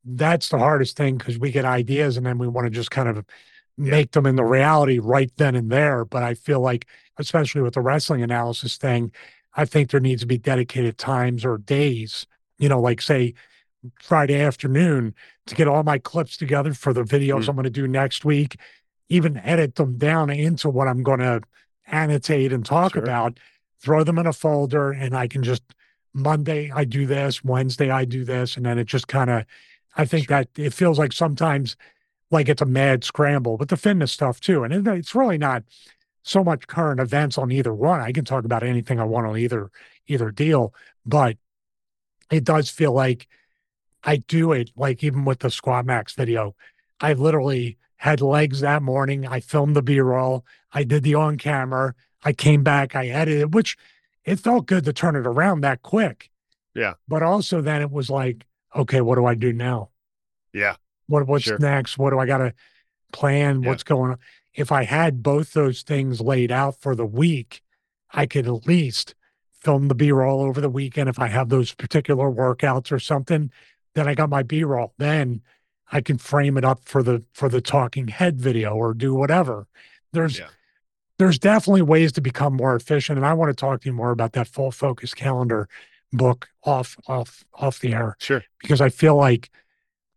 that's 0.04 0.48
the 0.50 0.58
hardest 0.58 0.96
thing 0.96 1.16
because 1.16 1.38
we 1.38 1.50
get 1.50 1.64
ideas 1.64 2.16
and 2.16 2.26
then 2.26 2.38
we 2.38 2.48
want 2.48 2.66
to 2.66 2.70
just 2.70 2.90
kind 2.90 3.08
of 3.08 3.24
make 3.78 4.12
them 4.12 4.26
in 4.26 4.36
the 4.36 4.44
reality 4.44 4.98
right 4.98 5.30
then 5.36 5.54
and 5.54 5.70
there. 5.70 6.04
But 6.04 6.22
I 6.22 6.34
feel 6.34 6.60
like, 6.60 6.86
especially 7.18 7.62
with 7.62 7.74
the 7.74 7.80
wrestling 7.80 8.22
analysis 8.22 8.76
thing, 8.76 9.10
I 9.54 9.64
think 9.64 9.90
there 9.90 10.00
needs 10.00 10.20
to 10.20 10.26
be 10.26 10.38
dedicated 10.38 10.98
times 10.98 11.44
or 11.44 11.58
days, 11.58 12.26
you 12.58 12.68
know, 12.68 12.80
like 12.80 13.00
say 13.00 13.34
Friday 14.02 14.40
afternoon 14.40 15.14
to 15.46 15.54
get 15.54 15.68
all 15.68 15.82
my 15.82 15.98
clips 15.98 16.36
together 16.36 16.74
for 16.74 16.92
the 16.92 17.04
videos 17.04 17.44
mm. 17.44 17.48
I'm 17.48 17.56
going 17.56 17.64
to 17.64 17.70
do 17.70 17.86
next 17.86 18.24
week, 18.24 18.58
even 19.08 19.36
edit 19.38 19.76
them 19.76 19.98
down 19.98 20.30
into 20.30 20.68
what 20.68 20.88
I'm 20.88 21.02
going 21.02 21.20
to 21.20 21.42
annotate 21.86 22.52
and 22.52 22.64
talk 22.64 22.94
sure. 22.94 23.02
about, 23.02 23.38
throw 23.80 24.04
them 24.04 24.18
in 24.18 24.26
a 24.26 24.32
folder, 24.32 24.90
and 24.92 25.16
I 25.16 25.28
can 25.28 25.42
just 25.42 25.62
Monday 26.12 26.70
I 26.70 26.84
do 26.84 27.06
this, 27.06 27.44
Wednesday 27.44 27.90
I 27.90 28.04
do 28.04 28.24
this, 28.24 28.56
and 28.56 28.64
then 28.64 28.78
it 28.78 28.86
just 28.86 29.08
kind 29.08 29.30
of 29.30 29.44
I 29.96 30.04
think 30.04 30.28
sure. 30.28 30.38
that 30.38 30.48
it 30.56 30.72
feels 30.72 30.98
like 30.98 31.12
sometimes 31.12 31.76
like 32.30 32.48
it's 32.48 32.62
a 32.62 32.66
mad 32.66 33.04
scramble, 33.04 33.56
but 33.56 33.68
the 33.68 33.76
fitness 33.76 34.12
stuff 34.12 34.40
too. 34.40 34.64
And 34.64 34.86
it's 34.88 35.14
really 35.14 35.38
not 35.38 35.62
so 36.22 36.42
much 36.42 36.66
current 36.66 37.00
events 37.00 37.38
on 37.38 37.52
either 37.52 37.72
one. 37.72 38.00
I 38.00 38.10
can 38.12 38.24
talk 38.24 38.44
about 38.44 38.64
anything 38.64 38.98
I 38.98 39.04
want 39.04 39.26
on 39.26 39.38
either 39.38 39.70
either 40.08 40.30
deal, 40.30 40.74
but 41.04 41.36
it 42.30 42.44
does 42.44 42.68
feel 42.70 42.92
like 42.92 43.28
I 44.06 44.16
do 44.16 44.52
it 44.52 44.70
like 44.76 45.02
even 45.02 45.24
with 45.24 45.40
the 45.40 45.50
Squat 45.50 45.84
Max 45.84 46.14
video. 46.14 46.54
I 47.00 47.12
literally 47.12 47.76
had 47.96 48.20
legs 48.20 48.60
that 48.60 48.82
morning. 48.82 49.26
I 49.26 49.40
filmed 49.40 49.74
the 49.74 49.82
B-roll. 49.82 50.46
I 50.72 50.84
did 50.84 51.02
the 51.02 51.16
on 51.16 51.36
camera. 51.36 51.94
I 52.24 52.32
came 52.32 52.62
back. 52.62 52.94
I 52.94 53.08
edited, 53.08 53.52
which 53.52 53.76
it 54.24 54.40
felt 54.40 54.66
good 54.66 54.84
to 54.84 54.92
turn 54.92 55.16
it 55.16 55.26
around 55.26 55.60
that 55.62 55.82
quick. 55.82 56.30
Yeah. 56.74 56.94
But 57.08 57.22
also 57.22 57.60
then 57.60 57.82
it 57.82 57.90
was 57.90 58.08
like, 58.08 58.46
okay, 58.74 59.00
what 59.00 59.16
do 59.16 59.26
I 59.26 59.34
do 59.34 59.52
now? 59.52 59.90
Yeah. 60.52 60.76
What 61.06 61.26
what's 61.26 61.44
sure. 61.44 61.58
next? 61.58 61.98
What 61.98 62.10
do 62.10 62.18
I 62.18 62.26
got 62.26 62.38
to 62.38 62.54
plan? 63.12 63.62
Yeah. 63.62 63.70
What's 63.70 63.82
going 63.82 64.12
on? 64.12 64.18
If 64.54 64.72
I 64.72 64.84
had 64.84 65.22
both 65.22 65.52
those 65.52 65.82
things 65.82 66.20
laid 66.20 66.52
out 66.52 66.80
for 66.80 66.94
the 66.94 67.06
week, 67.06 67.62
I 68.12 68.26
could 68.26 68.46
at 68.46 68.66
least 68.66 69.14
film 69.60 69.88
the 69.88 69.94
B 69.94 70.12
roll 70.12 70.42
over 70.42 70.60
the 70.60 70.70
weekend. 70.70 71.08
If 71.08 71.18
I 71.18 71.28
have 71.28 71.48
those 71.48 71.74
particular 71.74 72.30
workouts 72.30 72.92
or 72.92 72.98
something, 72.98 73.50
then 73.96 74.06
I 74.06 74.14
got 74.14 74.28
my 74.28 74.42
B 74.42 74.62
roll. 74.62 74.92
Then 74.98 75.40
I 75.90 76.02
can 76.02 76.18
frame 76.18 76.58
it 76.58 76.64
up 76.64 76.80
for 76.84 77.02
the 77.02 77.24
for 77.32 77.48
the 77.48 77.62
talking 77.62 78.08
head 78.08 78.38
video 78.38 78.74
or 78.74 78.92
do 78.92 79.14
whatever. 79.14 79.66
There's 80.12 80.38
yeah. 80.38 80.48
there's 81.18 81.38
definitely 81.38 81.82
ways 81.82 82.12
to 82.12 82.20
become 82.20 82.54
more 82.54 82.76
efficient, 82.76 83.16
and 83.16 83.26
I 83.26 83.32
want 83.32 83.50
to 83.50 83.54
talk 83.54 83.80
to 83.80 83.86
you 83.86 83.94
more 83.94 84.10
about 84.10 84.32
that 84.32 84.48
full 84.48 84.70
focus 84.70 85.14
calendar 85.14 85.68
book 86.12 86.48
off 86.62 86.96
off 87.08 87.42
off 87.54 87.80
the 87.80 87.94
air. 87.94 88.16
Sure, 88.20 88.44
because 88.60 88.82
I 88.82 88.90
feel 88.90 89.16
like 89.16 89.50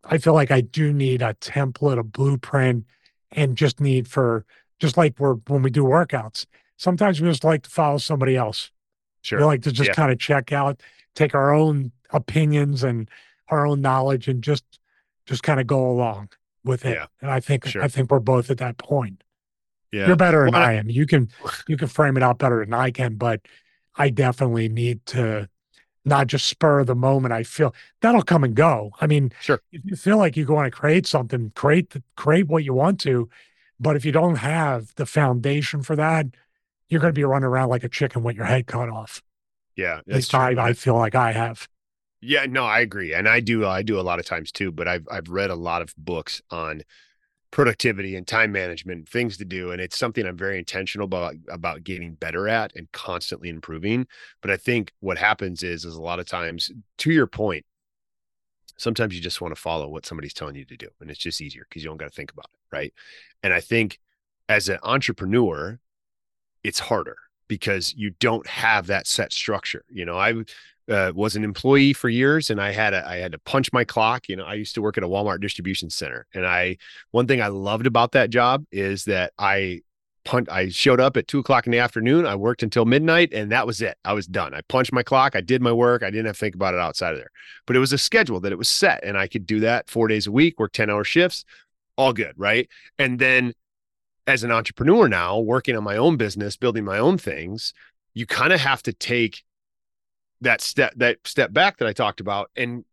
I 0.04 0.18
feel 0.18 0.34
like 0.34 0.52
I 0.52 0.60
do 0.62 0.92
need 0.92 1.22
a 1.22 1.34
template, 1.36 1.98
a 1.98 2.04
blueprint, 2.04 2.86
and 3.32 3.56
just 3.56 3.80
need 3.80 4.10
for 4.10 4.46
just 4.80 4.98
like 4.98 5.20
we're 5.20 5.36
when 5.48 5.62
we 5.62 5.70
do 5.70 5.84
workouts. 5.84 6.46
Sometimes 6.76 7.22
we 7.22 7.30
just 7.30 7.46
like 7.46 7.64
to 7.64 7.70
follow 7.70 7.98
somebody 7.98 8.36
else. 8.36 8.72
Sure. 9.22 9.40
We 9.40 9.46
like 9.46 9.62
to 9.64 9.72
just 9.72 9.90
yeah. 9.90 9.94
kind 9.94 10.12
of 10.12 10.20
check 10.20 10.52
out, 10.52 10.82
take 11.16 11.34
our 11.34 11.54
own 11.54 11.92
opinions 12.12 12.84
and 12.84 13.10
our 13.50 13.66
own 13.66 13.82
knowledge 13.82 14.28
and 14.28 14.44
just 14.44 14.64
just 15.26 15.44
kind 15.44 15.60
of 15.60 15.68
go 15.68 15.90
along 15.90 16.30
with 16.64 16.86
it. 16.86 16.96
Yeah. 16.96 17.06
And 17.22 17.32
I 17.32 17.40
think 17.40 17.66
sure. 17.66 17.84
I 17.84 17.88
think 17.88 18.12
we're 18.12 18.20
both 18.20 18.50
at 18.50 18.58
that 18.58 18.78
point. 18.78 19.24
Yeah. 19.92 20.08
You're 20.08 20.16
better 20.16 20.44
well, 20.44 20.52
than 20.52 20.62
I 20.62 20.74
am. 20.74 20.90
You 20.90 21.06
can 21.06 21.30
you 21.68 21.78
can 21.78 21.88
frame 21.88 22.18
it 22.18 22.24
out 22.24 22.40
better 22.40 22.64
than 22.64 22.74
I 22.74 22.92
can, 22.92 23.16
but 23.16 23.42
I 23.96 24.10
definitely 24.10 24.70
need 24.70 25.06
to 25.08 25.50
not 26.06 26.28
just 26.28 26.48
spur 26.48 26.84
the 26.84 26.96
moment. 26.96 27.34
I 27.34 27.44
feel 27.44 27.74
that'll 28.02 28.24
come 28.24 28.44
and 28.44 28.56
go. 28.56 28.92
I 29.02 29.08
mean, 29.08 29.32
sure. 29.42 29.62
If 29.72 29.82
you 29.86 29.96
feel 29.96 30.18
like 30.18 30.38
you 30.38 30.46
want 30.48 30.72
to 30.72 30.78
create 30.78 31.06
something, 31.06 31.52
create 31.56 31.92
the, 31.92 32.04
create 32.16 32.48
what 32.48 32.64
you 32.64 32.74
want 32.74 33.00
to, 33.02 33.30
but 33.80 33.96
if 33.96 34.06
you 34.06 34.12
don't 34.12 34.36
have 34.36 34.94
the 34.96 35.06
foundation 35.06 35.84
for 35.84 35.96
that, 35.96 36.28
you're 36.88 37.02
going 37.02 37.14
to 37.14 37.20
be 37.20 37.24
running 37.24 37.46
around 37.46 37.70
like 37.70 37.84
a 37.84 37.90
chicken 37.90 38.24
with 38.24 38.36
your 38.36 38.46
head 38.46 38.68
cut 38.68 38.90
off. 38.90 39.22
Yeah, 39.76 40.00
at 40.00 40.08
least 40.08 40.34
I, 40.34 40.56
I 40.58 40.74
feel 40.74 40.96
like 40.96 41.16
I 41.16 41.32
have. 41.32 41.70
Yeah, 42.22 42.46
no, 42.48 42.66
I 42.66 42.82
agree, 42.82 43.14
and 43.14 43.30
I 43.30 43.40
do. 43.40 43.66
Uh, 43.66 43.70
I 43.70 43.82
do 43.82 44.00
a 44.00 44.02
lot 44.02 44.20
of 44.20 44.26
times 44.26 44.52
too. 44.52 44.72
But 44.72 44.88
I've 44.88 45.08
I've 45.10 45.30
read 45.30 45.50
a 45.50 45.56
lot 45.56 45.82
of 45.82 45.94
books 45.98 46.42
on 46.52 46.84
productivity 47.52 48.16
and 48.16 48.28
time 48.28 48.52
management 48.52 49.10
things 49.10 49.38
to 49.38 49.46
do 49.46 49.72
and 49.72 49.82
it's 49.82 49.98
something 49.98 50.26
i'm 50.28 50.38
very 50.38 50.60
intentional 50.60 51.06
about 51.06 51.36
about 51.50 51.84
getting 51.84 52.14
better 52.14 52.48
at 52.48 52.72
and 52.76 52.92
constantly 52.92 53.50
improving 53.50 54.08
but 54.42 54.52
i 54.52 54.58
think 54.58 54.94
what 55.02 55.18
happens 55.18 55.64
is 55.64 55.86
is 55.86 55.96
a 55.96 56.02
lot 56.02 56.20
of 56.20 56.28
times 56.28 56.72
to 56.98 57.12
your 57.12 57.28
point 57.28 57.66
sometimes 58.78 59.16
you 59.16 59.22
just 59.22 59.42
want 59.42 59.54
to 59.54 59.60
follow 59.62 59.88
what 59.90 60.06
somebody's 60.06 60.34
telling 60.34 60.56
you 60.56 60.66
to 60.66 60.78
do 60.78 60.88
and 61.02 61.10
it's 61.10 61.20
just 61.20 61.42
easier 61.42 61.66
because 61.68 61.84
you 61.84 61.90
don't 61.90 61.98
got 61.98 62.06
to 62.10 62.16
think 62.16 62.32
about 62.32 62.46
it 62.54 62.76
right 62.76 62.94
and 63.44 63.54
i 63.54 63.60
think 63.60 64.00
as 64.48 64.70
an 64.70 64.80
entrepreneur 64.84 65.80
it's 66.64 66.80
harder 66.80 67.18
because 67.48 67.94
you 67.96 68.12
don't 68.20 68.48
have 68.48 68.88
that 68.88 69.08
set 69.08 69.34
structure 69.34 69.86
you 69.90 70.06
know 70.06 70.18
i 70.18 70.34
uh, 70.90 71.12
was 71.16 71.36
an 71.36 71.44
employee 71.44 71.94
for 71.94 72.10
years 72.10 72.50
and 72.50 72.60
I 72.62 72.72
had 72.72 72.94
a, 72.94 73.08
I 73.08 73.18
had 73.18 73.32
to 73.34 73.40
punch 73.40 73.72
my 73.72 73.84
clock. 73.84 74.28
You 74.28 74.36
know, 74.36 74.46
I 74.46 74.56
used 74.56 74.76
to 74.76 74.82
work 74.82 74.98
at 74.98 75.04
a 75.04 75.08
Walmart 75.08 75.42
distribution 75.42 75.90
center. 75.90 76.26
And 76.34 76.46
I, 76.46 76.78
one 77.12 77.28
thing 77.28 77.42
I 77.42 77.48
loved 77.48 77.86
about 77.86 78.14
that 78.14 78.30
job 78.30 78.66
is 78.72 79.06
that 79.06 79.34
I 79.38 79.82
punt, 80.26 80.50
I 80.50 80.70
showed 80.70 81.00
up 81.00 81.16
at 81.18 81.28
two 81.28 81.40
o'clock 81.40 81.66
in 81.66 81.72
the 81.72 81.80
afternoon. 81.80 82.26
I 82.26 82.36
worked 82.36 82.64
until 82.64 82.86
midnight 82.86 83.34
and 83.34 83.52
that 83.52 83.68
was 83.68 83.82
it. 83.82 83.98
I 84.04 84.14
was 84.14 84.28
done. 84.28 84.54
I 84.54 84.62
punched 84.62 84.92
my 84.92 85.04
clock. 85.04 85.36
I 85.36 85.42
did 85.42 85.62
my 85.62 85.72
work. 85.72 86.04
I 86.04 86.10
didn't 86.10 86.26
have 86.26 86.36
to 86.36 86.40
think 86.40 86.56
about 86.56 86.74
it 86.74 86.80
outside 86.80 87.14
of 87.14 87.20
there, 87.20 87.32
but 87.68 87.76
it 87.76 87.80
was 87.80 87.94
a 87.94 87.98
schedule 87.98 88.40
that 88.42 88.52
it 88.52 88.58
was 88.58 88.70
set 88.70 89.04
and 89.04 89.18
I 89.18 89.28
could 89.28 89.46
do 89.46 89.60
that 89.62 89.90
four 89.90 90.08
days 90.08 90.28
a 90.28 90.32
week, 90.32 90.60
work 90.60 90.74
10 90.74 90.90
hour 90.90 91.04
shifts, 91.04 91.46
all 91.98 92.14
good. 92.14 92.34
Right. 92.36 92.68
And 92.98 93.20
then 93.20 93.54
as 94.26 94.44
an 94.44 94.52
entrepreneur 94.52 95.08
now 95.08 95.40
working 95.40 95.76
on 95.76 95.84
my 95.84 95.98
own 95.98 96.18
business, 96.18 96.58
building 96.58 96.84
my 96.84 96.98
own 96.98 97.18
things, 97.18 97.74
you 98.14 98.26
kind 98.26 98.54
of 98.54 98.60
have 98.60 98.84
to 98.84 98.94
take 98.94 99.44
that 100.42 100.62
step 100.62 100.94
that 100.98 101.18
step 101.26 101.54
back 101.54 101.78
that 101.78 101.88
I 101.88 101.94
talked 101.94 102.20
about 102.20 102.50
and 102.56 102.86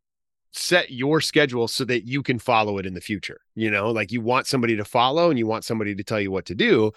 set 0.53 0.91
your 0.91 1.21
schedule 1.21 1.69
so 1.69 1.85
that 1.85 2.07
you 2.07 2.23
can 2.23 2.39
follow 2.39 2.79
it 2.79 2.87
in 2.87 2.95
the 2.95 3.01
future. 3.01 3.41
You 3.55 3.71
know, 3.71 3.91
like 3.91 4.11
you 4.11 4.21
want 4.21 4.47
somebody 4.47 4.77
to 4.77 4.85
follow 4.85 5.31
and 5.31 5.39
you 5.39 5.47
want 5.47 5.65
somebody 5.65 5.95
to 5.95 6.05
tell 6.05 6.21
you 6.21 6.31
what 6.31 6.47
to 6.47 6.55
do. 6.55 6.93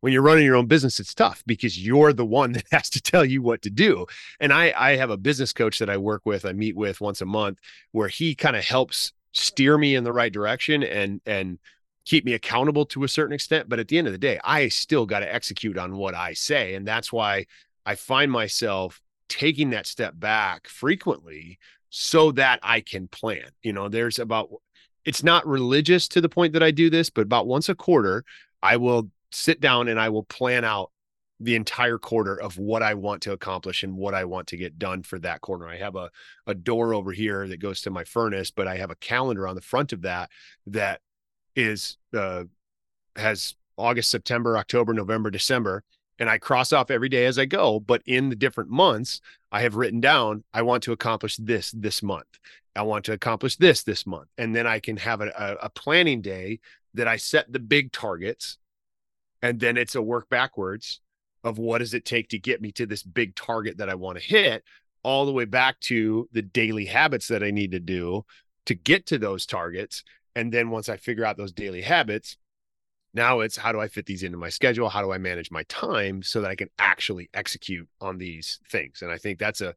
When 0.00 0.12
you're 0.12 0.22
running 0.22 0.44
your 0.44 0.56
own 0.56 0.66
business, 0.66 1.00
it's 1.00 1.14
tough 1.14 1.42
because 1.46 1.78
you're 1.82 2.12
the 2.12 2.26
one 2.26 2.52
that 2.52 2.64
has 2.72 2.90
to 2.90 3.00
tell 3.00 3.24
you 3.24 3.40
what 3.40 3.62
to 3.62 3.70
do. 3.70 4.06
And 4.40 4.52
I 4.52 4.74
I 4.76 4.96
have 4.96 5.10
a 5.10 5.16
business 5.16 5.52
coach 5.52 5.78
that 5.78 5.90
I 5.90 5.96
work 5.96 6.26
with, 6.26 6.44
I 6.44 6.52
meet 6.52 6.76
with 6.76 7.00
once 7.00 7.20
a 7.20 7.26
month 7.26 7.58
where 7.92 8.08
he 8.08 8.34
kind 8.34 8.56
of 8.56 8.64
helps 8.64 9.12
steer 9.32 9.76
me 9.76 9.94
in 9.94 10.04
the 10.04 10.12
right 10.12 10.32
direction 10.32 10.82
and 10.82 11.20
and 11.26 11.58
keep 12.04 12.24
me 12.24 12.34
accountable 12.34 12.84
to 12.84 13.02
a 13.02 13.08
certain 13.08 13.32
extent, 13.32 13.66
but 13.66 13.78
at 13.78 13.88
the 13.88 13.96
end 13.96 14.06
of 14.06 14.12
the 14.12 14.18
day, 14.18 14.38
I 14.44 14.68
still 14.68 15.06
got 15.06 15.20
to 15.20 15.34
execute 15.34 15.78
on 15.78 15.96
what 15.96 16.14
I 16.14 16.34
say 16.34 16.74
and 16.74 16.86
that's 16.86 17.12
why 17.12 17.46
I 17.86 17.94
find 17.94 18.30
myself 18.30 19.00
taking 19.34 19.70
that 19.70 19.86
step 19.86 20.14
back 20.16 20.68
frequently 20.68 21.58
so 21.90 22.30
that 22.32 22.60
I 22.62 22.80
can 22.80 23.08
plan. 23.08 23.48
You 23.62 23.72
know, 23.72 23.88
there's 23.88 24.18
about 24.18 24.48
it's 25.04 25.22
not 25.22 25.46
religious 25.46 26.08
to 26.08 26.20
the 26.20 26.28
point 26.28 26.52
that 26.52 26.62
I 26.62 26.70
do 26.70 26.88
this, 26.88 27.10
but 27.10 27.22
about 27.22 27.46
once 27.46 27.68
a 27.68 27.74
quarter, 27.74 28.24
I 28.62 28.76
will 28.76 29.10
sit 29.32 29.60
down 29.60 29.88
and 29.88 30.00
I 30.00 30.08
will 30.08 30.22
plan 30.24 30.64
out 30.64 30.90
the 31.40 31.56
entire 31.56 31.98
quarter 31.98 32.40
of 32.40 32.58
what 32.58 32.82
I 32.82 32.94
want 32.94 33.22
to 33.22 33.32
accomplish 33.32 33.82
and 33.82 33.96
what 33.96 34.14
I 34.14 34.24
want 34.24 34.46
to 34.48 34.56
get 34.56 34.78
done 34.78 35.02
for 35.02 35.18
that 35.18 35.40
quarter. 35.40 35.66
I 35.66 35.76
have 35.78 35.96
a 35.96 36.10
a 36.46 36.54
door 36.54 36.94
over 36.94 37.10
here 37.10 37.48
that 37.48 37.58
goes 37.58 37.82
to 37.82 37.90
my 37.90 38.04
furnace, 38.04 38.50
but 38.52 38.68
I 38.68 38.76
have 38.76 38.90
a 38.90 38.96
calendar 38.96 39.48
on 39.48 39.56
the 39.56 39.60
front 39.60 39.92
of 39.92 40.02
that 40.02 40.30
that 40.68 41.00
is 41.56 41.98
uh, 42.16 42.44
has 43.16 43.56
August, 43.76 44.10
September, 44.12 44.56
October, 44.56 44.94
November, 44.94 45.30
December, 45.30 45.82
and 46.18 46.30
I 46.30 46.38
cross 46.38 46.72
off 46.72 46.90
every 46.90 47.08
day 47.08 47.26
as 47.26 47.38
I 47.38 47.44
go. 47.44 47.80
But 47.80 48.02
in 48.06 48.28
the 48.28 48.36
different 48.36 48.70
months, 48.70 49.20
I 49.50 49.62
have 49.62 49.76
written 49.76 50.00
down 50.00 50.44
I 50.52 50.62
want 50.62 50.82
to 50.84 50.92
accomplish 50.92 51.36
this 51.36 51.70
this 51.72 52.02
month. 52.02 52.38
I 52.76 52.82
want 52.82 53.04
to 53.06 53.12
accomplish 53.12 53.56
this 53.56 53.82
this 53.82 54.06
month, 54.06 54.28
and 54.36 54.54
then 54.54 54.66
I 54.66 54.80
can 54.80 54.96
have 54.96 55.20
a, 55.20 55.28
a, 55.28 55.66
a 55.66 55.70
planning 55.70 56.20
day 56.20 56.60
that 56.94 57.08
I 57.08 57.16
set 57.16 57.52
the 57.52 57.60
big 57.60 57.92
targets, 57.92 58.58
and 59.42 59.60
then 59.60 59.76
it's 59.76 59.94
a 59.94 60.02
work 60.02 60.28
backwards 60.28 61.00
of 61.44 61.58
what 61.58 61.78
does 61.78 61.94
it 61.94 62.04
take 62.04 62.28
to 62.30 62.38
get 62.38 62.60
me 62.60 62.72
to 62.72 62.86
this 62.86 63.02
big 63.02 63.36
target 63.36 63.78
that 63.78 63.90
I 63.90 63.94
want 63.94 64.18
to 64.18 64.24
hit, 64.24 64.64
all 65.02 65.26
the 65.26 65.32
way 65.32 65.44
back 65.44 65.78
to 65.80 66.28
the 66.32 66.42
daily 66.42 66.86
habits 66.86 67.28
that 67.28 67.42
I 67.42 67.50
need 67.50 67.72
to 67.72 67.80
do 67.80 68.24
to 68.66 68.74
get 68.74 69.06
to 69.06 69.18
those 69.18 69.46
targets. 69.46 70.02
And 70.34 70.50
then 70.50 70.70
once 70.70 70.88
I 70.88 70.96
figure 70.96 71.24
out 71.24 71.36
those 71.36 71.52
daily 71.52 71.82
habits, 71.82 72.38
now 73.14 73.40
it's 73.40 73.56
how 73.56 73.72
do 73.72 73.80
I 73.80 73.88
fit 73.88 74.06
these 74.06 74.22
into 74.22 74.36
my 74.36 74.48
schedule? 74.48 74.88
How 74.88 75.02
do 75.02 75.12
I 75.12 75.18
manage 75.18 75.50
my 75.50 75.62
time 75.64 76.22
so 76.22 76.40
that 76.40 76.50
I 76.50 76.56
can 76.56 76.68
actually 76.78 77.30
execute 77.32 77.88
on 78.00 78.18
these 78.18 78.58
things? 78.68 79.02
And 79.02 79.10
I 79.10 79.18
think 79.18 79.38
that's 79.38 79.60
a, 79.60 79.74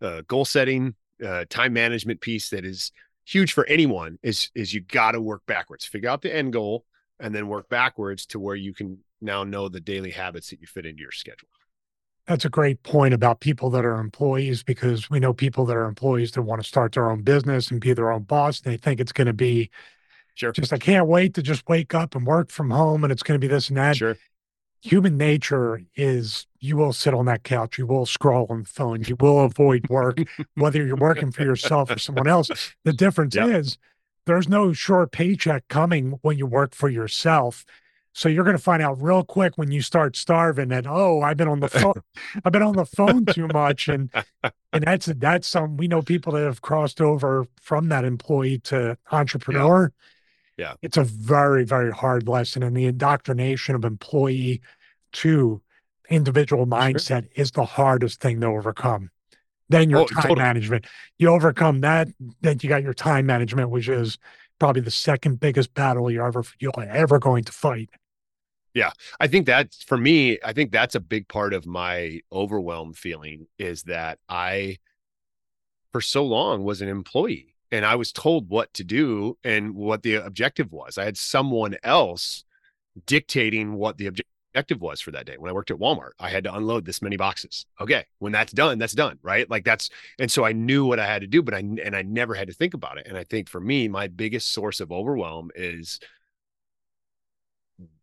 a 0.00 0.22
goal 0.24 0.44
setting, 0.44 0.94
uh, 1.24 1.46
time 1.48 1.72
management 1.72 2.20
piece 2.20 2.50
that 2.50 2.64
is 2.64 2.92
huge 3.24 3.52
for 3.52 3.66
anyone. 3.66 4.18
Is 4.22 4.50
is 4.54 4.74
you 4.74 4.82
got 4.82 5.12
to 5.12 5.20
work 5.20 5.42
backwards, 5.46 5.84
figure 5.86 6.10
out 6.10 6.22
the 6.22 6.34
end 6.34 6.52
goal, 6.52 6.84
and 7.18 7.34
then 7.34 7.48
work 7.48 7.68
backwards 7.68 8.26
to 8.26 8.38
where 8.38 8.56
you 8.56 8.74
can 8.74 8.98
now 9.20 9.42
know 9.42 9.68
the 9.68 9.80
daily 9.80 10.10
habits 10.10 10.50
that 10.50 10.60
you 10.60 10.66
fit 10.66 10.86
into 10.86 11.00
your 11.00 11.12
schedule. 11.12 11.48
That's 12.26 12.44
a 12.44 12.50
great 12.50 12.82
point 12.82 13.14
about 13.14 13.40
people 13.40 13.70
that 13.70 13.84
are 13.84 14.00
employees 14.00 14.64
because 14.64 15.08
we 15.08 15.20
know 15.20 15.32
people 15.32 15.64
that 15.66 15.76
are 15.76 15.84
employees 15.84 16.32
that 16.32 16.42
want 16.42 16.60
to 16.60 16.66
start 16.66 16.92
their 16.92 17.08
own 17.08 17.22
business 17.22 17.70
and 17.70 17.80
be 17.80 17.92
their 17.92 18.10
own 18.10 18.24
boss. 18.24 18.60
They 18.60 18.76
think 18.76 18.98
it's 18.98 19.12
going 19.12 19.28
to 19.28 19.32
be 19.32 19.70
Sure. 20.36 20.52
just, 20.52 20.72
I 20.72 20.78
can't 20.78 21.08
wait 21.08 21.34
to 21.34 21.42
just 21.42 21.68
wake 21.68 21.94
up 21.94 22.14
and 22.14 22.26
work 22.26 22.50
from 22.50 22.70
home 22.70 23.02
and 23.04 23.12
it's 23.12 23.22
going 23.24 23.40
to 23.40 23.44
be 23.44 23.52
this 23.52 23.68
and 23.68 23.76
that. 23.76 23.96
Sure. 23.96 24.16
Human 24.82 25.16
nature 25.16 25.82
is 25.96 26.46
you 26.60 26.76
will 26.76 26.92
sit 26.92 27.12
on 27.14 27.24
that 27.24 27.42
couch, 27.42 27.78
you 27.78 27.86
will 27.86 28.06
scroll 28.06 28.46
on 28.50 28.62
the 28.62 28.68
phone, 28.68 29.02
you 29.04 29.16
will 29.18 29.40
avoid 29.40 29.88
work, 29.88 30.18
whether 30.54 30.84
you're 30.84 30.94
working 30.96 31.32
for 31.32 31.42
yourself 31.42 31.90
or 31.90 31.98
someone 31.98 32.28
else. 32.28 32.50
The 32.84 32.92
difference 32.92 33.34
Yep. 33.34 33.48
is 33.48 33.78
there's 34.26 34.48
no 34.48 34.72
short 34.72 35.10
paycheck 35.10 35.66
coming 35.68 36.18
when 36.22 36.38
you 36.38 36.46
work 36.46 36.74
for 36.74 36.88
yourself. 36.88 37.64
So 38.12 38.28
you're 38.28 38.44
going 38.44 38.56
to 38.56 38.62
find 38.62 38.82
out 38.82 39.00
real 39.02 39.24
quick 39.24 39.56
when 39.56 39.70
you 39.70 39.82
start 39.82 40.16
starving 40.16 40.68
that 40.68 40.86
oh 40.86 41.20
I've 41.22 41.36
been 41.36 41.48
on 41.48 41.60
the 41.60 41.68
phone 41.68 41.94
I've 42.44 42.52
been 42.52 42.62
on 42.62 42.76
the 42.76 42.86
phone 42.86 43.24
too 43.26 43.48
much 43.52 43.88
and 43.88 44.10
and 44.72 44.84
that's 44.84 45.06
that's 45.06 45.48
some 45.48 45.76
we 45.76 45.88
know 45.88 46.00
people 46.02 46.32
that 46.34 46.44
have 46.44 46.62
crossed 46.62 47.00
over 47.00 47.46
from 47.60 47.88
that 47.88 48.04
employee 48.04 48.58
to 48.60 48.96
entrepreneur. 49.10 49.92
Yeah. 49.92 50.06
It's 50.82 50.96
a 50.96 51.04
very 51.04 51.64
very 51.64 51.92
hard 51.92 52.28
lesson 52.28 52.62
and 52.62 52.76
the 52.76 52.86
indoctrination 52.86 53.74
of 53.74 53.84
employee 53.84 54.60
to 55.12 55.60
individual 56.08 56.66
mindset 56.66 57.28
is 57.34 57.50
the 57.50 57.64
hardest 57.64 58.20
thing 58.20 58.40
to 58.40 58.46
overcome. 58.46 59.10
Then 59.68 59.90
your 59.90 60.00
Oh, 60.00 60.06
time 60.06 60.22
totally. 60.22 60.42
management. 60.42 60.86
You 61.18 61.28
overcome 61.30 61.80
that, 61.80 62.08
then 62.40 62.58
you 62.62 62.68
got 62.68 62.82
your 62.82 62.94
time 62.94 63.26
management, 63.26 63.70
which 63.70 63.88
is 63.88 64.18
probably 64.58 64.82
the 64.82 64.90
second 64.90 65.40
biggest 65.40 65.74
battle 65.74 66.10
you're 66.10 66.26
ever 66.26 66.44
you're 66.58 66.72
ever 66.78 67.18
going 67.18 67.44
to 67.44 67.52
fight. 67.52 67.90
Yeah. 68.74 68.92
I 69.18 69.26
think 69.26 69.46
that 69.46 69.74
for 69.86 69.96
me, 69.96 70.38
I 70.44 70.52
think 70.52 70.70
that's 70.70 70.94
a 70.94 71.00
big 71.00 71.28
part 71.28 71.54
of 71.54 71.66
my 71.66 72.20
overwhelm 72.30 72.92
feeling 72.92 73.46
is 73.58 73.84
that 73.84 74.18
I, 74.28 74.76
for 75.92 76.00
so 76.00 76.24
long, 76.24 76.62
was 76.62 76.82
an 76.82 76.88
employee 76.88 77.55
and 77.70 77.84
I 77.84 77.96
was 77.96 78.12
told 78.12 78.48
what 78.48 78.72
to 78.74 78.84
do 78.84 79.36
and 79.44 79.74
what 79.74 80.02
the 80.02 80.14
objective 80.14 80.72
was. 80.72 80.98
I 80.98 81.04
had 81.04 81.16
someone 81.16 81.76
else 81.82 82.44
dictating 83.06 83.74
what 83.74 83.98
the 83.98 84.06
objective 84.06 84.80
was 84.80 85.00
for 85.00 85.10
that 85.10 85.26
day. 85.26 85.36
When 85.36 85.50
I 85.50 85.52
worked 85.52 85.70
at 85.70 85.78
Walmart, 85.78 86.12
I 86.18 86.30
had 86.30 86.44
to 86.44 86.54
unload 86.54 86.86
this 86.86 87.02
many 87.02 87.16
boxes. 87.16 87.66
Okay, 87.80 88.04
when 88.18 88.32
that's 88.32 88.52
done, 88.52 88.78
that's 88.78 88.94
done, 88.94 89.18
right? 89.22 89.48
Like 89.50 89.64
that's, 89.64 89.90
and 90.18 90.30
so 90.30 90.44
I 90.44 90.52
knew 90.52 90.86
what 90.86 90.98
I 90.98 91.06
had 91.06 91.20
to 91.22 91.26
do, 91.26 91.42
but 91.42 91.54
I 91.54 91.58
and 91.58 91.94
I 91.94 92.02
never 92.02 92.34
had 92.34 92.48
to 92.48 92.54
think 92.54 92.74
about 92.74 92.98
it. 92.98 93.06
And 93.06 93.18
I 93.18 93.24
think 93.24 93.48
for 93.48 93.60
me, 93.60 93.88
my 93.88 94.08
biggest 94.08 94.52
source 94.52 94.80
of 94.80 94.90
overwhelm 94.92 95.50
is 95.54 96.00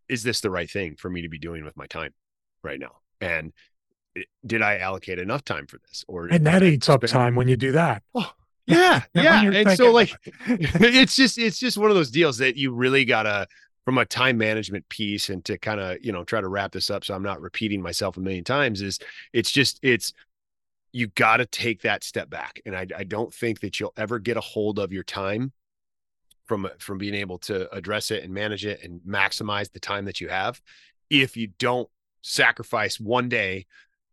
is 0.09 0.23
this 0.23 0.41
the 0.41 0.51
right 0.51 0.69
thing 0.69 0.95
for 0.95 1.09
me 1.09 1.21
to 1.21 1.29
be 1.29 1.39
doing 1.39 1.63
with 1.63 1.77
my 1.77 1.87
time 1.87 2.13
right 2.63 2.79
now? 2.79 2.97
And 3.21 3.53
eh, 4.15 4.23
did 4.45 4.61
I 4.61 4.77
allocate 4.77 5.17
enough 5.17 5.43
time 5.43 5.65
for 5.65 5.79
this? 5.87 6.05
Or 6.07 6.27
And 6.27 6.45
that 6.45 6.61
I 6.61 6.67
eats 6.67 6.89
up 6.89 7.01
time 7.01 7.35
when 7.35 7.47
you 7.47 7.55
do 7.55 7.71
that. 7.71 8.03
Oh, 8.13 8.31
yeah, 8.65 9.03
yeah. 9.13 9.43
And 9.43 9.53
thinking 9.53 9.75
so 9.75 9.91
like 9.91 10.13
it's 10.47 11.15
just 11.15 11.37
it's 11.37 11.59
just 11.59 11.77
one 11.77 11.89
of 11.89 11.95
those 11.95 12.11
deals 12.11 12.37
that 12.37 12.55
you 12.55 12.73
really 12.73 13.05
gotta 13.05 13.47
from 13.85 13.97
a 13.97 14.05
time 14.05 14.37
management 14.37 14.87
piece 14.89 15.29
and 15.29 15.43
to 15.45 15.57
kind 15.57 15.79
of 15.79 15.97
you 16.03 16.11
know 16.11 16.23
try 16.23 16.39
to 16.39 16.47
wrap 16.47 16.71
this 16.71 16.89
up 16.89 17.03
so 17.03 17.13
i'm 17.13 17.23
not 17.23 17.41
repeating 17.41 17.81
myself 17.81 18.17
a 18.17 18.19
million 18.19 18.43
times 18.43 18.81
is 18.81 18.99
it's 19.33 19.51
just 19.51 19.79
it's 19.81 20.13
you 20.93 21.07
got 21.07 21.37
to 21.37 21.45
take 21.47 21.81
that 21.81 22.03
step 22.03 22.29
back 22.29 22.61
and 22.65 22.75
I, 22.75 22.85
I 22.95 23.03
don't 23.03 23.33
think 23.33 23.61
that 23.61 23.79
you'll 23.79 23.93
ever 23.97 24.19
get 24.19 24.37
a 24.37 24.41
hold 24.41 24.77
of 24.79 24.93
your 24.93 25.03
time 25.03 25.51
from 26.45 26.69
from 26.77 26.97
being 26.97 27.15
able 27.15 27.39
to 27.39 27.73
address 27.75 28.11
it 28.11 28.23
and 28.23 28.33
manage 28.33 28.65
it 28.65 28.81
and 28.83 29.01
maximize 29.01 29.71
the 29.71 29.79
time 29.79 30.05
that 30.05 30.21
you 30.21 30.29
have 30.29 30.61
if 31.09 31.35
you 31.35 31.47
don't 31.57 31.89
sacrifice 32.21 32.99
one 32.99 33.27
day 33.27 33.65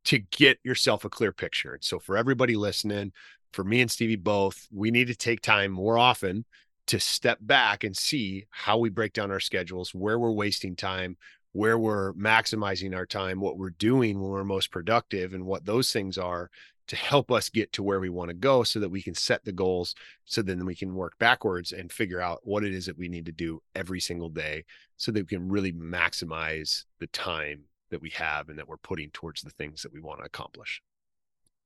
to 0.05 0.19
get 0.19 0.59
yourself 0.65 1.05
a 1.05 1.11
clear 1.11 1.33
picture 1.33 1.75
and 1.75 1.85
so 1.85 1.99
for 1.99 2.17
everybody 2.17 2.57
listening 2.57 3.13
for 3.53 3.65
me 3.65 3.81
and 3.81 3.91
stevie 3.91 4.17
both 4.17 4.69
we 4.71 4.91
need 4.91 5.07
to 5.07 5.15
take 5.15 5.41
time 5.41 5.71
more 5.71 5.99
often 5.99 6.45
to 6.91 6.99
step 6.99 7.39
back 7.41 7.85
and 7.85 7.97
see 7.97 8.47
how 8.51 8.77
we 8.77 8.91
break 8.91 9.13
down 9.13 9.31
our 9.31 9.39
schedules, 9.39 9.95
where 9.95 10.19
we're 10.19 10.33
wasting 10.33 10.75
time, 10.75 11.17
where 11.53 11.79
we're 11.79 12.13
maximizing 12.15 12.97
our 12.97 13.07
time, 13.07 13.41
what 13.41 13.57
we're 13.57 13.71
doing 13.71 14.21
when 14.21 14.29
we're 14.29 14.43
most 14.43 14.73
productive, 14.73 15.33
and 15.33 15.47
what 15.47 15.65
those 15.65 15.93
things 15.93 16.19
are 16.19 16.51
to 16.89 16.97
help 16.97 17.31
us 17.31 17.49
get 17.49 17.73
to 17.73 17.85
where 17.85 18.01
we 18.01 18.09
want 18.09 18.29
to 18.29 18.35
go 18.35 18.65
so 18.65 18.81
that 18.81 18.89
we 18.89 19.01
can 19.01 19.15
set 19.15 19.45
the 19.45 19.53
goals 19.53 19.95
so 20.25 20.43
then 20.43 20.67
we 20.67 20.75
can 20.75 20.93
work 20.93 21.17
backwards 21.21 21.71
and 21.71 21.93
figure 21.93 22.21
out 22.21 22.41
what 22.43 22.65
it 22.65 22.75
is 22.75 22.87
that 22.87 22.99
we 22.99 23.09
need 23.09 23.27
to 23.27 23.31
do 23.31 23.63
every 23.77 24.01
single 24.01 24.29
day 24.29 24.65
so 24.97 25.13
that 25.13 25.21
we 25.21 25.37
can 25.37 25.49
really 25.49 25.73
maximize 25.73 26.87
the 26.99 27.07
time 27.09 27.61
that 27.91 28.03
we 28.03 28.11
have 28.11 28.49
and 28.49 28.59
that 28.59 28.67
we're 28.67 28.77
putting 28.79 29.11
towards 29.11 29.43
the 29.43 29.51
things 29.51 29.83
that 29.83 29.93
we 29.93 30.01
want 30.01 30.19
to 30.19 30.27
accomplish. 30.27 30.83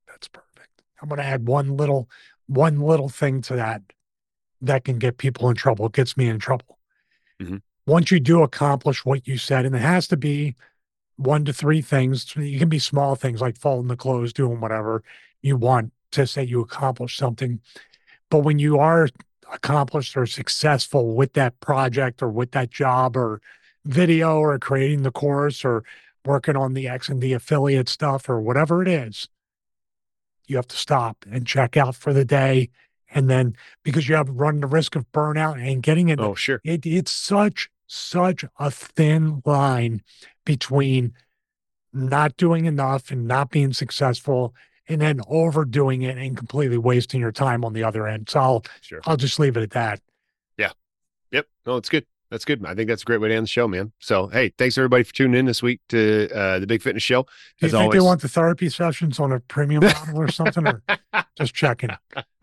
That's 0.07 0.29
perfect. 0.29 0.74
I'm 1.01 1.09
going 1.09 1.21
to 1.21 1.27
add 1.27 1.47
one 1.47 1.77
little 1.77 2.09
one 2.47 2.81
little 2.81 3.09
thing 3.09 3.41
to 3.43 3.57
that 3.57 3.83
that 4.61 4.85
can 4.85 4.99
get 4.99 5.19
people 5.19 5.49
in 5.49 5.57
trouble. 5.57 5.87
It 5.87 5.93
gets 5.93 6.17
me 6.17 6.29
in 6.29 6.39
trouble. 6.39 6.79
Mhm. 7.41 7.63
Once 7.87 8.11
you 8.11 8.21
do 8.21 8.43
accomplish 8.43 9.05
what 9.05 9.27
you 9.27 9.39
said, 9.39 9.65
and 9.65 9.75
it 9.75 9.81
has 9.81 10.07
to 10.09 10.17
be 10.17 10.55
one 11.17 11.45
to 11.45 11.53
three 11.53 11.81
things. 11.81 12.35
You 12.37 12.59
can 12.59 12.69
be 12.69 12.79
small 12.79 13.15
things 13.15 13.41
like 13.41 13.57
folding 13.59 13.89
the 13.89 13.97
clothes, 13.97 14.33
doing 14.33 14.61
whatever 14.61 15.03
you 15.43 15.57
want 15.57 15.93
to 16.13 16.27
say 16.27 16.43
you 16.43 16.61
accomplished 16.61 17.19
something. 17.19 17.61
But 18.31 18.39
when 18.41 18.59
you 18.59 18.79
are 18.79 19.09
accomplished 19.53 20.17
or 20.17 20.27
successful 20.27 21.15
with 21.15 21.35
that 21.35 21.61
project 21.61 22.23
or 22.23 22.29
with 22.29 22.53
that 22.53 22.71
job 22.71 23.17
or 23.17 23.41
video 23.85 24.39
or 24.39 24.59
creating 24.59 25.03
the 25.03 25.13
course 25.13 25.65
or 25.65 25.85
working 26.25 26.57
on 26.57 26.73
the 26.75 26.89
X 26.89 27.09
and 27.09 27.21
the 27.21 27.33
affiliate 27.35 27.89
stuff 27.89 28.29
or 28.29 28.41
whatever 28.41 28.83
it 28.83 28.89
is, 28.89 29.29
you 30.47 30.57
have 30.57 30.69
to 30.69 30.77
stop 30.77 31.25
and 31.31 31.47
check 31.47 31.77
out 31.77 31.95
for 31.97 32.13
the 32.13 32.25
day. 32.25 32.71
And 33.11 33.31
then 33.31 33.57
because 33.83 34.09
you 34.09 34.17
have 34.17 34.29
run 34.29 34.61
the 34.61 34.67
risk 34.67 34.97
of 34.97 35.11
burnout 35.13 35.61
and 35.65 35.83
getting 35.83 36.09
it. 36.09 36.21
Oh, 36.21 36.35
sure. 36.35 36.61
it, 36.65 36.85
it's 36.85 37.13
such, 37.13 37.71
such 37.87 38.45
a 38.59 38.71
thin 38.71 39.43
line 39.45 40.03
between 40.45 41.13
not 41.93 42.37
doing 42.37 42.65
enough 42.67 43.11
and 43.11 43.29
not 43.29 43.51
being 43.51 43.73
successful 43.73 44.55
and 44.89 45.01
then 45.01 45.21
overdoing 45.29 46.03
it 46.03 46.19
and 46.19 46.37
completely 46.37 46.77
wasting 46.77 47.21
your 47.21 47.33
time 47.33 47.65
on 47.65 47.73
the 47.73 47.85
other 47.85 48.07
end. 48.07 48.29
So 48.29 48.41
I'll, 48.41 48.65
Sure. 48.81 49.01
I'll 49.07 49.17
just 49.17 49.39
leave 49.39 49.57
it 49.57 49.63
at 49.63 49.71
that. 49.71 50.01
Yeah. 50.59 50.73
Yep. 51.31 51.47
No, 51.67 51.77
it's 51.77 51.89
good. 51.89 52.05
That's 52.35 52.45
good. 52.45 52.67
I 52.67 52.75
think 52.75 52.89
that's 52.89 53.03
a 53.03 53.05
great 53.05 53.21
way 53.21 53.29
to 53.29 53.35
end 53.37 53.45
the 53.45 53.49
show, 53.49 53.69
man. 53.69 53.93
So, 54.01 54.27
hey, 54.27 54.53
thanks 54.59 54.77
everybody 54.77 55.05
for 55.05 55.15
tuning 55.15 55.39
in 55.39 55.47
this 55.47 55.63
week 55.63 55.81
to 55.91 56.29
uh, 56.35 56.59
the 56.59 56.67
Big 56.67 56.83
Fitness 56.83 57.05
Show. 57.05 57.23
Do 57.23 57.29
you 57.61 57.67
As 57.67 57.71
think 57.71 57.81
always, 57.81 57.97
they 57.97 58.05
want 58.05 58.23
the 58.23 58.29
therapy 58.29 58.69
sessions 58.71 59.21
on 59.21 59.31
a 59.31 59.39
premium 59.39 59.85
model 59.85 60.21
or 60.21 60.29
something 60.33 60.67
or 60.67 60.83
just 61.39 61.55
checking? 61.55 61.91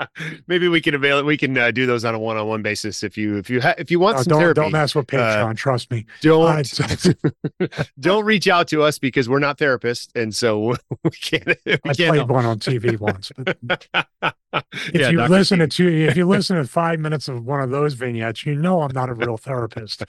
maybe 0.48 0.68
we 0.68 0.82
can 0.82 0.94
avail 0.96 1.20
it. 1.20 1.26
We 1.26 1.38
can 1.38 1.58
uh, 1.58 1.72
do 1.72 1.86
those 1.86 2.06
on 2.06 2.16
a 2.16 2.20
one-on-one 2.20 2.62
basis 2.62 3.04
if 3.04 3.18
you 3.18 3.38
if 3.38 3.50
you 3.50 3.62
ha- 3.62 3.76
if 3.78 3.92
you 3.92 4.00
want 4.00 4.18
No, 4.18 4.24
some 4.24 4.30
don't, 4.32 4.40
therapy. 4.42 4.62
don't 4.62 4.72
mess 4.72 4.96
with 4.96 5.08
Patreon. 5.08 5.56
trust 5.56 5.92
me. 5.92 6.06
don't 6.22 6.80
Uh, 6.80 7.68
don't 8.00 8.26
reach 8.26 8.48
out 8.48 8.68
to 8.70 8.84
us 8.84 9.00
because 9.00 9.28
we're 9.30 9.40
not 9.40 9.58
therapists, 9.58 10.10
and 10.16 10.34
so 10.36 10.76
we 11.04 11.10
can't. 11.12 11.46
We 11.66 11.74
I 11.86 11.94
can't 11.94 12.16
played 12.16 12.30
one 12.30 12.46
on 12.46 12.60
TV 12.60 13.00
once, 13.00 13.32
if 13.38 14.94
Yeah, 14.94 15.10
you 15.10 15.18
Dr. 15.18 15.30
listen 15.30 15.60
T. 15.60 15.66
to 15.66 15.68
two, 15.68 15.88
if 15.88 16.18
you 16.18 16.28
listen 16.28 16.58
to 16.58 16.66
five 16.66 17.00
minutes 17.00 17.28
of 17.28 17.46
one 17.46 17.62
of 17.62 17.70
those 17.70 17.94
vignettes, 17.94 18.46
you 18.46 18.56
know 18.56 18.82
I'm 18.82 18.92
not 18.94 19.10
a 19.10 19.14
real 19.14 19.38
therapist. 19.38 20.04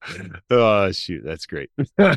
oh 0.50 0.92
shoot, 0.92 1.22
that's 1.24 1.46
great. 1.46 1.70
All 1.98 2.16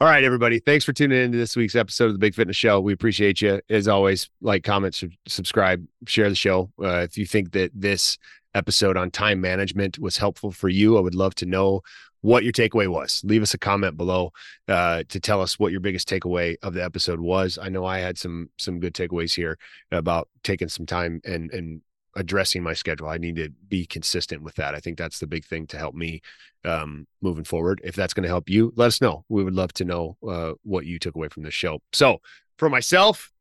right, 0.00 0.24
everybody. 0.24 0.60
Thanks 0.60 0.84
for 0.84 0.92
tuning 0.92 1.22
into 1.22 1.38
this 1.38 1.56
week's 1.56 1.76
episode 1.76 2.06
of 2.06 2.12
the 2.12 2.18
Big 2.18 2.34
Fitness 2.34 2.56
Show. 2.56 2.80
We 2.80 2.92
appreciate 2.92 3.40
you. 3.40 3.60
As 3.70 3.88
always, 3.88 4.30
like, 4.40 4.64
comment, 4.64 4.94
sub- 4.94 5.12
subscribe, 5.26 5.86
share 6.06 6.28
the 6.28 6.34
show. 6.34 6.70
Uh, 6.82 6.98
if 6.98 7.16
you 7.18 7.26
think 7.26 7.52
that 7.52 7.70
this 7.74 8.18
episode 8.54 8.96
on 8.96 9.10
time 9.10 9.40
management 9.40 9.98
was 9.98 10.16
helpful 10.16 10.50
for 10.50 10.68
you, 10.68 10.96
I 10.98 11.00
would 11.00 11.14
love 11.14 11.34
to 11.36 11.46
know 11.46 11.82
what 12.20 12.42
your 12.42 12.52
takeaway 12.52 12.88
was. 12.88 13.22
Leave 13.24 13.42
us 13.42 13.54
a 13.54 13.58
comment 13.58 13.96
below 13.96 14.32
uh, 14.66 15.04
to 15.08 15.20
tell 15.20 15.40
us 15.40 15.58
what 15.58 15.72
your 15.72 15.80
biggest 15.80 16.08
takeaway 16.08 16.56
of 16.62 16.74
the 16.74 16.84
episode 16.84 17.20
was. 17.20 17.58
I 17.60 17.68
know 17.68 17.84
I 17.84 17.98
had 17.98 18.18
some 18.18 18.50
some 18.58 18.80
good 18.80 18.94
takeaways 18.94 19.34
here 19.34 19.58
about 19.92 20.28
taking 20.42 20.68
some 20.68 20.86
time 20.86 21.20
and 21.24 21.52
and 21.52 21.80
addressing 22.18 22.62
my 22.62 22.74
schedule. 22.74 23.08
I 23.08 23.16
need 23.16 23.36
to 23.36 23.48
be 23.68 23.86
consistent 23.86 24.42
with 24.42 24.56
that. 24.56 24.74
I 24.74 24.80
think 24.80 24.98
that's 24.98 25.20
the 25.20 25.26
big 25.26 25.44
thing 25.44 25.66
to 25.68 25.78
help 25.78 25.94
me 25.94 26.20
um, 26.64 27.06
moving 27.22 27.44
forward. 27.44 27.80
If 27.84 27.94
that's 27.94 28.12
going 28.12 28.24
to 28.24 28.28
help 28.28 28.50
you, 28.50 28.72
let 28.76 28.88
us 28.88 29.00
know. 29.00 29.24
We 29.28 29.44
would 29.44 29.54
love 29.54 29.72
to 29.74 29.84
know 29.84 30.16
uh, 30.26 30.54
what 30.64 30.84
you 30.84 30.98
took 30.98 31.14
away 31.14 31.28
from 31.28 31.44
this 31.44 31.54
show. 31.54 31.80
So 31.92 32.20
for 32.58 32.68
myself, 32.68 33.32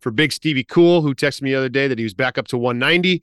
for 0.00 0.10
Big 0.10 0.32
Stevie 0.32 0.64
Cool, 0.64 1.02
who 1.02 1.14
texted 1.14 1.42
me 1.42 1.50
the 1.50 1.58
other 1.58 1.68
day 1.68 1.86
that 1.88 1.98
he 1.98 2.04
was 2.04 2.14
back 2.14 2.38
up 2.38 2.48
to 2.48 2.58
190. 2.58 3.22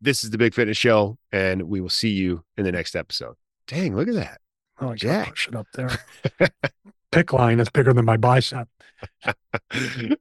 This 0.00 0.22
is 0.22 0.30
the 0.30 0.38
Big 0.38 0.52
Fitness 0.52 0.76
Show, 0.76 1.18
and 1.32 1.62
we 1.62 1.80
will 1.80 1.88
see 1.88 2.10
you 2.10 2.44
in 2.58 2.64
the 2.64 2.72
next 2.72 2.94
episode. 2.94 3.36
Dang, 3.66 3.96
look 3.96 4.08
at 4.08 4.14
that. 4.14 4.40
Oh, 4.80 4.90
I 4.90 4.96
got 4.96 5.28
push 5.28 5.48
it 5.48 5.56
up 5.56 5.66
there. 5.72 5.98
Pick 7.10 7.32
line 7.32 7.58
is 7.58 7.70
bigger 7.70 7.94
than 7.94 8.04
my 8.04 8.18
bicep. 8.18 8.68
All 9.26 9.32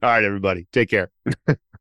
right, 0.01 0.23
everybody. 0.23 0.67
Take 0.71 0.89
care. 0.89 1.11